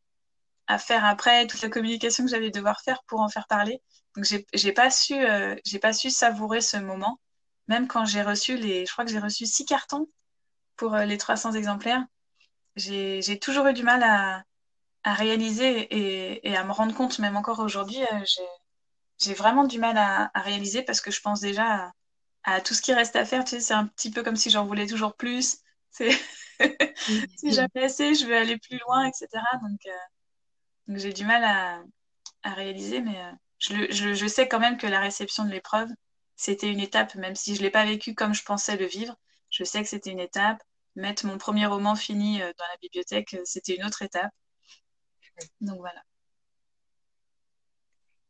à 0.68 0.80
faire 0.80 1.06
après, 1.06 1.48
toute 1.48 1.62
la 1.62 1.70
communication 1.70 2.26
que 2.26 2.32
j'allais 2.32 2.52
devoir 2.52 2.82
faire 2.82 3.04
pour 3.08 3.22
en 3.22 3.30
faire 3.30 3.48
parler. 3.48 3.82
Donc 4.16 4.26
j'ai 4.54 4.74
pas 4.74 4.92
su, 4.92 5.16
euh, 5.16 5.56
pas 5.82 5.94
su 5.94 6.10
savourer 6.12 6.62
ce 6.62 6.78
moment, 6.78 7.20
même 7.68 7.88
quand 7.88 8.06
j'ai 8.06 8.22
reçu 8.24 8.58
les, 8.58 8.86
je 8.86 8.92
crois 8.94 9.06
que 9.06 9.12
j'ai 9.12 9.20
reçu 9.20 9.46
six 9.46 9.66
cartons 9.66 10.10
pour 10.78 10.96
euh, 10.96 11.06
les 11.06 11.18
300 11.18 11.54
exemplaires. 11.54 12.04
J'ai 12.76 13.40
toujours 13.40 13.68
eu 13.68 13.74
du 13.74 13.84
mal 13.84 14.04
à, 14.04 14.44
à 15.04 15.14
réaliser 15.14 15.82
et, 15.96 16.50
et 16.50 16.58
à 16.58 16.64
me 16.66 16.72
rendre 16.74 16.96
compte, 16.96 17.20
même 17.20 17.38
encore 17.38 17.60
aujourd'hui, 17.60 18.04
euh, 18.04 18.20
j'ai 18.26 18.44
j'ai 19.20 19.34
vraiment 19.34 19.66
du 19.66 19.80
mal 19.80 19.98
à, 19.98 20.32
à 20.34 20.42
réaliser 20.42 20.84
parce 20.84 21.02
que 21.02 21.12
je 21.12 21.22
pense 21.22 21.40
déjà 21.42 21.66
à, 21.88 21.92
à 22.44 22.62
tout 22.62 22.74
ce 22.74 22.82
qui 22.82 22.94
reste 22.94 23.16
à 23.16 23.26
faire. 23.26 23.44
Tu 23.44 23.52
sais, 23.52 23.60
c'est 23.62 23.74
un 23.74 23.88
petit 23.88 24.12
peu 24.12 24.24
comme 24.24 24.36
si 24.36 24.50
j'en 24.50 24.66
voulais 24.66 24.88
toujours 24.88 25.16
plus. 25.16 25.60
C'est 25.92 26.12
si 27.38 27.54
jamais 27.54 27.84
assez, 27.84 28.16
je 28.16 28.26
veux 28.26 28.36
aller 28.36 28.58
plus 28.58 28.80
loin, 28.80 29.06
etc. 29.06 29.28
Donc, 29.62 29.80
donc 30.88 30.98
j'ai 30.98 31.14
du 31.14 31.26
mal 31.26 31.44
à, 31.44 31.84
à 32.44 32.54
réaliser, 32.54 33.00
mais 33.02 33.16
je, 33.60 33.92
je, 33.92 34.14
je, 34.16 34.28
sais 34.28 34.48
quand 34.48 34.60
même 34.60 34.78
que 34.78 34.88
la 34.88 35.00
réception 35.00 35.46
de 35.46 35.52
l'épreuve, 35.52 35.90
c'était 36.36 36.72
une 36.72 36.80
étape, 36.80 37.14
même 37.16 37.36
si 37.36 37.54
je 37.54 37.60
ne 37.60 37.66
l'ai 37.66 37.72
pas 37.72 37.86
vécu 37.86 38.16
comme 38.16 38.34
je 38.34 38.44
pensais 38.44 38.76
le 38.76 38.88
vivre. 38.88 39.16
Je 39.52 39.64
sais 39.64 39.84
que 39.84 39.88
c'était 39.90 40.12
une 40.12 40.20
étape. 40.20 40.64
Mettre 40.96 41.28
mon 41.28 41.38
premier 41.38 41.68
roman 41.68 41.96
fini 41.96 42.40
dans 42.40 42.66
la 42.72 42.78
bibliothèque, 42.82 43.38
c'était 43.46 43.76
une 43.76 43.86
autre 43.86 44.02
étape. 44.02 44.32
Donc 45.62 45.78
voilà. 45.80 46.04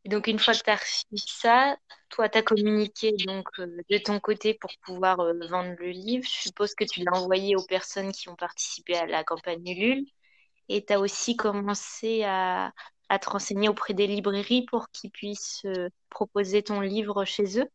Et 0.05 0.09
donc, 0.09 0.27
une 0.27 0.39
fois 0.39 0.53
que 0.53 0.63
tu 0.63 0.69
as 0.69 0.75
reçu 0.75 1.05
ça, 1.15 1.77
toi, 2.09 2.27
tu 2.27 2.37
as 2.37 2.41
communiqué 2.41 3.13
donc, 3.25 3.47
euh, 3.59 3.77
de 3.89 3.97
ton 3.97 4.19
côté 4.19 4.53
pour 4.53 4.71
pouvoir 4.81 5.21
euh, 5.21 5.33
vendre 5.49 5.75
le 5.79 5.89
livre. 5.89 6.25
Je 6.25 6.41
suppose 6.41 6.75
que 6.75 6.83
tu 6.83 7.03
l'as 7.03 7.17
envoyé 7.17 7.55
aux 7.55 7.63
personnes 7.63 8.11
qui 8.11 8.27
ont 8.27 8.35
participé 8.35 8.95
à 8.97 9.05
la 9.05 9.23
campagne 9.23 9.65
Ulule. 9.65 10.05
Et 10.67 10.83
tu 10.85 10.93
as 10.93 10.99
aussi 10.99 11.37
commencé 11.37 12.23
à, 12.23 12.73
à, 13.07 13.19
te 13.19 13.29
renseigner 13.29 13.69
auprès 13.69 13.93
des 13.93 14.07
librairies 14.07 14.65
pour 14.65 14.89
qu'ils 14.89 15.11
puissent 15.11 15.63
euh, 15.65 15.89
proposer 16.09 16.63
ton 16.63 16.81
livre 16.81 17.23
chez 17.23 17.59
eux? 17.59 17.69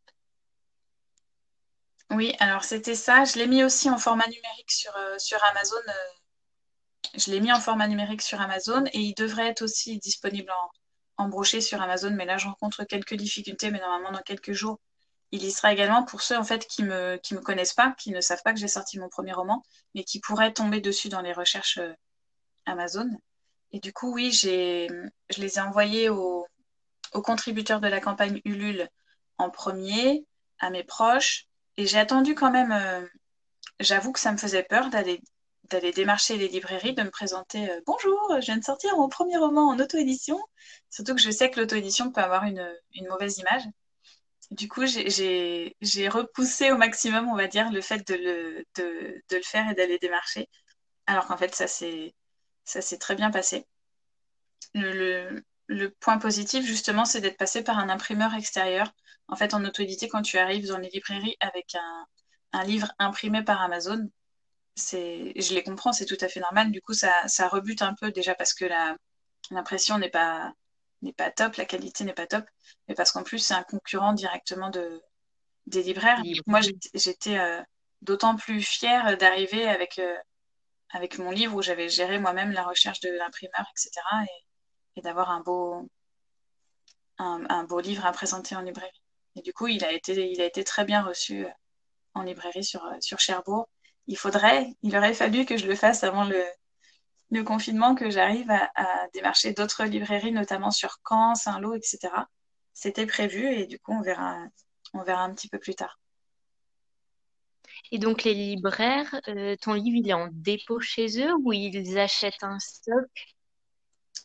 Oui, 2.11 2.35
alors 2.39 2.63
c'était 2.63 2.95
ça. 2.95 3.23
Je 3.23 3.39
l'ai 3.39 3.47
mis 3.47 3.63
aussi 3.63 3.89
en 3.89 3.97
format 3.97 4.27
numérique 4.27 4.71
sur, 4.71 4.93
sur 5.17 5.43
Amazon. 5.45 5.77
je 7.15 7.31
l'ai 7.31 7.39
mis 7.39 7.51
en 7.51 7.59
format 7.59 7.87
numérique 7.87 8.21
sur 8.21 8.41
Amazon 8.41 8.83
et 8.93 8.99
il 8.99 9.13
devrait 9.13 9.47
être 9.47 9.61
aussi 9.61 9.99
disponible 9.99 10.51
en, 10.51 10.78
embroché 11.19 11.61
sur 11.61 11.81
Amazon, 11.81 12.11
mais 12.15 12.25
là, 12.25 12.37
je 12.37 12.47
rencontre 12.47 12.83
quelques 12.85 13.15
difficultés, 13.15 13.71
mais 13.71 13.79
normalement, 13.79 14.11
dans 14.11 14.21
quelques 14.21 14.53
jours, 14.53 14.79
il 15.31 15.43
y 15.43 15.51
sera 15.51 15.71
également 15.71 16.03
pour 16.03 16.21
ceux 16.21 16.37
en 16.37 16.43
fait 16.43 16.65
qui 16.65 16.83
me 16.83 17.17
qui 17.17 17.35
me 17.35 17.41
connaissent 17.41 17.73
pas, 17.75 17.93
qui 17.99 18.11
ne 18.11 18.21
savent 18.21 18.41
pas 18.43 18.53
que 18.53 18.59
j'ai 18.59 18.67
sorti 18.67 18.97
mon 18.99 19.09
premier 19.09 19.33
roman, 19.33 19.63
mais 19.93 20.03
qui 20.03 20.19
pourraient 20.19 20.53
tomber 20.53 20.81
dessus 20.81 21.09
dans 21.09 21.21
les 21.21 21.33
recherches 21.33 21.77
euh, 21.77 21.93
Amazon. 22.65 23.07
Et 23.71 23.79
du 23.79 23.93
coup, 23.93 24.11
oui, 24.13 24.31
je 24.31 25.09
les 25.37 25.57
ai 25.57 25.61
envoyés 25.61 26.09
aux, 26.09 26.47
aux 27.13 27.21
contributeurs 27.21 27.81
de 27.81 27.87
la 27.87 28.01
campagne 28.01 28.41
Ulule 28.45 28.89
en 29.37 29.49
premier, 29.51 30.25
à 30.59 30.69
mes 30.71 30.83
proches, 30.83 31.45
et 31.77 31.85
j'ai 31.85 31.99
attendu 31.99 32.33
quand 32.35 32.51
même. 32.51 32.71
Euh, 32.71 33.05
j'avoue 33.79 34.11
que 34.11 34.19
ça 34.19 34.31
me 34.31 34.37
faisait 34.37 34.63
peur 34.63 34.89
d'aller 34.89 35.21
d'aller 35.69 35.91
démarcher 35.91 36.37
les 36.37 36.47
librairies, 36.47 36.93
de 36.93 37.03
me 37.03 37.09
présenter 37.09 37.69
euh, 37.69 37.81
Bonjour, 37.85 38.35
je 38.39 38.45
viens 38.45 38.57
de 38.57 38.63
sortir 38.63 38.95
mon 38.97 39.09
premier 39.09 39.37
roman 39.37 39.69
en 39.69 39.79
auto-édition. 39.79 40.39
Surtout 40.89 41.15
que 41.15 41.21
je 41.21 41.31
sais 41.31 41.49
que 41.51 41.59
l'auto-édition 41.59 42.11
peut 42.11 42.21
avoir 42.21 42.43
une, 42.45 42.67
une, 42.93 43.07
mauvaise 43.07 43.37
image. 43.37 43.63
Du 44.51 44.67
coup, 44.67 44.85
j'ai 44.85 46.09
repoussé 46.09 46.71
au 46.71 46.77
maximum, 46.77 47.29
on 47.29 47.35
va 47.35 47.47
dire, 47.47 47.71
le 47.71 47.81
fait 47.81 48.07
de 48.07 48.15
le, 48.15 48.65
de, 48.75 49.21
de 49.29 49.35
le 49.37 49.43
faire 49.43 49.69
et 49.69 49.75
d'aller 49.75 49.99
démarcher. 49.99 50.49
Alors 51.05 51.27
qu'en 51.27 51.37
fait, 51.37 51.53
ça 51.55 51.67
s'est 51.67 52.97
très 52.99 53.15
bien 53.15 53.31
passé. 53.31 53.65
Le, 54.73 55.43
le, 55.67 55.89
point 55.91 56.17
positif, 56.17 56.65
justement, 56.65 57.05
c'est 57.05 57.21
d'être 57.21 57.37
passé 57.37 57.63
par 57.63 57.77
un 57.79 57.89
imprimeur 57.89 58.33
extérieur. 58.35 58.91
En 59.27 59.35
fait, 59.35 59.53
en 59.53 59.63
auto-édité, 59.65 60.07
quand 60.09 60.21
tu 60.23 60.37
arrives 60.37 60.67
dans 60.67 60.77
les 60.77 60.89
librairies 60.89 61.37
avec 61.39 61.75
un, 61.75 62.07
un 62.53 62.63
livre 62.63 62.91
imprimé 62.99 63.43
par 63.43 63.61
Amazon, 63.61 64.09
je 64.87 65.53
les 65.53 65.63
comprends, 65.63 65.93
c'est 65.93 66.05
tout 66.05 66.17
à 66.21 66.27
fait 66.27 66.39
normal. 66.39 66.71
Du 66.71 66.81
coup, 66.81 66.93
ça, 66.93 67.27
ça 67.27 67.47
rebute 67.47 67.81
un 67.81 67.93
peu 67.93 68.11
déjà 68.11 68.35
parce 68.35 68.53
que 68.53 68.65
l'impression 69.51 69.97
n'est 69.97 70.09
pas, 70.09 70.53
n'est 71.01 71.13
pas 71.13 71.31
top, 71.31 71.55
la 71.55 71.65
qualité 71.65 72.03
n'est 72.03 72.13
pas 72.13 72.27
top, 72.27 72.45
mais 72.87 72.95
parce 72.95 73.11
qu'en 73.11 73.23
plus, 73.23 73.39
c'est 73.39 73.53
un 73.53 73.63
concurrent 73.63 74.13
directement 74.13 74.69
de, 74.69 75.01
des 75.67 75.83
libraires. 75.83 76.21
Moi, 76.47 76.59
j'étais 76.93 77.37
euh, 77.37 77.61
d'autant 78.01 78.35
plus 78.35 78.61
fière 78.61 79.17
d'arriver 79.17 79.67
avec, 79.67 79.99
euh, 79.99 80.17
avec 80.91 81.17
mon 81.19 81.31
livre 81.31 81.55
où 81.55 81.61
j'avais 81.61 81.89
géré 81.89 82.19
moi-même 82.19 82.51
la 82.51 82.63
recherche 82.63 82.99
de 83.01 83.09
l'imprimeur, 83.09 83.65
etc. 83.71 83.91
Et, 84.23 84.99
et 84.99 85.01
d'avoir 85.01 85.29
un 85.31 85.41
beau, 85.41 85.87
un, 87.17 87.43
un, 87.49 87.63
beau 87.63 87.79
livre 87.79 88.05
à 88.05 88.11
présenter 88.11 88.55
en 88.55 88.61
librairie. 88.61 89.03
Et 89.35 89.41
du 89.41 89.53
coup, 89.53 89.67
il 89.67 89.83
a 89.85 89.91
été, 89.91 90.29
il 90.31 90.41
a 90.41 90.45
été 90.45 90.63
très 90.63 90.85
bien 90.85 91.03
reçu 91.03 91.45
euh, 91.45 91.49
en 92.13 92.23
librairie 92.23 92.63
sur, 92.63 92.83
sur 92.99 93.19
Cherbourg 93.19 93.69
il 94.07 94.17
faudrait, 94.17 94.73
il 94.81 94.95
aurait 94.97 95.13
fallu 95.13 95.45
que 95.45 95.57
je 95.57 95.67
le 95.67 95.75
fasse 95.75 96.03
avant 96.03 96.25
le, 96.25 96.43
le 97.31 97.43
confinement, 97.43 97.95
que 97.95 98.09
j'arrive 98.09 98.49
à, 98.51 98.69
démarcher 99.13 99.53
d'autres 99.53 99.85
librairies, 99.85 100.31
notamment 100.31 100.71
sur 100.71 100.97
Caen, 101.07 101.35
Saint-Lô, 101.35 101.75
etc. 101.75 101.99
C'était 102.73 103.05
prévu 103.05 103.45
et 103.45 103.65
du 103.65 103.79
coup, 103.79 103.93
on 103.93 104.01
verra, 104.01 104.37
on 104.93 105.03
verra 105.03 105.23
un 105.23 105.33
petit 105.33 105.49
peu 105.49 105.59
plus 105.59 105.75
tard. 105.75 105.99
Et 107.91 107.99
donc, 107.99 108.23
les 108.23 108.33
libraires, 108.33 109.19
euh, 109.27 109.55
ton 109.61 109.73
livre, 109.73 109.97
il 109.97 110.09
est 110.09 110.13
en 110.13 110.29
dépôt 110.31 110.79
chez 110.79 111.21
eux 111.23 111.33
ou 111.43 111.53
ils 111.53 111.97
achètent 111.97 112.43
un 112.43 112.59
stock? 112.59 113.09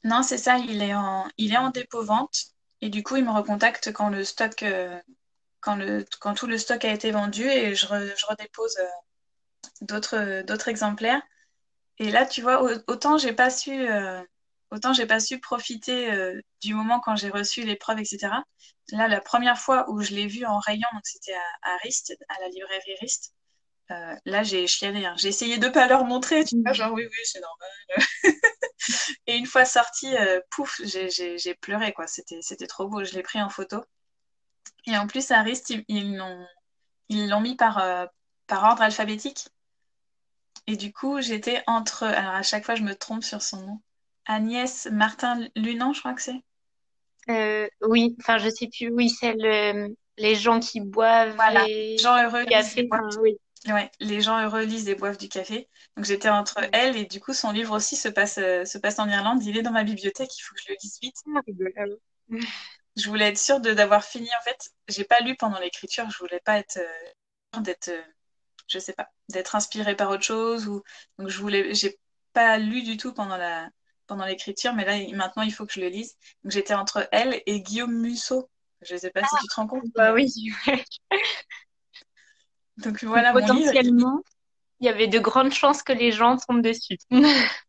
Non, 0.03 0.23
c'est 0.23 0.39
ça, 0.39 0.59
il 0.59 0.83
est 0.83 0.95
en, 0.95 1.29
il 1.39 1.53
est 1.53 1.59
en 1.59 1.71
dépôt-vente. 1.71 2.37
Et 2.81 2.91
du 2.91 3.03
coup, 3.03 3.17
ils 3.17 3.25
me 3.25 3.31
recontactent 3.31 3.93
quand 3.93 4.11
le 4.11 4.25
stock, 4.25 4.63
euh, 4.63 5.01
quand, 5.61 5.77
le, 5.77 6.05
quand 6.21 6.35
tout 6.35 6.47
le 6.47 6.59
stock 6.59 6.85
a 6.85 6.93
été 6.93 7.11
vendu 7.11 7.45
et 7.45 7.75
je, 7.75 7.87
je 7.87 8.27
redépose 8.27 8.77
euh, 8.79 8.87
d'autres 9.81 10.43
d'autres 10.43 10.69
exemplaires. 10.69 11.23
Et 11.99 12.11
là, 12.11 12.27
tu 12.27 12.43
vois, 12.43 12.63
autant 12.89 13.19
j'ai 13.19 13.33
pas 13.33 13.51
su 13.51 13.73
euh, 13.73 14.23
autant 14.71 14.93
j'ai 14.93 15.07
pas 15.07 15.21
su 15.21 15.41
profiter 15.41 16.13
euh, 16.13 16.41
du 16.63 16.75
moment 16.75 17.01
quand 17.01 17.17
j'ai 17.17 17.31
reçu 17.31 17.63
l'épreuve, 17.63 18.01
etc. 18.01 18.43
Là, 18.93 19.09
la 19.09 19.21
première 19.21 19.59
fois 19.59 19.89
où 19.91 20.03
je 20.03 20.13
l'ai 20.13 20.27
vu 20.27 20.45
en 20.45 20.59
rayon, 20.59 20.89
donc 20.93 21.03
c'était 21.05 21.35
à, 21.63 21.77
Rist, 21.83 22.15
à 22.29 22.41
la 22.41 22.49
librairie 22.49 22.97
Rist. 23.01 23.35
Euh, 23.91 24.17
là, 24.25 24.43
j'ai 24.43 24.67
chialé. 24.67 25.05
Hein. 25.05 25.15
J'ai 25.19 25.29
essayé 25.29 25.59
de 25.59 25.69
pas 25.69 25.87
leur 25.87 26.05
montrer, 26.05 26.45
tu 26.45 26.57
vois, 26.63 26.73
genre 26.73 26.93
oui, 26.93 27.05
oui, 27.05 27.19
c'est 27.25 27.41
normal. 27.41 27.71
et 29.27 29.37
une 29.37 29.47
fois 29.47 29.65
sorti, 29.65 30.15
pouf, 30.51 30.81
j'ai 30.85 31.55
pleuré, 31.61 31.93
quoi. 31.93 32.07
C'était 32.07 32.67
trop 32.67 32.89
beau. 32.89 33.05
Je 33.05 33.13
l'ai 33.15 33.23
pris 33.23 33.41
en 33.43 33.51
photo. 33.51 33.85
Et 34.87 34.97
en 34.97 35.07
plus, 35.07 35.31
à 35.31 35.43
Rist, 35.43 35.75
ils 35.89 36.17
l'ont 36.17 36.47
ils 37.11 37.29
l'ont 37.29 37.41
mis 37.41 37.57
par, 37.57 38.09
par 38.47 38.65
ordre 38.65 38.83
alphabétique. 38.83 39.49
Et 40.67 40.77
du 40.77 40.93
coup, 40.93 41.21
j'étais 41.21 41.63
entre. 41.67 42.05
Alors, 42.05 42.35
à 42.35 42.43
chaque 42.43 42.65
fois, 42.65 42.75
je 42.75 42.83
me 42.83 42.95
trompe 42.95 43.25
sur 43.25 43.43
son 43.43 43.61
nom. 43.63 43.81
Agnès 44.27 44.89
Martin 44.91 45.47
Lunan, 45.57 45.93
je 45.93 46.01
crois 46.01 46.15
que 46.15 46.23
c'est. 46.23 46.43
Euh, 47.29 47.69
oui, 47.83 48.17
enfin, 48.21 48.39
je 48.39 48.49
sais 48.49 48.69
plus. 48.69 48.91
Oui, 48.91 49.11
c'est 49.11 49.35
les 50.17 50.35
gens 50.35 50.61
qui 50.61 50.81
boivent. 50.81 51.35
Voilà, 51.35 51.65
les 51.67 51.99
gens 51.99 52.23
heureux. 52.23 52.45
Café, 52.45 52.89
oui. 53.21 53.37
Ouais, 53.67 53.91
les 53.99 54.21
gens 54.21 54.43
heureux 54.43 54.63
lisent 54.63 54.89
et 54.89 54.95
boivent 54.95 55.17
du 55.17 55.29
café. 55.29 55.69
Donc 55.97 56.05
j'étais 56.05 56.29
entre 56.29 56.59
elle 56.73 56.97
et 56.99 57.07
du 57.07 57.19
coup 57.19 57.33
son 57.33 57.51
livre 57.51 57.75
aussi 57.75 57.97
se 57.97 58.09
passe, 58.09 58.37
euh, 58.37 58.67
se 58.67 58.77
passe 58.77 58.99
en 58.99 59.09
Irlande. 59.09 59.43
Il 59.43 59.57
est 59.57 59.63
dans 59.63 59.71
ma 59.71 59.85
bibliothèque, 59.85 60.37
il 60.37 60.43
faut 60.43 60.55
que 60.55 60.61
je 60.61 60.73
le 60.73 60.77
lise 60.83 60.99
vite. 61.01 61.17
Ah, 61.35 61.85
je 62.97 63.09
voulais 63.09 63.29
être 63.29 63.39
sûre 63.39 63.61
d'avoir 63.61 64.05
fini. 64.05 64.29
En 64.39 64.43
fait, 64.43 64.71
j'ai 64.89 65.05
pas 65.05 65.21
lu 65.21 65.35
pendant 65.37 65.59
l'écriture. 65.61 66.11
Je 66.11 66.19
voulais 66.19 66.43
pas 66.45 66.59
être 66.59 66.77
euh, 66.77 67.61
d'être 67.61 67.91
je 68.67 68.79
sais 68.79 68.93
pas, 68.93 69.09
d'être 69.29 69.55
inspirée 69.55 69.97
par 69.97 70.11
autre 70.11 70.23
chose. 70.25 70.67
Ou... 70.69 70.83
Donc, 71.19 71.29
je 71.29 71.39
voulais, 71.41 71.75
j'ai 71.75 71.99
pas 72.33 72.59
lu 72.59 72.83
du 72.83 72.97
tout 72.97 73.13
pendant 73.13 73.37
la 73.37 73.69
pendant 74.07 74.27
l'écriture, 74.27 74.75
mais 74.75 74.85
là, 74.85 74.99
maintenant, 75.17 75.43
il 75.43 75.53
faut 75.53 75.65
que 75.65 75.73
je 75.73 75.81
le 75.81 75.89
lise. 75.89 76.17
Donc, 76.43 76.53
j'étais 76.53 76.75
entre 76.75 77.09
elle 77.11 77.41
et 77.47 77.63
Guillaume 77.63 77.95
Musso. 77.95 78.51
Je 78.83 78.97
sais 78.97 79.11
pas 79.11 79.23
si 79.23 79.35
tu 79.41 79.47
te 79.47 79.55
rends 79.55 79.67
compte. 79.67 79.85
Bah 79.95 80.13
oui. 80.13 80.31
Donc, 82.77 83.03
voilà 83.05 83.33
Potentiellement, 83.33 84.23
il 84.81 84.87
y 84.87 84.89
avait 84.89 85.07
de 85.07 85.19
grandes 85.19 85.53
chances 85.53 85.83
que 85.83 85.93
les 85.93 86.13
gens 86.13 86.37
tombent 86.37 86.63
dessus. 86.63 86.99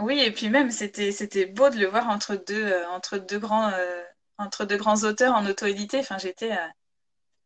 oui, 0.00 0.20
et 0.20 0.30
puis 0.30 0.48
même, 0.48 0.70
c'était, 0.70 1.12
c'était 1.12 1.46
beau 1.46 1.68
de 1.68 1.76
le 1.76 1.86
voir 1.86 2.08
entre 2.08 2.36
deux, 2.36 2.64
euh, 2.64 2.88
entre 2.88 3.18
deux 3.18 3.38
grands, 3.38 3.68
euh, 3.68 4.02
entre 4.38 4.64
deux 4.64 4.76
grands 4.76 5.02
auteurs 5.04 5.34
en 5.34 5.44
auto-édité. 5.46 5.98
Enfin, 5.98 6.18
j'étais, 6.18 6.52
euh, 6.52 6.68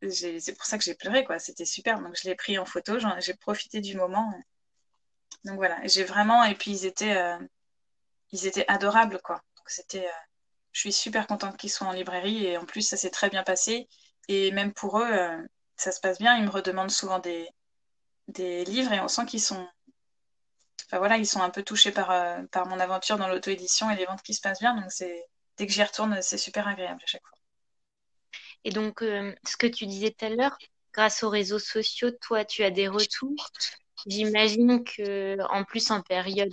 c'est 0.02 0.54
pour 0.54 0.66
ça 0.66 0.78
que 0.78 0.84
j'ai 0.84 0.94
pleuré, 0.94 1.24
quoi. 1.24 1.38
C'était 1.38 1.64
super. 1.64 2.00
Donc, 2.00 2.16
je 2.20 2.28
l'ai 2.28 2.34
pris 2.34 2.58
en 2.58 2.64
photo, 2.64 2.98
j'ai 3.18 3.34
profité 3.34 3.80
du 3.80 3.96
moment. 3.96 4.32
Donc, 5.44 5.56
voilà. 5.56 5.78
J'ai 5.86 6.04
vraiment, 6.04 6.44
et 6.44 6.54
puis, 6.54 6.72
ils 6.72 6.86
étaient, 6.86 7.16
euh, 7.16 7.38
ils 8.32 8.46
étaient 8.46 8.66
adorables, 8.68 9.20
quoi. 9.22 9.42
C'était, 9.66 10.06
euh, 10.06 10.10
je 10.72 10.80
suis 10.80 10.92
super 10.92 11.26
contente 11.26 11.56
qu'ils 11.56 11.70
soient 11.70 11.88
en 11.88 11.92
librairie 11.92 12.46
et 12.46 12.56
en 12.58 12.66
plus, 12.66 12.82
ça 12.82 12.96
s'est 12.96 13.10
très 13.10 13.30
bien 13.30 13.42
passé. 13.42 13.88
Et 14.28 14.50
même 14.52 14.72
pour 14.72 15.00
eux, 15.00 15.10
euh, 15.10 15.42
ça 15.76 15.92
se 15.92 16.00
passe 16.00 16.18
bien. 16.18 16.36
Ils 16.38 16.44
me 16.44 16.50
redemandent 16.50 16.90
souvent 16.90 17.18
des, 17.18 17.48
livres 18.64 18.92
et 18.92 19.00
on 19.00 19.08
sent 19.08 19.26
qu'ils 19.26 19.40
sont, 19.42 19.66
voilà, 20.92 21.16
ils 21.16 21.26
sont 21.26 21.40
un 21.42 21.50
peu 21.50 21.62
touchés 21.62 21.92
par, 21.92 22.08
par 22.50 22.66
mon 22.66 22.80
aventure 22.80 23.18
dans 23.18 23.28
l'auto-édition 23.28 23.90
et 23.90 23.96
les 23.96 24.06
ventes 24.06 24.22
qui 24.22 24.34
se 24.34 24.40
passent 24.40 24.60
bien. 24.60 24.74
Donc, 24.74 24.90
c'est, 24.92 25.24
dès 25.56 25.66
que 25.66 25.72
j'y 25.72 25.82
retourne, 25.82 26.20
c'est 26.22 26.38
super 26.38 26.68
agréable 26.68 27.00
à 27.02 27.06
chaque 27.06 27.26
fois. 27.26 27.35
Et 28.64 28.70
donc, 28.70 29.02
euh, 29.02 29.32
ce 29.46 29.56
que 29.56 29.66
tu 29.66 29.86
disais 29.86 30.10
tout 30.10 30.24
à 30.26 30.28
l'heure, 30.30 30.56
grâce 30.92 31.22
aux 31.22 31.30
réseaux 31.30 31.58
sociaux, 31.58 32.10
toi, 32.20 32.44
tu 32.44 32.64
as 32.64 32.70
des 32.70 32.88
retours. 32.88 33.50
J'imagine 34.06 34.84
que, 34.84 35.36
en 35.50 35.64
plus, 35.64 35.90
en 35.90 36.02
période, 36.02 36.52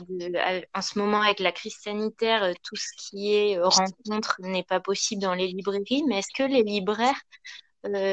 en 0.74 0.82
ce 0.82 0.98
moment, 0.98 1.22
avec 1.22 1.40
la 1.40 1.52
crise 1.52 1.76
sanitaire, 1.76 2.54
tout 2.64 2.76
ce 2.76 2.90
qui 2.98 3.34
est 3.34 3.60
rencontre 3.60 4.38
n'est 4.40 4.64
pas 4.64 4.80
possible 4.80 5.22
dans 5.22 5.34
les 5.34 5.48
librairies. 5.48 6.04
Mais 6.08 6.20
est-ce 6.20 6.34
que 6.34 6.44
les 6.44 6.64
libraires 6.64 7.20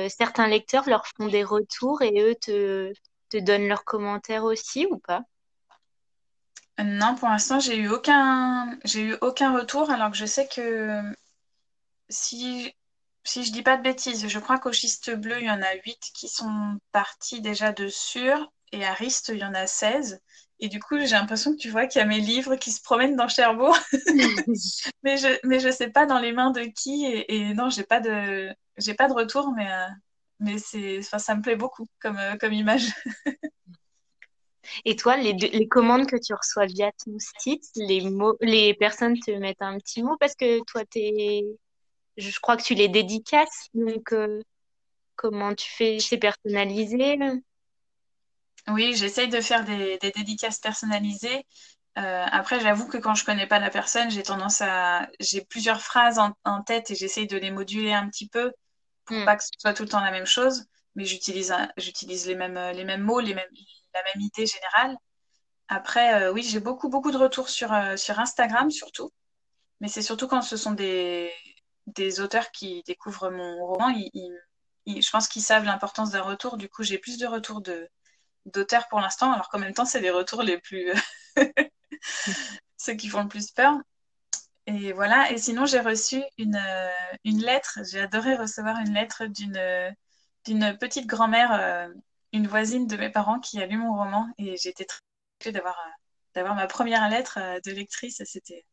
certains 0.08 0.48
lecteurs 0.48 0.88
leur 0.88 1.06
font 1.06 1.28
des 1.28 1.44
retours 1.44 2.02
et 2.02 2.20
eux 2.20 2.34
te, 2.34 2.92
te 3.28 3.36
donnent 3.38 3.68
leurs 3.68 3.84
commentaires 3.84 4.44
aussi 4.44 4.86
ou 4.90 4.98
pas? 4.98 5.22
Non, 6.82 7.14
pour 7.14 7.28
l'instant, 7.28 7.60
j'ai 7.60 7.76
eu 7.76 7.88
aucun, 7.88 8.78
j'ai 8.84 9.02
eu 9.02 9.16
aucun 9.20 9.56
retour, 9.56 9.90
alors 9.90 10.10
que 10.10 10.16
je 10.16 10.24
sais 10.24 10.48
que 10.48 11.02
si, 12.08 12.72
si 13.24 13.44
je 13.44 13.52
dis 13.52 13.62
pas 13.62 13.76
de 13.76 13.82
bêtises, 13.82 14.26
je 14.26 14.38
crois 14.38 14.58
qu'au 14.58 14.72
schiste 14.72 15.14
bleu, 15.14 15.36
il 15.40 15.46
y 15.46 15.50
en 15.50 15.62
a 15.62 15.74
8 15.84 15.98
qui 16.14 16.28
sont 16.28 16.78
partis 16.92 17.40
déjà 17.40 17.72
de 17.72 17.88
sûr, 17.88 18.50
et 18.72 18.84
à 18.84 18.94
Rist, 18.94 19.30
il 19.32 19.38
y 19.38 19.44
en 19.44 19.54
a 19.54 19.66
16. 19.66 20.20
Et 20.60 20.68
du 20.68 20.78
coup, 20.78 20.98
j'ai 20.98 21.08
l'impression 21.08 21.52
que 21.52 21.56
tu 21.56 21.70
vois 21.70 21.86
qu'il 21.86 22.00
y 22.00 22.02
a 22.02 22.06
mes 22.06 22.20
livres 22.20 22.56
qui 22.56 22.70
se 22.70 22.82
promènent 22.82 23.16
dans 23.16 23.28
Cherbourg. 23.28 23.76
mais 25.02 25.16
je 25.16 25.38
mais 25.46 25.58
je 25.58 25.70
sais 25.70 25.88
pas 25.88 26.06
dans 26.06 26.18
les 26.18 26.32
mains 26.32 26.50
de 26.50 26.62
qui. 26.62 27.06
Et, 27.06 27.54
non, 27.54 27.70
j'ai 27.70 27.84
pas 27.84 28.00
de 28.00 28.54
j'ai 28.76 28.94
pas 28.94 29.08
de 29.08 29.14
retour, 29.14 29.52
mais 29.56 29.70
euh, 29.70 29.86
mais 30.38 30.58
c'est 30.58 30.98
enfin, 30.98 31.18
ça 31.18 31.34
me 31.34 31.42
plaît 31.42 31.56
beaucoup 31.56 31.88
comme 32.00 32.18
euh, 32.18 32.36
comme 32.36 32.52
image. 32.52 32.88
Et 34.84 34.94
toi, 34.96 35.16
les, 35.16 35.32
les 35.32 35.68
commandes 35.68 36.06
que 36.06 36.16
tu 36.16 36.34
reçois 36.34 36.66
via 36.66 36.90
ton 37.04 37.16
site, 37.38 37.64
les 37.76 38.02
mots, 38.08 38.36
les 38.40 38.74
personnes 38.74 39.18
te 39.18 39.30
mettent 39.32 39.62
un 39.62 39.78
petit 39.78 40.02
mot 40.02 40.16
parce 40.20 40.34
que 40.36 40.62
toi, 40.64 40.82
es, 40.94 41.44
je 42.20 42.40
crois 42.40 42.56
que 42.56 42.62
tu 42.62 42.74
les 42.74 42.88
dédicaces. 42.88 43.68
Donc, 43.74 44.12
euh, 44.12 44.40
comment 45.16 45.54
tu 45.54 45.68
fais? 45.70 45.98
C'est 46.00 46.18
personnalisé? 46.18 47.18
Oui, 48.68 48.94
j'essaye 48.94 49.28
de 49.28 49.40
faire 49.40 49.64
des, 49.64 49.98
dédicaces 49.98 50.58
personnalisées. 50.58 51.46
Euh, 51.98 52.26
après, 52.30 52.60
j'avoue 52.60 52.86
que 52.86 52.98
quand 52.98 53.14
je 53.14 53.24
connais 53.24 53.46
pas 53.46 53.58
la 53.58 53.70
personne, 53.70 54.10
j'ai 54.10 54.22
tendance 54.22 54.60
à. 54.60 55.08
J'ai 55.18 55.44
plusieurs 55.44 55.80
phrases 55.80 56.18
en, 56.18 56.62
tête 56.62 56.90
et 56.90 56.94
j'essaye 56.94 57.26
de 57.26 57.36
les 57.36 57.50
moduler 57.50 57.92
un 57.92 58.08
petit 58.08 58.28
peu 58.28 58.52
pour 59.04 59.16
hmm. 59.16 59.24
pas 59.24 59.36
que 59.36 59.42
ce 59.42 59.50
soit 59.58 59.74
tout 59.74 59.82
le 59.82 59.88
temps 59.88 60.00
la 60.00 60.12
même 60.12 60.26
chose. 60.26 60.66
Mais 60.94 61.04
j'utilise, 61.04 61.54
j'utilise 61.76 62.26
les 62.26 62.34
mêmes, 62.34 62.58
les 62.74 62.84
mêmes 62.84 63.02
mots, 63.02 63.20
les 63.20 63.34
mêmes, 63.34 63.48
la 63.94 64.02
même 64.02 64.22
idée 64.22 64.46
générale. 64.46 64.96
Après, 65.70 66.22
euh, 66.22 66.32
oui, 66.32 66.42
j'ai 66.42 66.60
beaucoup, 66.60 66.88
beaucoup 66.88 67.12
de 67.12 67.16
retours 67.16 67.48
sur, 67.48 67.72
euh, 67.72 67.96
sur 67.96 68.18
Instagram 68.18 68.70
surtout. 68.70 69.10
Mais 69.80 69.88
c'est 69.88 70.02
surtout 70.02 70.26
quand 70.28 70.42
ce 70.42 70.56
sont 70.56 70.72
des, 70.72 71.32
des 71.94 72.20
auteurs 72.20 72.50
qui 72.50 72.82
découvrent 72.86 73.30
mon 73.30 73.66
roman. 73.66 73.94
je 74.86 75.10
pense 75.10 75.28
qu'ils 75.28 75.42
savent 75.42 75.64
l'importance 75.64 76.10
d'un 76.10 76.22
retour. 76.22 76.56
Du 76.56 76.68
coup, 76.68 76.82
j'ai 76.82 76.98
plus 76.98 77.18
de 77.18 77.26
retours 77.26 77.62
d'auteurs 78.46 78.88
pour 78.88 79.00
l'instant, 79.00 79.32
alors 79.32 79.48
qu'en 79.48 79.58
même 79.58 79.74
temps, 79.74 79.84
c'est 79.84 80.00
les 80.00 80.10
retours 80.10 80.42
les 80.42 80.58
plus. 80.58 80.92
ceux 82.80 82.94
qui 82.94 83.08
font 83.08 83.22
le 83.22 83.28
plus 83.28 83.50
peur. 83.52 83.78
Et 84.66 84.92
voilà. 84.92 85.30
Et 85.32 85.38
sinon, 85.38 85.66
j'ai 85.66 85.80
reçu 85.80 86.22
une, 86.38 86.56
euh, 86.56 86.90
une 87.24 87.40
lettre. 87.42 87.80
J'ai 87.90 88.00
adoré 88.00 88.36
recevoir 88.36 88.78
une 88.78 88.94
lettre 88.94 89.26
d'une, 89.26 89.60
d'une 90.44 90.76
petite 90.78 91.06
grand-mère, 91.06 91.52
euh, 91.52 91.88
une 92.32 92.46
voisine 92.46 92.86
de 92.86 92.96
mes 92.96 93.10
parents 93.10 93.40
qui 93.40 93.60
a 93.62 93.66
lu 93.66 93.76
mon 93.78 93.94
roman. 93.94 94.28
Et 94.38 94.56
j'étais 94.56 94.86
très 95.38 95.52
d'avoir, 95.52 95.78
euh, 95.78 95.90
d'avoir 96.34 96.54
ma 96.54 96.66
première 96.66 97.08
lettre 97.08 97.38
de 97.64 97.70
lectrice. 97.72 98.22
C'était, 98.24 98.64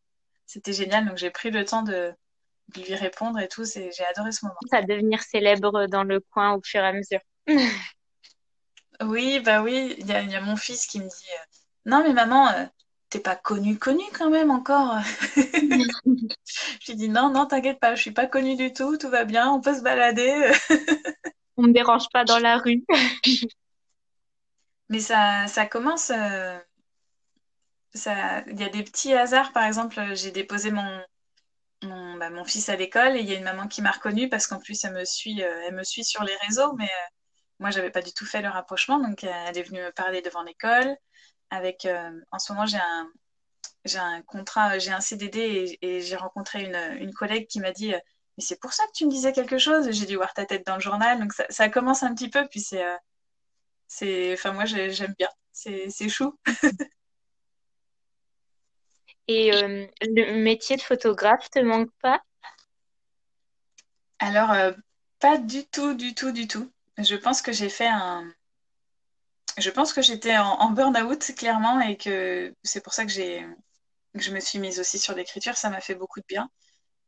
c'était 0.45 0.73
génial. 0.73 1.05
Donc, 1.07 1.17
j'ai 1.17 1.31
pris 1.31 1.51
le 1.51 1.65
temps 1.65 1.83
de, 1.83 2.13
de 2.75 2.81
lui 2.81 2.95
répondre 2.95 3.39
et 3.39 3.47
tout. 3.47 3.63
j'ai 3.65 4.05
adoré 4.09 4.31
ce 4.31 4.45
moment. 4.45 4.57
Ça 4.69 4.81
devenir 4.81 5.21
célèbre 5.21 5.87
dans 5.87 6.03
le 6.03 6.19
coin 6.19 6.53
au 6.53 6.61
fur 6.63 6.81
et 6.81 6.87
à 6.87 6.93
mesure. 6.93 7.21
Oui, 9.01 9.39
bah 9.39 9.61
oui, 9.61 9.95
il 9.99 10.07
y 10.07 10.11
a, 10.13 10.41
mon 10.41 10.55
fils 10.55 10.87
qui 10.87 10.99
me 10.99 11.05
dit 11.05 11.29
euh, 11.31 11.45
Non, 11.85 12.01
mais 12.03 12.13
maman, 12.13 12.49
euh, 12.49 12.65
t'es 13.09 13.19
pas 13.19 13.35
connue, 13.35 13.77
connue 13.77 14.09
quand 14.11 14.31
même 14.31 14.49
encore. 14.49 14.97
je 15.35 16.91
lui 16.91 16.95
dis 16.95 17.09
Non, 17.09 17.29
non, 17.29 17.45
t'inquiète 17.45 17.79
pas, 17.79 17.93
je 17.93 18.01
suis 18.01 18.11
pas 18.11 18.25
connue 18.25 18.55
du 18.55 18.73
tout, 18.73 18.97
tout 18.97 19.09
va 19.09 19.23
bien, 19.23 19.51
on 19.51 19.61
peut 19.61 19.75
se 19.75 19.83
balader. 19.83 20.51
on 21.57 21.63
me 21.63 21.73
dérange 21.73 22.09
pas 22.11 22.25
dans 22.25 22.39
la 22.39 22.57
rue. 22.57 22.83
mais 24.89 24.99
ça, 24.99 25.45
ça 25.45 25.67
commence. 25.67 26.09
Euh, 26.09 26.57
ça, 27.93 28.41
il 28.47 28.59
y 28.59 28.63
a 28.63 28.69
des 28.69 28.83
petits 28.83 29.13
hasards, 29.13 29.53
par 29.53 29.65
exemple, 29.65 30.01
j'ai 30.15 30.31
déposé 30.31 30.71
mon, 30.71 31.01
mon, 31.83 32.15
bah, 32.15 32.29
mon 32.29 32.43
fils 32.43 32.69
à 32.69 32.75
l'école 32.75 33.15
et 33.15 33.19
il 33.21 33.29
y 33.29 33.33
a 33.33 33.37
une 33.37 33.43
maman 33.43 33.67
qui 33.67 33.81
m'a 33.81 33.91
reconnue 33.91 34.29
parce 34.29 34.47
qu'en 34.47 34.59
plus 34.59 34.83
elle 34.83 34.93
me 34.93 35.05
suit, 35.05 35.41
elle 35.41 35.75
me 35.75 35.83
suit 35.83 36.03
sur 36.03 36.23
les 36.23 36.35
réseaux, 36.47 36.73
mais 36.73 36.89
moi, 37.59 37.71
j'avais 37.71 37.89
pas 37.89 38.01
du 38.01 38.13
tout 38.13 38.25
fait 38.25 38.41
le 38.41 38.49
rapprochement, 38.49 38.99
donc 38.99 39.23
euh, 39.23 39.45
elle 39.47 39.57
est 39.57 39.63
venue 39.63 39.81
me 39.81 39.91
parler 39.91 40.21
devant 40.21 40.43
l'école. 40.43 40.95
Avec, 41.49 41.85
euh, 41.85 42.11
en 42.31 42.39
ce 42.39 42.53
moment, 42.53 42.65
j'ai 42.67 42.77
un, 42.77 43.11
j'ai 43.85 43.99
un 43.99 44.21
contrat, 44.23 44.79
j'ai 44.79 44.91
un 44.91 45.01
CDD 45.01 45.77
et, 45.81 46.01
j'ai 46.01 46.15
rencontré 46.15 46.63
une, 46.63 46.75
une, 47.01 47.13
collègue 47.13 47.47
qui 47.47 47.59
m'a 47.59 47.71
dit 47.71 47.93
euh, 47.93 47.99
Mais 48.37 48.43
c'est 48.43 48.59
pour 48.59 48.73
ça 48.73 48.85
que 48.87 48.91
tu 48.93 49.05
me 49.05 49.11
disais 49.11 49.33
quelque 49.33 49.57
chose 49.57 49.91
J'ai 49.91 50.05
dû 50.05 50.17
voir 50.17 50.33
ta 50.33 50.45
tête 50.45 50.65
dans 50.67 50.75
le 50.75 50.81
journal. 50.81 51.19
Donc 51.19 51.33
ça, 51.33 51.45
ça 51.49 51.69
commence 51.69 52.03
un 52.03 52.13
petit 52.15 52.29
peu, 52.29 52.47
puis 52.49 52.61
c'est. 52.61 52.83
c'est 53.87 54.33
enfin, 54.33 54.53
moi, 54.53 54.65
j'aime 54.65 55.15
bien. 55.17 55.29
C'est, 55.51 55.89
c'est 55.89 56.09
chou. 56.09 56.37
et 59.27 59.51
le 59.51 60.41
métier 60.41 60.77
de 60.77 60.81
photographe 60.81 61.49
te 61.49 61.59
manque 61.59 61.91
pas? 62.01 62.21
Alors, 64.19 64.73
pas 65.19 65.37
du 65.37 65.65
tout, 65.65 65.93
du 65.93 66.13
tout, 66.13 66.31
du 66.31 66.47
tout. 66.47 66.71
Je 66.97 67.15
pense 67.15 67.41
que 67.41 67.51
j'ai 67.51 67.69
fait 67.69 67.87
un. 67.87 68.31
Je 69.57 69.69
pense 69.71 69.93
que 69.93 70.01
j'étais 70.01 70.37
en, 70.37 70.69
burn-out, 70.71 71.33
clairement, 71.35 71.79
et 71.79 71.97
que 71.97 72.53
c'est 72.63 72.81
pour 72.81 72.93
ça 72.93 73.05
que, 73.05 73.11
que 73.11 74.21
je 74.21 74.31
me 74.31 74.39
suis 74.39 74.59
mise 74.59 74.79
aussi 74.79 74.99
sur 74.99 75.15
l'écriture. 75.15 75.57
Ça 75.57 75.69
m'a 75.69 75.81
fait 75.81 75.95
beaucoup 75.95 76.19
de 76.19 76.25
bien. 76.27 76.49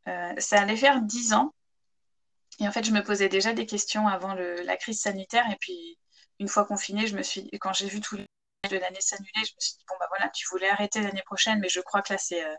Euh, 0.07 0.33
ça 0.39 0.61
allait 0.61 0.75
faire 0.75 1.01
dix 1.01 1.33
ans. 1.33 1.53
Et 2.59 2.67
en 2.67 2.71
fait, 2.71 2.83
je 2.83 2.91
me 2.91 3.03
posais 3.03 3.29
déjà 3.29 3.53
des 3.53 3.65
questions 3.65 4.07
avant 4.07 4.33
la 4.33 4.77
crise 4.77 4.99
sanitaire. 5.01 5.45
Et 5.51 5.57
puis, 5.59 5.97
une 6.39 6.47
fois 6.47 6.65
confinée, 6.65 7.07
je 7.07 7.15
me 7.15 7.23
suis, 7.23 7.49
quand 7.59 7.73
j'ai 7.73 7.87
vu 7.87 8.01
tout 8.01 8.17
le 8.17 8.25
de 8.67 8.77
l'année 8.77 9.01
s'annuler, 9.01 9.31
je 9.35 9.53
me 9.55 9.59
suis 9.59 9.75
dit, 9.77 9.85
bon, 9.87 9.95
bah 9.99 10.07
voilà, 10.09 10.29
tu 10.29 10.45
voulais 10.49 10.69
arrêter 10.69 11.01
l'année 11.01 11.23
prochaine, 11.25 11.59
mais 11.59 11.69
je 11.69 11.79
crois 11.79 12.01
que 12.01 12.13
là, 12.13 12.19
c'est, 12.19 12.43
euh, 12.43 12.55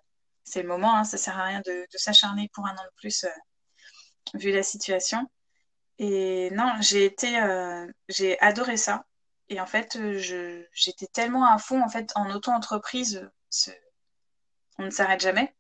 le 0.57 0.63
moment. 0.63 0.97
Hein, 0.97 1.05
ça 1.05 1.19
sert 1.19 1.39
à 1.39 1.45
rien 1.45 1.61
de, 1.65 1.87
s'acharner 1.95 2.51
pour 2.55 2.67
un 2.67 2.73
an 2.73 2.85
de 2.85 2.95
plus, 2.97 3.25
euh, 3.25 3.29
vu 4.35 4.51
la 4.51 4.63
situation. 4.63 5.31
Et 5.99 6.51
non, 6.53 6.75
j'ai 6.81 7.05
été, 7.05 7.39
euh, 7.41 7.87
j'ai 8.09 8.41
adoré 8.41 8.77
ça. 8.77 9.05
Et 9.49 9.61
en 9.61 9.67
fait, 9.67 9.99
je, 10.19 10.65
j'étais 10.73 11.07
tellement 11.07 11.45
à 11.53 11.59
fond 11.59 11.83
en 11.83 11.89
fait 11.89 12.11
en 12.15 12.31
auto-entreprise. 12.31 13.29
On 14.79 14.85
ne 14.85 14.91
s'arrête 14.91 15.21
jamais. 15.21 15.55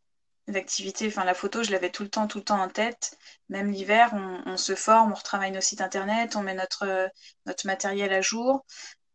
L'activité, 0.46 1.08
enfin 1.08 1.24
la 1.24 1.34
photo, 1.34 1.62
je 1.62 1.70
l'avais 1.70 1.90
tout 1.90 2.02
le 2.02 2.08
temps, 2.08 2.26
tout 2.26 2.38
le 2.38 2.44
temps 2.44 2.60
en 2.60 2.68
tête. 2.68 3.18
Même 3.48 3.70
l'hiver, 3.70 4.10
on, 4.14 4.56
se 4.56 4.74
forme, 4.74 5.12
on 5.12 5.14
retravaille 5.14 5.52
nos 5.52 5.60
sites 5.60 5.80
internet, 5.80 6.36
on 6.36 6.42
met 6.42 6.54
notre, 6.54 7.10
notre 7.46 7.66
matériel 7.66 8.12
à 8.12 8.20
jour. 8.22 8.64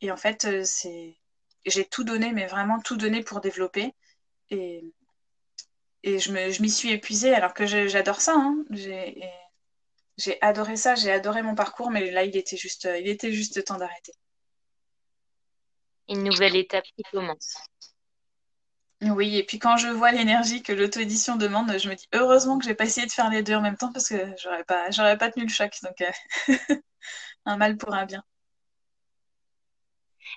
Et 0.02 0.12
en 0.12 0.18
fait, 0.18 0.64
c'est, 0.66 1.18
j'ai 1.66 1.86
tout 1.86 2.04
donné, 2.04 2.32
mais 2.32 2.48
vraiment 2.48 2.80
tout 2.80 2.98
donné 2.98 3.24
pour 3.24 3.42
développer. 3.42 3.94
Et, 4.50 4.84
et 6.04 6.20
je, 6.20 6.32
m'y 6.62 6.70
suis 6.70 6.92
épuisée 6.92 7.34
alors 7.34 7.54
que 7.54 7.66
j'adore 7.66 8.22
ça. 8.22 8.34
Hein. 8.36 8.64
J'ai, 8.70 9.24
j'ai 10.18 10.42
adoré 10.42 10.76
ça, 10.78 10.96
j'ai 10.96 11.12
adoré 11.12 11.42
mon 11.42 11.56
parcours, 11.56 11.92
mais 11.92 12.12
là, 12.12 12.24
il 12.24 12.36
était 12.38 12.58
juste, 12.58 12.88
il 13.00 13.08
était 13.08 13.32
juste 13.32 13.64
temps 13.64 13.78
d'arrêter. 13.78 14.14
Une 16.08 16.24
nouvelle 16.24 16.56
étape 16.56 16.86
qui 16.96 17.04
commence. 17.12 17.58
Oui, 19.02 19.38
et 19.38 19.44
puis 19.44 19.60
quand 19.60 19.78
je 19.78 19.88
vois 19.88 20.12
l'énergie 20.12 20.64
que 20.64 20.72
l'auto-édition 20.72 21.36
demande, 21.36 21.78
je 21.78 21.90
me 21.90 21.96
dis 21.96 22.08
heureusement 22.14 22.58
que 22.58 22.66
j'ai 22.66 22.76
pas 22.76 22.86
essayé 22.86 23.06
de 23.06 23.12
faire 23.12 23.30
les 23.30 23.44
deux 23.44 23.56
en 23.56 23.62
même 23.62 23.78
temps 23.78 23.92
parce 23.92 24.08
que 24.08 24.16
j'aurais 24.42 24.64
pas, 24.64 24.90
j'aurais 24.92 25.18
pas 25.18 25.30
tenu 25.32 25.46
le 25.46 25.52
choc. 25.52 25.74
Donc, 25.84 26.02
euh, 26.02 26.12
un 27.46 27.58
mal 27.58 27.78
pour 27.78 27.94
un 27.94 28.06
bien. 28.06 28.24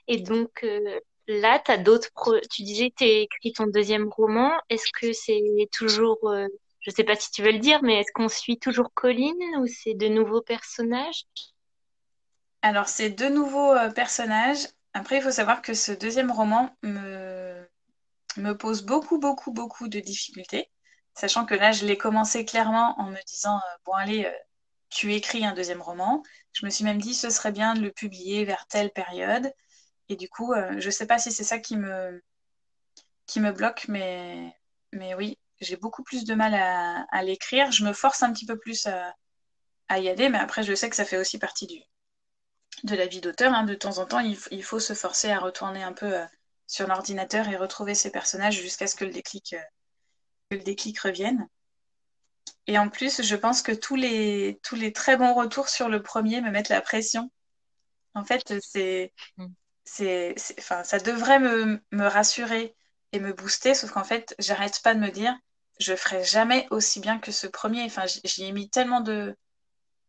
Et 0.07 0.18
donc, 0.18 0.64
euh, 0.64 1.01
là, 1.26 1.62
as 1.66 1.78
d'autres. 1.78 2.40
Tu 2.51 2.62
disais 2.62 2.90
que 2.90 2.96
tu 2.99 3.05
écrit 3.05 3.53
ton 3.53 3.66
deuxième 3.66 4.09
roman. 4.09 4.53
Est-ce 4.70 4.90
que 5.01 5.12
c'est 5.12 5.68
toujours 5.72 6.18
euh, 6.28 6.46
je 6.80 6.90
ne 6.90 6.94
sais 6.94 7.05
pas 7.05 7.16
si 7.16 7.30
tu 7.30 7.42
veux 7.42 7.53
le 7.53 7.59
dire, 7.59 7.82
mais 7.82 8.01
est-ce 8.01 8.12
qu'on 8.12 8.28
suit 8.28 8.59
toujours 8.59 8.92
Colline 8.94 9.36
ou 9.59 9.66
c'est 9.66 9.94
de 9.94 10.09
nouveaux 10.09 10.40
personnages? 10.40 11.24
Alors, 12.62 12.88
c'est 12.88 13.11
de 13.11 13.26
nouveaux 13.26 13.72
euh, 13.72 13.90
personnages. 13.90 14.66
Après, 14.94 15.18
il 15.18 15.22
faut 15.22 15.30
savoir 15.30 15.61
que 15.61 15.74
ce 15.74 15.92
deuxième 15.92 16.30
roman 16.30 16.74
me, 16.82 17.68
me 18.36 18.53
pose 18.53 18.82
beaucoup, 18.82 19.18
beaucoup, 19.18 19.53
beaucoup 19.53 19.88
de 19.88 20.01
difficultés. 20.01 20.70
Sachant 21.14 21.44
que 21.44 21.55
là, 21.55 21.72
je 21.72 21.84
l'ai 21.84 21.99
commencé 21.99 22.44
clairement 22.44 22.99
en 22.99 23.11
me 23.11 23.22
disant, 23.26 23.57
euh, 23.57 23.76
bon, 23.84 23.92
allez, 23.92 24.26
tu 24.88 25.12
écris 25.12 25.44
un 25.44 25.53
deuxième 25.53 25.82
roman. 25.82 26.22
Je 26.53 26.64
me 26.64 26.70
suis 26.70 26.84
même 26.84 27.01
dit, 27.01 27.14
ce 27.14 27.28
serait 27.28 27.53
bien 27.53 27.74
de 27.74 27.80
le 27.80 27.90
publier 27.90 28.44
vers 28.44 28.66
telle 28.66 28.90
période. 28.90 29.53
Et 30.09 30.16
du 30.16 30.28
coup, 30.28 30.54
je 30.54 30.86
ne 30.86 30.90
sais 30.90 31.06
pas 31.06 31.18
si 31.18 31.32
c'est 31.32 31.44
ça 31.44 31.59
qui 31.59 31.76
me, 31.76 32.22
qui 33.26 33.40
me 33.40 33.52
bloque, 33.52 33.86
mais, 33.88 34.54
mais 34.92 35.14
oui, 35.14 35.38
j'ai 35.61 35.76
beaucoup 35.76 36.02
plus 36.02 36.24
de 36.24 36.34
mal 36.34 36.54
à, 36.54 37.22
l'écrire. 37.22 37.70
Je 37.70 37.84
me 37.84 37.92
force 37.92 38.22
un 38.22 38.32
petit 38.32 38.46
peu 38.46 38.59
plus 38.59 38.86
à, 38.86 39.98
y 39.98 40.09
aller, 40.09 40.28
mais 40.28 40.38
après, 40.38 40.62
je 40.62 40.74
sais 40.74 40.90
que 40.90 40.96
ça 40.96 41.04
fait 41.04 41.18
aussi 41.18 41.38
partie 41.38 41.66
du, 41.66 41.80
de 42.84 42.96
la 42.96 43.06
vie 43.06 43.20
d'auteur. 43.20 43.52
Hein. 43.52 43.64
De 43.64 43.74
temps 43.74 43.98
en 43.98 44.06
temps, 44.06 44.20
il, 44.20 44.62
faut 44.64 44.80
se 44.80 44.94
forcer 44.94 45.30
à 45.30 45.38
retourner 45.38 45.82
un 45.82 45.92
peu 45.92 46.18
euh, 46.18 46.24
sur 46.66 46.86
l'ordinateur 46.86 47.48
et 47.48 47.56
retrouver 47.56 47.94
ses 47.94 48.11
personnages 48.11 48.61
jusqu'à 48.61 48.86
ce 48.86 48.96
que 48.96 49.04
le 49.04 49.12
déclic, 49.12 49.54
euh, 49.54 49.62
le 50.50 50.59
déclic 50.59 50.98
revienne. 51.00 51.48
Et 52.66 52.78
en 52.78 52.88
plus, 52.88 53.22
je 53.22 53.36
pense 53.36 53.62
que 53.62 53.72
tous 53.72 53.96
les, 53.96 54.61
tous 54.62 54.74
les 54.74 54.92
très 54.92 55.16
bons 55.16 55.34
retours 55.34 55.68
sur 55.68 55.88
le 55.88 56.02
premier 56.02 56.40
me 56.40 56.50
mettent 56.50 56.68
la 56.68 56.82
pression. 56.82 57.30
En 58.14 58.24
fait, 58.24 58.54
c'est, 58.61 59.12
mm. 59.36 59.46
C'est, 59.89 60.34
enfin, 60.59 60.84
ça 60.84 60.99
devrait 60.99 61.39
me, 61.41 61.80
rassurer 61.93 62.76
et 63.12 63.20
me 63.20 63.32
booster, 63.32 63.74
sauf 63.74 63.91
qu'en 63.91 64.05
fait, 64.05 64.34
j'arrête 64.39 64.80
pas 64.82 64.95
de 64.95 65.01
me 65.01 65.11
dire, 65.11 65.34
je 65.80 65.97
ferai 65.97 66.24
jamais 66.24 66.66
aussi 66.70 67.01
bien 67.01 67.18
que 67.18 67.32
ce 67.32 67.47
premier. 67.47 67.84
Enfin, 67.84 68.05
j'y 68.24 68.45
ai 68.45 68.53
mis 68.53 68.68
tellement 68.70 69.01
de, 69.01 69.36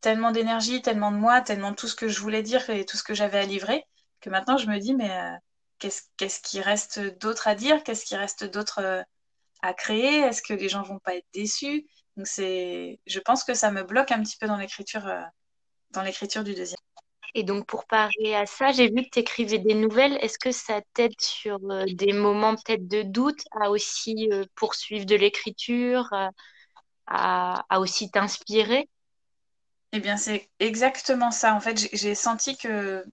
tellement 0.02 0.32
d'énergie, 0.32 0.82
tellement 0.82 1.12
de 1.12 1.18
moi, 1.18 1.42
tellement 1.42 1.72
de 1.72 1.76
tout 1.76 1.88
ce 1.88 1.96
que 1.96 2.08
je 2.10 2.20
voulais 2.20 2.44
dire 2.44 2.70
et 2.70 2.86
tout 2.86 2.98
ce 2.98 3.04
que 3.04 3.14
j'avais 3.14 3.40
à 3.40 3.46
livrer, 3.46 3.86
que 4.22 4.30
maintenant 4.30 4.58
je 4.58 4.68
me 4.68 4.80
dis, 4.80 4.94
mais 4.96 5.12
euh, 5.12 5.36
qu'est-ce, 5.80 6.04
qu'est-ce 6.18 6.42
qui 6.42 6.62
reste 6.62 7.00
d'autre 7.20 7.48
à 7.48 7.56
dire? 7.56 7.84
Qu'est-ce 7.84 8.06
qui 8.06 8.16
reste 8.16 8.44
d'autre 8.46 8.80
euh, 8.80 9.02
à 9.62 9.74
créer? 9.74 10.20
Est-ce 10.22 10.42
que 10.42 10.54
les 10.54 10.70
gens 10.70 10.84
vont 10.84 11.00
pas 11.00 11.16
être 11.16 11.28
déçus? 11.34 11.86
Je 12.18 13.20
pense 13.20 13.44
que 13.44 13.54
ça 13.54 13.72
me 13.72 13.84
bloque 13.84 14.12
un 14.12 14.22
petit 14.24 14.38
peu 14.38 14.48
dans 14.48 14.58
l'écriture, 14.58 15.08
euh, 15.08 15.22
dans 15.92 16.04
l'écriture 16.04 16.44
du 16.44 16.54
deuxième. 16.54 16.80
Et 17.36 17.44
donc 17.44 17.66
pour 17.66 17.86
parer 17.86 18.36
à 18.36 18.46
ça, 18.46 18.72
j'ai 18.72 18.90
vu 18.90 19.04
que 19.04 19.10
tu 19.12 19.20
écrivais 19.20 19.60
des 19.60 19.76
nouvelles. 19.76 20.18
Est-ce 20.22 20.40
que 20.40 20.52
ça 20.52 20.82
t'aide 20.94 21.20
sur 21.20 21.60
des 21.88 22.14
moments 22.14 22.56
peut-être 22.56 22.88
de 22.88 23.04
doute 23.04 23.42
à 23.52 23.70
aussi 23.70 24.30
poursuivre 24.56 25.06
de 25.06 25.16
l'écriture, 25.16 26.12
à, 27.08 27.66
à 27.70 27.80
aussi 27.80 28.10
t'inspirer? 28.10 28.90
Eh 29.92 30.00
bien, 30.00 30.18
c'est 30.18 30.50
exactement 30.60 31.32
ça. 31.32 31.56
En 31.56 31.60
fait, 31.60 31.90
j'ai 31.94 32.14
senti 32.16 32.58
que 32.58 33.04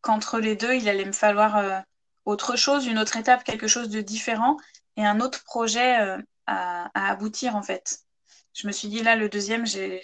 qu'entre 0.00 0.38
les 0.38 0.56
deux, 0.56 0.74
il 0.74 0.88
allait 0.88 1.04
me 1.04 1.12
falloir 1.12 1.56
euh, 1.56 1.78
autre 2.24 2.56
chose, 2.56 2.86
une 2.86 2.98
autre 2.98 3.16
étape, 3.16 3.44
quelque 3.44 3.66
chose 3.66 3.90
de 3.90 4.00
différent 4.00 4.56
et 4.96 5.04
un 5.04 5.20
autre 5.20 5.42
projet 5.44 6.00
euh, 6.00 6.18
à, 6.46 6.90
aboutir, 6.94 7.56
en 7.56 7.62
fait. 7.62 8.00
Je 8.56 8.66
me 8.66 8.72
suis 8.72 8.88
dit, 8.88 9.02
là, 9.02 9.16
le 9.16 9.28
deuxième, 9.28 9.66
j'ai 9.66 10.00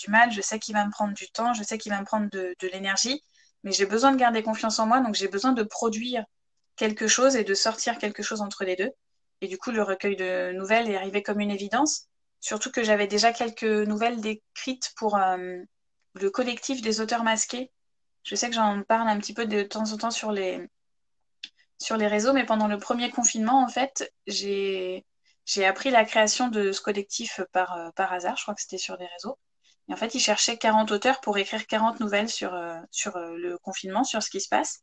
du 0.00 0.10
mal, 0.10 0.32
je 0.32 0.40
sais 0.40 0.58
qu'il 0.58 0.74
va 0.74 0.84
me 0.84 0.90
prendre 0.90 1.14
du 1.14 1.30
temps, 1.30 1.54
je 1.54 1.62
sais 1.62 1.78
qu'il 1.78 1.92
va 1.92 2.00
me 2.00 2.04
prendre 2.04 2.28
de, 2.28 2.56
l'énergie, 2.72 3.22
mais 3.62 3.70
j'ai 3.70 3.86
besoin 3.86 4.10
de 4.10 4.16
garder 4.16 4.42
confiance 4.42 4.80
en 4.80 4.86
moi, 4.86 5.00
donc 5.00 5.14
j'ai 5.14 5.28
besoin 5.28 5.52
de 5.52 5.62
produire 5.62 6.24
quelque 6.74 7.06
chose 7.06 7.36
et 7.36 7.44
de 7.44 7.54
sortir 7.54 7.98
quelque 7.98 8.20
chose 8.24 8.40
entre 8.40 8.64
les 8.64 8.74
deux. 8.74 8.90
Et 9.42 9.46
du 9.46 9.58
coup, 9.58 9.70
le 9.70 9.84
recueil 9.84 10.16
de 10.16 10.50
nouvelles 10.54 10.90
est 10.90 10.96
arrivé 10.96 11.22
comme 11.22 11.38
une 11.38 11.52
évidence. 11.52 12.08
Surtout 12.40 12.72
que 12.72 12.82
j'avais 12.82 13.06
déjà 13.06 13.32
quelques 13.32 13.62
nouvelles 13.62 14.20
décrites 14.20 14.92
pour 14.96 15.16
euh, 15.16 15.58
le 16.14 16.30
collectif 16.30 16.82
des 16.82 17.00
auteurs 17.00 17.22
masqués. 17.22 17.70
Je 18.24 18.34
sais 18.34 18.48
que 18.48 18.56
j'en 18.56 18.82
parle 18.82 19.08
un 19.08 19.18
petit 19.18 19.34
peu 19.34 19.46
de 19.46 19.62
temps 19.62 19.92
en 19.92 19.96
temps 19.98 20.10
sur 20.10 20.32
les 20.32 20.66
réseaux, 22.08 22.32
mais 22.32 22.44
pendant 22.44 22.66
le 22.66 22.78
premier 22.78 23.10
confinement, 23.10 23.62
en 23.62 23.68
fait, 23.68 24.12
j'ai 24.26 25.06
appris 25.64 25.90
la 25.90 26.04
création 26.04 26.48
de 26.48 26.72
ce 26.72 26.80
collectif 26.80 27.40
par, 27.52 27.76
euh, 27.76 27.90
par 27.96 28.12
hasard. 28.12 28.36
Je 28.36 28.42
crois 28.42 28.54
que 28.54 28.60
c'était 28.60 28.78
sur 28.78 28.96
les 28.96 29.06
réseaux. 29.06 29.38
Et 29.88 29.92
en 29.92 29.96
fait, 29.96 30.14
ils 30.14 30.20
cherchaient 30.20 30.58
40 30.58 30.90
auteurs 30.92 31.20
pour 31.20 31.38
écrire 31.38 31.66
40 31.66 32.00
nouvelles 32.00 32.28
sur, 32.28 32.54
euh, 32.54 32.78
sur 32.90 33.18
le 33.18 33.56
confinement, 33.58 34.04
sur 34.04 34.22
ce 34.22 34.30
qui 34.30 34.40
se 34.40 34.48
passe. 34.48 34.82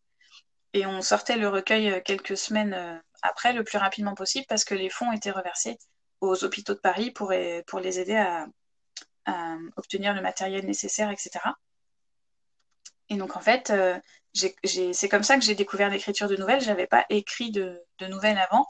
Et 0.73 0.85
on 0.85 1.01
sortait 1.01 1.37
le 1.37 1.47
recueil 1.47 2.01
quelques 2.03 2.37
semaines 2.37 3.01
après, 3.21 3.53
le 3.53 3.63
plus 3.63 3.77
rapidement 3.77 4.13
possible, 4.15 4.45
parce 4.49 4.65
que 4.65 4.75
les 4.75 4.89
fonds 4.89 5.11
étaient 5.11 5.31
reversés 5.31 5.77
aux 6.21 6.43
hôpitaux 6.43 6.73
de 6.73 6.79
Paris 6.79 7.11
pour, 7.11 7.31
pour 7.67 7.79
les 7.79 7.99
aider 7.99 8.17
à, 8.17 8.47
obtenir 9.77 10.13
le 10.13 10.21
matériel 10.21 10.65
nécessaire, 10.65 11.09
etc. 11.11 11.39
Et 13.09 13.17
donc, 13.17 13.35
en 13.35 13.41
fait, 13.41 13.69
euh, 13.69 13.97
c'est 14.33 15.09
comme 15.09 15.23
ça 15.23 15.37
que 15.37 15.43
j'ai 15.43 15.55
découvert 15.55 15.89
l'écriture 15.89 16.27
de 16.27 16.35
nouvelles. 16.35 16.61
Je 16.61 16.67
n'avais 16.67 16.87
pas 16.87 17.05
écrit 17.09 17.51
de, 17.51 17.81
nouvelles 18.01 18.37
avant. 18.37 18.65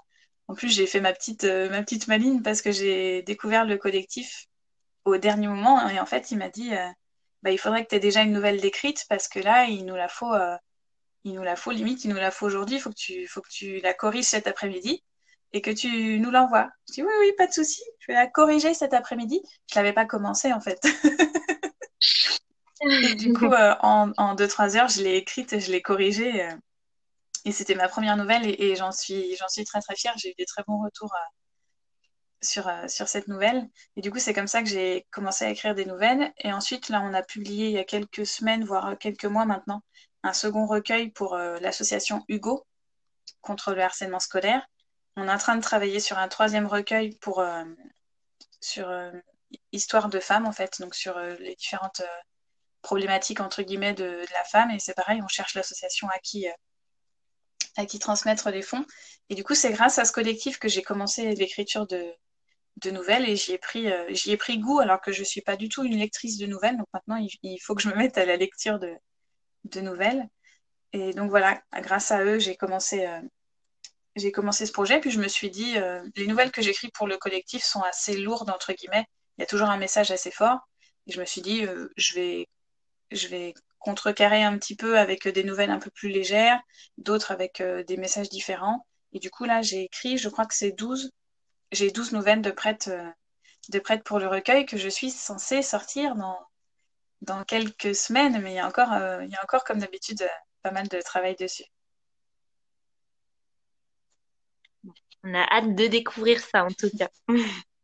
En 0.47 0.55
plus, 0.55 0.69
j'ai 0.69 0.87
fait 0.87 1.01
ma 1.01 1.13
petite, 1.13 1.43
euh, 1.43 1.69
ma 1.69 1.81
petite 1.81 2.07
maline 2.07 2.43
parce 2.43 2.61
que 2.61 2.71
j'ai 2.71 3.23
découvert 3.23 3.65
le 3.65 3.77
collectif 3.77 4.45
au 5.05 5.17
dernier 5.17 5.47
moment. 5.47 5.87
Et 5.89 5.99
en 5.99 6.05
fait, 6.05 6.31
il 6.31 6.37
m'a 6.37 6.49
dit 6.49 6.73
euh, 6.73 6.87
bah, 7.43 7.51
il 7.51 7.57
faudrait 7.57 7.83
que 7.83 7.89
tu 7.89 7.95
aies 7.95 7.99
déjà 7.99 8.21
une 8.21 8.31
nouvelle 8.33 8.61
décrite 8.61 9.05
parce 9.09 9.27
que 9.27 9.39
là, 9.39 9.65
il 9.65 9.85
nous 9.85 9.95
la 9.95 10.07
faut, 10.07 10.33
il 11.23 11.33
nous 11.33 11.43
la 11.43 11.55
faut 11.55 11.71
limite, 11.71 12.05
il 12.05 12.11
nous 12.11 12.15
la 12.15 12.31
faut 12.31 12.45
aujourd'hui. 12.45 12.75
Il 12.75 12.81
faut, 12.81 12.91
que 12.91 12.95
tu, 12.95 13.27
faut 13.27 13.41
que 13.41 13.49
tu 13.49 13.79
la 13.81 13.93
corriges 13.93 14.25
cet 14.25 14.47
après-midi 14.47 15.03
et 15.53 15.61
que 15.61 15.71
tu 15.71 16.19
nous 16.19 16.31
l'envoies. 16.31 16.69
Je 16.89 16.95
dis 16.95 17.03
oui, 17.03 17.13
oui, 17.19 17.31
pas 17.37 17.47
de 17.47 17.53
souci, 17.53 17.81
je 17.99 18.07
vais 18.07 18.13
la 18.13 18.27
corriger 18.27 18.73
cet 18.73 18.93
après-midi. 18.93 19.41
Je 19.71 19.75
l'avais 19.75 19.93
pas 19.93 20.05
commencé 20.05 20.53
en 20.53 20.59
fait. 20.59 20.79
et 22.81 23.15
du 23.15 23.33
coup, 23.37 23.45
euh, 23.45 23.73
en, 23.81 24.11
en 24.17 24.35
2-3 24.35 24.77
heures, 24.77 24.89
je 24.89 25.01
l'ai 25.01 25.15
écrite 25.15 25.53
et 25.53 25.59
je 25.59 25.71
l'ai 25.71 25.81
corrigée. 25.81 26.43
Euh, 26.43 26.51
et 27.45 27.51
c'était 27.51 27.75
ma 27.75 27.87
première 27.87 28.17
nouvelle 28.17 28.43
et, 28.45 28.75
j'en 28.75 28.91
suis, 28.91 29.35
j'en 29.37 29.47
suis 29.47 29.63
très 29.65 29.81
très 29.81 29.95
fière. 29.95 30.17
J'ai 30.17 30.31
eu 30.31 30.35
des 30.37 30.45
très 30.45 30.63
bons 30.67 30.83
retours 30.83 31.13
euh, 31.13 32.07
sur, 32.41 32.71
sur 32.87 33.07
cette 33.07 33.27
nouvelle. 33.27 33.69
Et 33.95 34.01
du 34.01 34.11
coup, 34.11 34.19
c'est 34.19 34.33
comme 34.33 34.47
ça 34.47 34.61
que 34.61 34.69
j'ai 34.69 35.07
commencé 35.11 35.45
à 35.45 35.49
écrire 35.49 35.75
des 35.75 35.85
nouvelles. 35.85 36.33
Et 36.39 36.51
ensuite, 36.53 36.89
là, 36.89 37.01
on 37.01 37.13
a 37.13 37.23
publié 37.23 37.67
il 37.67 37.73
y 37.73 37.79
a 37.79 37.85
quelques 37.85 38.25
semaines, 38.25 38.65
voire 38.65 38.97
quelques 38.99 39.25
mois 39.25 39.45
maintenant, 39.45 39.81
un 40.23 40.33
second 40.33 40.65
recueil 40.65 41.11
pour 41.11 41.37
l'association 41.37 42.23
Hugo 42.27 42.65
contre 43.41 43.73
le 43.73 43.81
harcèlement 43.81 44.19
scolaire 44.19 44.67
on 45.17 45.27
est 45.27 45.31
en 45.31 45.37
train 45.37 45.55
de 45.55 45.61
travailler 45.61 45.99
sur 45.99 46.17
un 46.17 46.27
troisième 46.27 46.67
recueil 46.67 47.15
pour 47.17 47.39
euh, 47.39 47.63
sur 48.59 48.89
euh, 48.89 49.11
histoire 49.71 50.09
de 50.09 50.19
femmes 50.19 50.45
en 50.45 50.51
fait, 50.51 50.81
donc 50.81 50.95
sur 50.95 51.17
euh, 51.17 51.35
les 51.39 51.55
différentes 51.55 52.01
problématiques 52.81 53.39
entre 53.39 53.61
guillemets 53.63 53.93
de, 53.93 54.25
la 54.33 54.43
femme. 54.43 54.71
Et 54.71 54.79
c'est 54.79 54.93
pareil, 54.93 55.21
on 55.23 55.27
cherche 55.27 55.55
l'association 55.55 56.07
à 56.09 56.19
qui 56.19 56.47
à 57.77 57.85
qui 57.85 57.99
transmettre 57.99 58.49
les 58.49 58.61
fonds. 58.61 58.85
Et 59.29 59.35
du 59.35 59.43
coup, 59.43 59.55
c'est 59.55 59.71
grâce 59.71 59.99
à 59.99 60.05
ce 60.05 60.11
collectif 60.11 60.59
que 60.59 60.67
j'ai 60.67 60.81
commencé 60.81 61.33
l'écriture 61.35 61.87
de, 61.87 62.05
de 62.77 62.91
nouvelles 62.91 63.29
et 63.29 63.35
j'y 63.35 63.53
ai 63.53 63.57
pris 63.57 63.87
j'y 64.09 64.31
ai 64.31 64.37
pris 64.37 64.59
goût 64.59 64.79
alors 64.79 65.01
que 65.01 65.11
je 65.11 65.23
suis 65.23 65.41
pas 65.41 65.55
du 65.55 65.69
tout 65.69 65.83
une 65.83 65.97
lectrice 65.97 66.37
de 66.37 66.45
nouvelles. 66.45 66.77
Donc 66.77 66.87
maintenant, 66.93 67.17
il, 67.43 67.59
faut 67.59 67.75
que 67.75 67.81
je 67.81 67.89
me 67.89 67.95
mette 67.95 68.17
à 68.17 68.25
la 68.25 68.37
lecture 68.37 68.79
de, 68.79 68.93
de 69.65 69.81
nouvelles. 69.81 70.27
Et 70.93 71.13
donc 71.13 71.29
voilà, 71.29 71.61
grâce 71.81 72.11
à 72.11 72.23
eux, 72.23 72.39
j'ai 72.39 72.55
commencé 72.55 73.05
j'ai 74.15 74.31
commencé 74.31 74.65
ce 74.65 74.71
projet, 74.71 74.99
puis 74.99 75.11
je 75.11 75.19
me 75.19 75.27
suis 75.27 75.49
dit, 75.49 75.77
euh, 75.77 76.01
les 76.15 76.27
nouvelles 76.27 76.51
que 76.51 76.61
j'écris 76.61 76.89
pour 76.93 77.07
le 77.07 77.17
collectif 77.17 77.63
sont 77.63 77.81
assez 77.81 78.17
lourdes, 78.17 78.49
entre 78.49 78.73
guillemets. 78.73 79.05
Il 79.37 79.41
y 79.41 79.43
a 79.43 79.47
toujours 79.47 79.69
un 79.69 79.77
message 79.77 80.11
assez 80.11 80.31
fort. 80.31 80.59
Et 81.07 81.11
je 81.11 81.19
me 81.19 81.25
suis 81.25 81.41
dit, 81.41 81.65
euh, 81.65 81.89
je, 81.97 82.13
vais, 82.15 82.47
je 83.11 83.27
vais 83.27 83.53
contrecarrer 83.85 84.43
un 84.43 84.57
petit 84.57 84.75
peu 84.75 84.97
avec 84.97 85.27
des 85.27 85.43
nouvelles 85.43 85.69
un 85.69 85.77
peu 85.79 85.91
plus 85.91 86.09
légères, 86.09 86.59
d'autres 86.97 87.31
avec 87.31 87.61
euh, 87.61 87.83
des 87.83 87.97
messages 87.97 88.29
différents. 88.29 88.87
Et 89.13 89.19
du 89.19 89.29
coup, 89.29 89.45
là, 89.45 89.61
j'ai 89.61 89.83
écrit, 89.83 90.17
je 90.17 90.27
crois 90.27 90.45
que 90.47 90.55
c'est 90.55 90.71
12, 90.71 91.11
j'ai 91.71 91.91
12 91.91 92.11
nouvelles 92.13 92.41
de 92.41 92.51
prêtes, 92.51 92.91
de 93.69 93.79
prêtes 93.79 94.03
pour 94.03 94.19
le 94.19 94.27
recueil 94.27 94.65
que 94.65 94.77
je 94.77 94.89
suis 94.89 95.11
censée 95.11 95.61
sortir 95.61 96.15
dans, 96.15 96.39
dans 97.21 97.43
quelques 97.43 97.95
semaines, 97.95 98.41
mais 98.41 98.53
il 98.53 98.55
y 98.55 98.59
a 98.59 98.67
encore, 98.67 98.91
il 99.21 99.29
y 99.29 99.35
a 99.35 99.43
encore 99.43 99.63
comme 99.63 99.79
d'habitude, 99.79 100.27
pas 100.63 100.71
mal 100.71 100.87
de 100.87 100.99
travail 101.01 101.35
dessus. 101.35 101.65
On 105.23 105.33
a 105.33 105.43
hâte 105.51 105.75
de 105.75 105.87
découvrir 105.87 106.39
ça 106.41 106.65
en 106.65 106.71
tout 106.71 106.89
cas. 106.97 107.09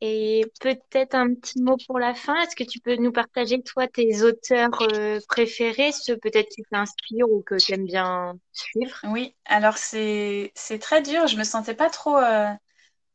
Et 0.00 0.44
peut-être 0.60 1.14
un 1.14 1.34
petit 1.34 1.60
mot 1.60 1.76
pour 1.86 1.98
la 1.98 2.14
fin. 2.14 2.36
Est-ce 2.40 2.54
que 2.54 2.62
tu 2.62 2.78
peux 2.78 2.94
nous 2.96 3.10
partager, 3.10 3.60
toi, 3.62 3.88
tes 3.88 4.22
auteurs 4.22 4.70
euh, 4.94 5.18
préférés, 5.28 5.90
ceux 5.90 6.16
peut-être 6.16 6.48
qui 6.50 6.62
t'inspirent 6.70 7.28
ou 7.28 7.42
que 7.42 7.56
tu 7.56 7.72
aimes 7.72 7.84
bien 7.84 8.38
suivre? 8.52 8.96
Oui, 9.04 9.34
alors 9.44 9.76
c'est 9.76 10.52
très 10.80 11.02
dur. 11.02 11.26
Je 11.26 11.36
me 11.36 11.42
sentais 11.42 11.74
pas 11.74 11.90
trop 11.90 12.16
euh, 12.16 12.48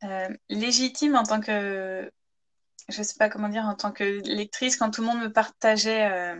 euh, 0.04 0.28
légitime 0.50 1.16
en 1.16 1.24
tant 1.24 1.40
que, 1.40 2.12
je 2.90 3.02
sais 3.02 3.16
pas 3.18 3.30
comment 3.30 3.50
dire, 3.50 3.64
en 3.64 3.76
tant 3.76 3.94
que 3.94 4.22
lectrice, 4.26 4.76
quand 4.76 4.92
tout 4.92 5.02
le 5.02 5.08
monde 5.08 5.22
me 5.22 5.32
partageait 5.32 6.36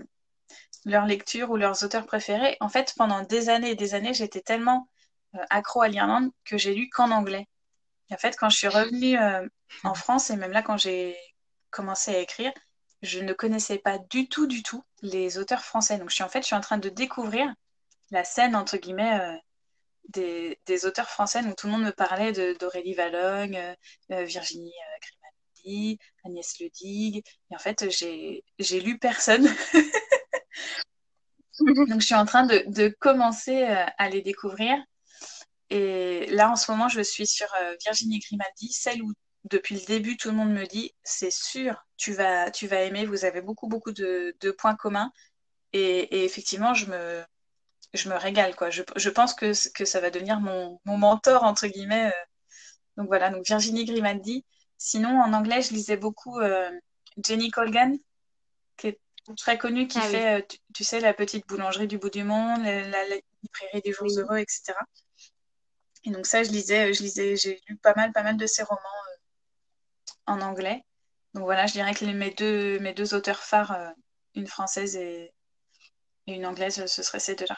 leur 0.84 1.06
lecture 1.06 1.52
ou 1.52 1.56
leurs 1.56 1.86
auteurs 1.86 2.06
préférés. 2.06 2.58
En 2.60 2.68
fait, 2.68 2.94
pendant 2.98 3.22
des 3.22 3.48
années 3.48 3.72
et 3.72 3.76
des 3.76 3.96
années, 3.96 4.14
j'étais 4.14 4.42
tellement 4.42 4.90
accro 5.50 5.82
à 5.82 5.88
l'Irlande 5.88 6.32
que 6.44 6.58
j'ai 6.58 6.76
lu 6.76 6.90
qu'en 6.90 7.12
anglais. 7.12 7.48
En 8.14 8.18
fait, 8.18 8.36
quand 8.38 8.50
je 8.50 8.58
suis 8.58 8.68
revenue 8.68 9.18
euh, 9.18 9.48
en 9.84 9.94
France, 9.94 10.30
et 10.30 10.36
même 10.36 10.52
là, 10.52 10.62
quand 10.62 10.78
j'ai 10.78 11.18
commencé 11.70 12.16
à 12.16 12.20
écrire, 12.20 12.52
je 13.02 13.20
ne 13.20 13.34
connaissais 13.34 13.78
pas 13.78 13.98
du 13.98 14.30
tout, 14.30 14.48
du 14.48 14.64
tout 14.64 14.84
les 15.02 15.38
auteurs 15.38 15.64
français. 15.64 15.98
Donc, 15.98 16.10
je 16.10 16.16
suis 16.16 16.24
en 16.24 16.30
fait, 16.30 16.42
je 16.42 16.48
suis 16.48 16.56
en 16.56 16.62
train 16.62 16.78
de 16.78 16.90
découvrir 16.90 17.54
la 18.12 18.24
scène, 18.24 18.56
entre 18.56 18.78
guillemets, 18.78 19.20
euh, 19.20 19.36
des, 20.10 20.60
des, 20.66 20.86
auteurs 20.86 21.10
français. 21.10 21.42
Donc, 21.44 21.56
tout 21.56 21.68
le 21.68 21.74
monde 21.74 21.84
me 21.84 21.92
parlait 21.92 22.32
d'Aurélie 22.56 22.94
Valogne, 22.94 23.76
Virginie 24.10 24.74
Grimaldi, 25.02 26.00
Agnès 26.26 26.60
Ledig. 26.60 27.24
Et 27.52 27.56
en 27.56 27.60
fait, 27.60 27.90
j'ai 27.90 28.80
lu 28.82 29.00
personne. 29.00 29.48
Donc, 31.60 32.02
je 32.02 32.06
suis 32.06 32.16
en 32.16 32.26
train 32.26 32.46
de, 32.46 32.64
de 32.68 32.90
commencer 33.00 33.64
à 33.64 34.10
les 34.10 34.22
découvrir. 34.22 34.78
Et 35.74 36.28
là, 36.28 36.52
en 36.52 36.56
ce 36.56 36.72
moment, 36.72 36.88
je 36.88 37.02
suis 37.02 37.26
sur 37.26 37.48
euh, 37.56 37.76
Virginie 37.84 38.20
Grimaldi, 38.20 38.72
celle 38.72 39.02
où 39.02 39.12
depuis 39.46 39.74
le 39.74 39.82
début, 39.82 40.18
tout 40.18 40.30
le 40.30 40.36
monde 40.36 40.52
me 40.52 40.68
dit, 40.68 40.94
c'est 41.04 41.32
sûr, 41.32 41.84
tu 41.98 42.14
vas, 42.14 42.52
tu 42.52 42.68
vas 42.68 42.82
aimer, 42.82 43.08
vous 43.08 43.26
avez 43.26 43.42
beaucoup, 43.42 43.68
beaucoup 43.68 43.92
de, 43.92 44.36
points 44.60 44.76
communs. 44.76 45.12
Et, 45.74 46.24
effectivement, 46.26 46.76
je 46.76 46.86
me, 46.92 47.24
je 47.96 48.08
me 48.08 48.16
régale. 48.16 48.56
Quoi. 48.56 48.70
Je, 48.70 48.84
je 48.96 49.10
pense 49.10 49.34
que, 49.34 49.52
que 49.74 49.84
ça 49.84 50.00
va 50.00 50.12
devenir 50.12 50.40
mon, 50.42 50.80
mon 50.86 50.98
mentor, 51.00 51.44
entre 51.44 51.66
guillemets. 51.66 52.08
Euh. 52.08 52.26
Donc 52.98 53.08
voilà, 53.08 53.32
donc 53.32 53.44
Virginie 53.48 53.86
Grimaldi, 53.86 54.46
Sinon, 54.78 55.22
en 55.22 55.34
anglais, 55.34 55.64
je 55.64 55.74
lisais 55.74 55.98
beaucoup 55.98 56.42
Jenny 57.18 57.50
Colgan, 57.52 57.98
qui 58.76 58.88
est 58.88 59.00
très 59.38 59.58
connue, 59.58 59.88
qui 59.88 59.98
ah 59.98 60.02
fait, 60.02 60.60
tu, 60.74 60.84
sais, 60.84 61.00
la 61.00 61.14
petite 61.14 61.48
boulangerie 61.48 61.88
du 61.88 61.98
bout 61.98 62.10
du 62.10 62.26
monde, 62.26 62.62
la, 62.64 63.04
librairie 63.06 63.82
des 63.84 63.94
jours 63.94 64.10
heureux, 64.18 64.40
etc. 64.40 64.74
Et 66.06 66.12
donc 66.12 66.26
ça, 66.26 66.44
je 66.44 66.52
lisais, 66.52 66.94
je 66.94 67.02
lisais, 67.04 67.36
j'ai 67.36 67.60
lu 67.68 67.78
pas 67.78 67.94
mal, 67.96 68.12
pas 68.12 68.24
mal 68.24 68.38
de 68.38 68.46
ses 68.46 68.64
romans 68.64 68.82
en 70.26 70.42
anglais. 70.42 70.84
Donc 71.34 71.44
voilà, 71.46 71.66
je 71.68 71.74
dirais 71.74 71.94
que 71.94 72.06
mes, 72.06 72.32
deux, 72.32 72.80
mes 72.80 72.94
deux 72.94 73.14
auteurs 73.16 73.40
phares, 73.44 73.94
une 74.36 74.48
française 74.48 74.96
et, 74.96 75.34
et 76.28 76.34
une 76.34 76.46
anglaise, 76.46 76.86
ce 76.86 77.04
seraient 77.04 77.20
ces 77.20 77.36
deux-là. 77.36 77.58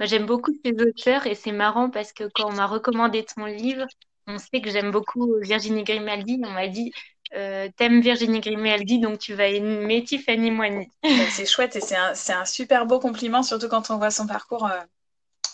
J'aime 0.00 0.26
beaucoup 0.26 0.52
ces 0.64 0.72
auteurs 0.72 1.26
et 1.26 1.34
c'est 1.34 1.52
marrant 1.52 1.90
parce 1.90 2.12
que 2.12 2.24
quand 2.34 2.48
on 2.48 2.52
m'a 2.52 2.66
recommandé 2.66 3.24
ton 3.24 3.44
livre, 3.44 3.86
on 4.26 4.38
sait 4.38 4.60
que 4.60 4.70
j'aime 4.70 4.90
beaucoup 4.90 5.38
Virginie 5.40 5.84
Grimaldi. 5.84 6.40
On 6.44 6.50
m'a 6.50 6.68
dit 6.68 6.92
euh, 7.34 7.68
T'aimes 7.76 8.00
Virginie 8.00 8.40
Grimaldi, 8.40 8.98
donc 8.98 9.18
tu 9.18 9.34
vas 9.34 9.48
aimer 9.48 10.04
Tiffany 10.04 10.50
Moigny. 10.50 10.88
c'est 11.30 11.46
chouette 11.46 11.76
et 11.76 11.80
c'est 11.80 11.96
un, 11.96 12.12
un, 12.12 12.44
super 12.44 12.86
beau 12.86 12.98
compliment, 12.98 13.42
surtout 13.42 13.68
quand 13.68 13.90
on 13.90 13.98
voit 13.98 14.10
son 14.10 14.26
parcours. 14.26 14.66
Euh, 14.66 14.80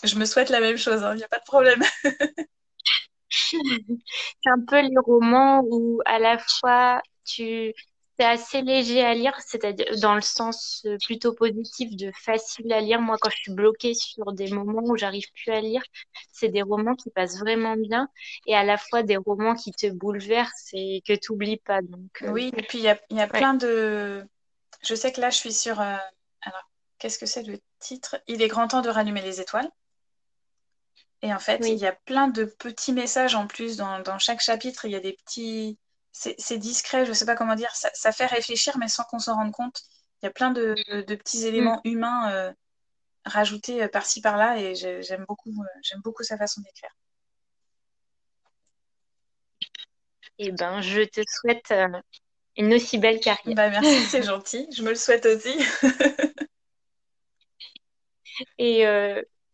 je 0.03 0.15
me 0.17 0.25
souhaite 0.25 0.49
la 0.49 0.59
même 0.59 0.77
chose, 0.77 1.01
il 1.01 1.05
hein, 1.05 1.15
n'y 1.15 1.23
a 1.23 1.27
pas 1.27 1.39
de 1.39 1.45
problème. 1.45 1.81
c'est 3.29 4.49
un 4.49 4.63
peu 4.67 4.81
les 4.81 4.97
romans 5.05 5.63
où 5.69 6.01
à 6.05 6.19
la 6.19 6.37
fois 6.37 7.01
tu 7.25 7.73
c'est 8.19 8.25
assez 8.25 8.61
léger 8.61 9.01
à 9.01 9.13
lire, 9.13 9.33
c'est-à-dire 9.45 9.97
dans 10.01 10.13
le 10.13 10.21
sens 10.21 10.83
euh, 10.85 10.97
plutôt 11.05 11.33
positif 11.33 11.95
de 11.95 12.11
facile 12.13 12.73
à 12.73 12.81
lire. 12.81 12.99
Moi, 12.99 13.15
quand 13.21 13.29
je 13.29 13.37
suis 13.37 13.53
bloquée 13.53 13.93
sur 13.93 14.33
des 14.33 14.51
moments 14.51 14.81
où 14.83 14.97
j'arrive 14.97 15.25
plus 15.33 15.53
à 15.53 15.61
lire, 15.61 15.81
c'est 16.33 16.49
des 16.49 16.61
romans 16.61 16.95
qui 16.95 17.11
passent 17.11 17.39
vraiment 17.39 17.77
bien 17.77 18.09
et 18.45 18.55
à 18.55 18.65
la 18.65 18.77
fois 18.77 19.03
des 19.03 19.15
romans 19.15 19.55
qui 19.55 19.71
te 19.71 19.87
bouleversent 19.87 20.69
et 20.73 21.01
que 21.07 21.13
tu 21.13 21.31
n'oublies 21.31 21.61
pas. 21.63 21.81
Donc, 21.81 22.21
euh, 22.23 22.31
Oui, 22.31 22.51
et 22.57 22.63
puis 22.63 22.79
il 22.79 22.83
y 22.83 22.89
a, 22.89 22.99
y 23.09 23.21
a 23.21 23.27
plein 23.27 23.53
de. 23.53 24.27
Je 24.81 24.95
sais 24.95 25.13
que 25.13 25.21
là, 25.21 25.29
je 25.29 25.37
suis 25.37 25.53
sur. 25.53 25.79
Euh, 25.79 25.95
alors, 26.41 26.69
qu'est-ce 26.97 27.19
que 27.19 27.25
c'est 27.25 27.43
le 27.43 27.57
titre? 27.79 28.21
Il 28.27 28.41
est 28.41 28.49
grand 28.49 28.67
temps 28.67 28.81
de 28.81 28.89
rallumer 28.89 29.21
les 29.21 29.39
étoiles. 29.39 29.69
Et 31.21 31.33
en 31.33 31.39
fait, 31.39 31.59
il 31.67 31.77
y 31.77 31.85
a 31.85 31.91
plein 31.91 32.29
de 32.29 32.45
petits 32.45 32.93
messages 32.93 33.35
en 33.35 33.45
plus 33.45 33.75
dans, 33.75 33.99
dans 33.99 34.19
chaque 34.19 34.41
chapitre. 34.41 34.85
Il 34.85 34.91
y 34.91 34.95
a 34.95 35.01
des 35.01 35.13
petits 35.13 35.77
c'est 36.11 36.57
discret, 36.57 37.05
je 37.05 37.11
ne 37.11 37.15
sais 37.15 37.25
pas 37.25 37.35
comment 37.35 37.55
dire, 37.55 37.71
ça, 37.73 38.11
fait 38.11 38.25
réfléchir, 38.25 38.77
mais 38.77 38.87
sans 38.87 39.03
qu'on 39.03 39.19
s'en 39.19 39.35
rende 39.35 39.51
compte. 39.51 39.81
Il 40.21 40.25
y 40.25 40.27
a 40.27 40.31
plein 40.31 40.51
de, 40.51 40.75
petits 41.05 41.45
éléments 41.45 41.81
mm. 41.85 41.89
humains 41.89 42.33
euh, 42.33 42.51
rajoutés 43.25 43.83
euh, 43.83 43.87
par-ci 43.87 44.21
par-là, 44.21 44.59
et 44.59 44.75
j'aime 44.75 45.25
beaucoup, 45.27 45.51
euh, 45.51 45.97
beaucoup 46.03 46.23
sa 46.23 46.37
façon 46.37 46.61
d'écrire. 46.61 46.89
Eh 50.39 50.51
ben, 50.51 50.81
je 50.81 51.01
te 51.01 51.21
souhaite 51.27 51.73
une 52.55 52.73
aussi 52.73 52.97
belle 52.97 53.19
carrière. 53.19 53.55
Bah, 53.55 53.69
merci, 53.69 54.05
c'est 54.09 54.23
gentil. 54.23 54.67
Je 54.75 54.83
me 54.83 54.89
le 54.89 54.95
souhaite 54.95 55.25
aussi. 55.25 55.57
et 58.57 58.85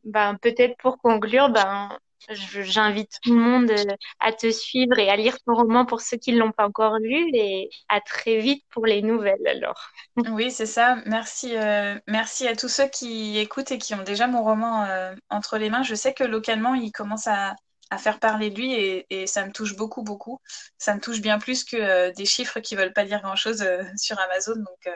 ben, 0.05 0.37
peut-être 0.41 0.77
pour 0.77 0.97
conclure, 0.97 1.49
ben, 1.49 1.89
J'invite 2.29 3.19
tout 3.21 3.33
le 3.33 3.39
monde 3.39 3.71
euh, 3.71 3.95
à 4.19 4.31
te 4.31 4.49
suivre 4.49 4.97
et 4.97 5.09
à 5.09 5.15
lire 5.15 5.37
ton 5.45 5.53
roman 5.53 5.85
pour 5.85 6.01
ceux 6.01 6.17
qui 6.17 6.33
ne 6.33 6.39
l'ont 6.39 6.51
pas 6.51 6.65
encore 6.65 6.97
lu 6.97 7.29
et 7.33 7.69
à 7.87 8.01
très 8.01 8.39
vite 8.39 8.63
pour 8.71 8.85
les 8.85 9.01
nouvelles 9.01 9.45
alors. 9.47 9.91
Oui, 10.31 10.49
c'est 10.49 10.65
ça. 10.65 10.97
Merci, 11.05 11.55
euh, 11.55 11.99
merci 12.07 12.47
à 12.47 12.55
tous 12.55 12.69
ceux 12.69 12.87
qui 12.87 13.37
écoutent 13.37 13.71
et 13.71 13.77
qui 13.77 13.93
ont 13.93 14.03
déjà 14.03 14.27
mon 14.27 14.43
roman 14.43 14.85
euh, 14.85 15.13
entre 15.29 15.57
les 15.57 15.69
mains. 15.69 15.83
Je 15.83 15.95
sais 15.95 16.13
que 16.13 16.23
localement, 16.23 16.73
il 16.73 16.91
commence 16.91 17.27
à, 17.27 17.55
faire 17.99 18.19
parler 18.19 18.49
de 18.49 18.55
lui 18.57 18.73
et, 18.73 19.25
ça 19.25 19.45
me 19.45 19.53
touche 19.53 19.77
beaucoup, 19.77 20.03
beaucoup. 20.03 20.41
Ça 20.77 20.95
me 20.95 20.99
touche 20.99 21.21
bien 21.21 21.39
plus 21.39 21.63
que 21.63 22.13
des 22.13 22.25
chiffres 22.25 22.59
qui 22.59 22.75
ne 22.75 22.81
veulent 22.81 22.93
pas 22.93 23.05
dire 23.05 23.21
grand-chose 23.21 23.65
sur 23.95 24.19
Amazon. 24.19 24.55
Donc, 24.55 24.93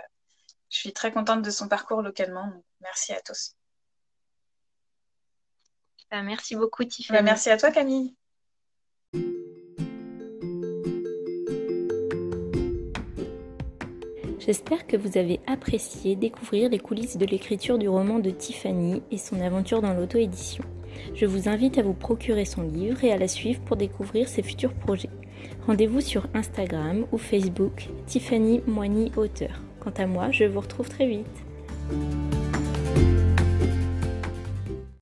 je 0.69 0.77
suis 0.77 0.91
très 0.91 1.13
contente 1.13 1.41
de 1.41 1.49
son 1.49 1.69
parcours 1.69 2.01
localement. 2.01 2.51
merci 2.81 3.13
à 3.13 3.21
tous. 3.21 3.53
Bah, 6.11 6.21
merci 6.23 6.55
beaucoup, 6.55 6.83
Tiffany. 6.83 7.17
Bah, 7.17 7.23
merci 7.23 7.49
à 7.49 7.57
toi, 7.57 7.71
Camille. 7.71 8.15
J'espère 14.39 14.87
que 14.87 14.97
vous 14.97 15.17
avez 15.17 15.39
apprécié 15.45 16.15
découvrir 16.15 16.69
les 16.69 16.79
coulisses 16.79 17.17
de 17.17 17.25
l'écriture 17.25 17.77
du 17.77 17.87
roman 17.87 18.17
de 18.17 18.31
Tiffany 18.31 19.03
et 19.11 19.17
son 19.17 19.39
aventure 19.41 19.81
dans 19.81 19.93
l'auto-édition. 19.93 20.63
Je 21.13 21.25
vous 21.25 21.47
invite 21.49 21.77
à 21.77 21.83
vous 21.83 21.93
procurer 21.93 22.45
son 22.45 22.63
livre 22.63 23.03
et 23.03 23.11
à 23.11 23.17
la 23.17 23.27
suivre 23.27 23.61
pour 23.61 23.77
découvrir 23.77 24.27
ses 24.27 24.41
futurs 24.41 24.73
projets. 24.73 25.11
Rendez-vous 25.67 26.01
sur 26.01 26.25
Instagram 26.33 27.05
ou 27.11 27.17
Facebook 27.17 27.89
Tiffany 28.07 28.61
Moigny 28.65 29.11
Auteur. 29.17 29.61
Quant 29.79 29.93
à 29.97 30.07
moi, 30.07 30.31
je 30.31 30.45
vous 30.45 30.61
retrouve 30.61 30.89
très 30.89 31.05
vite. 31.05 32.38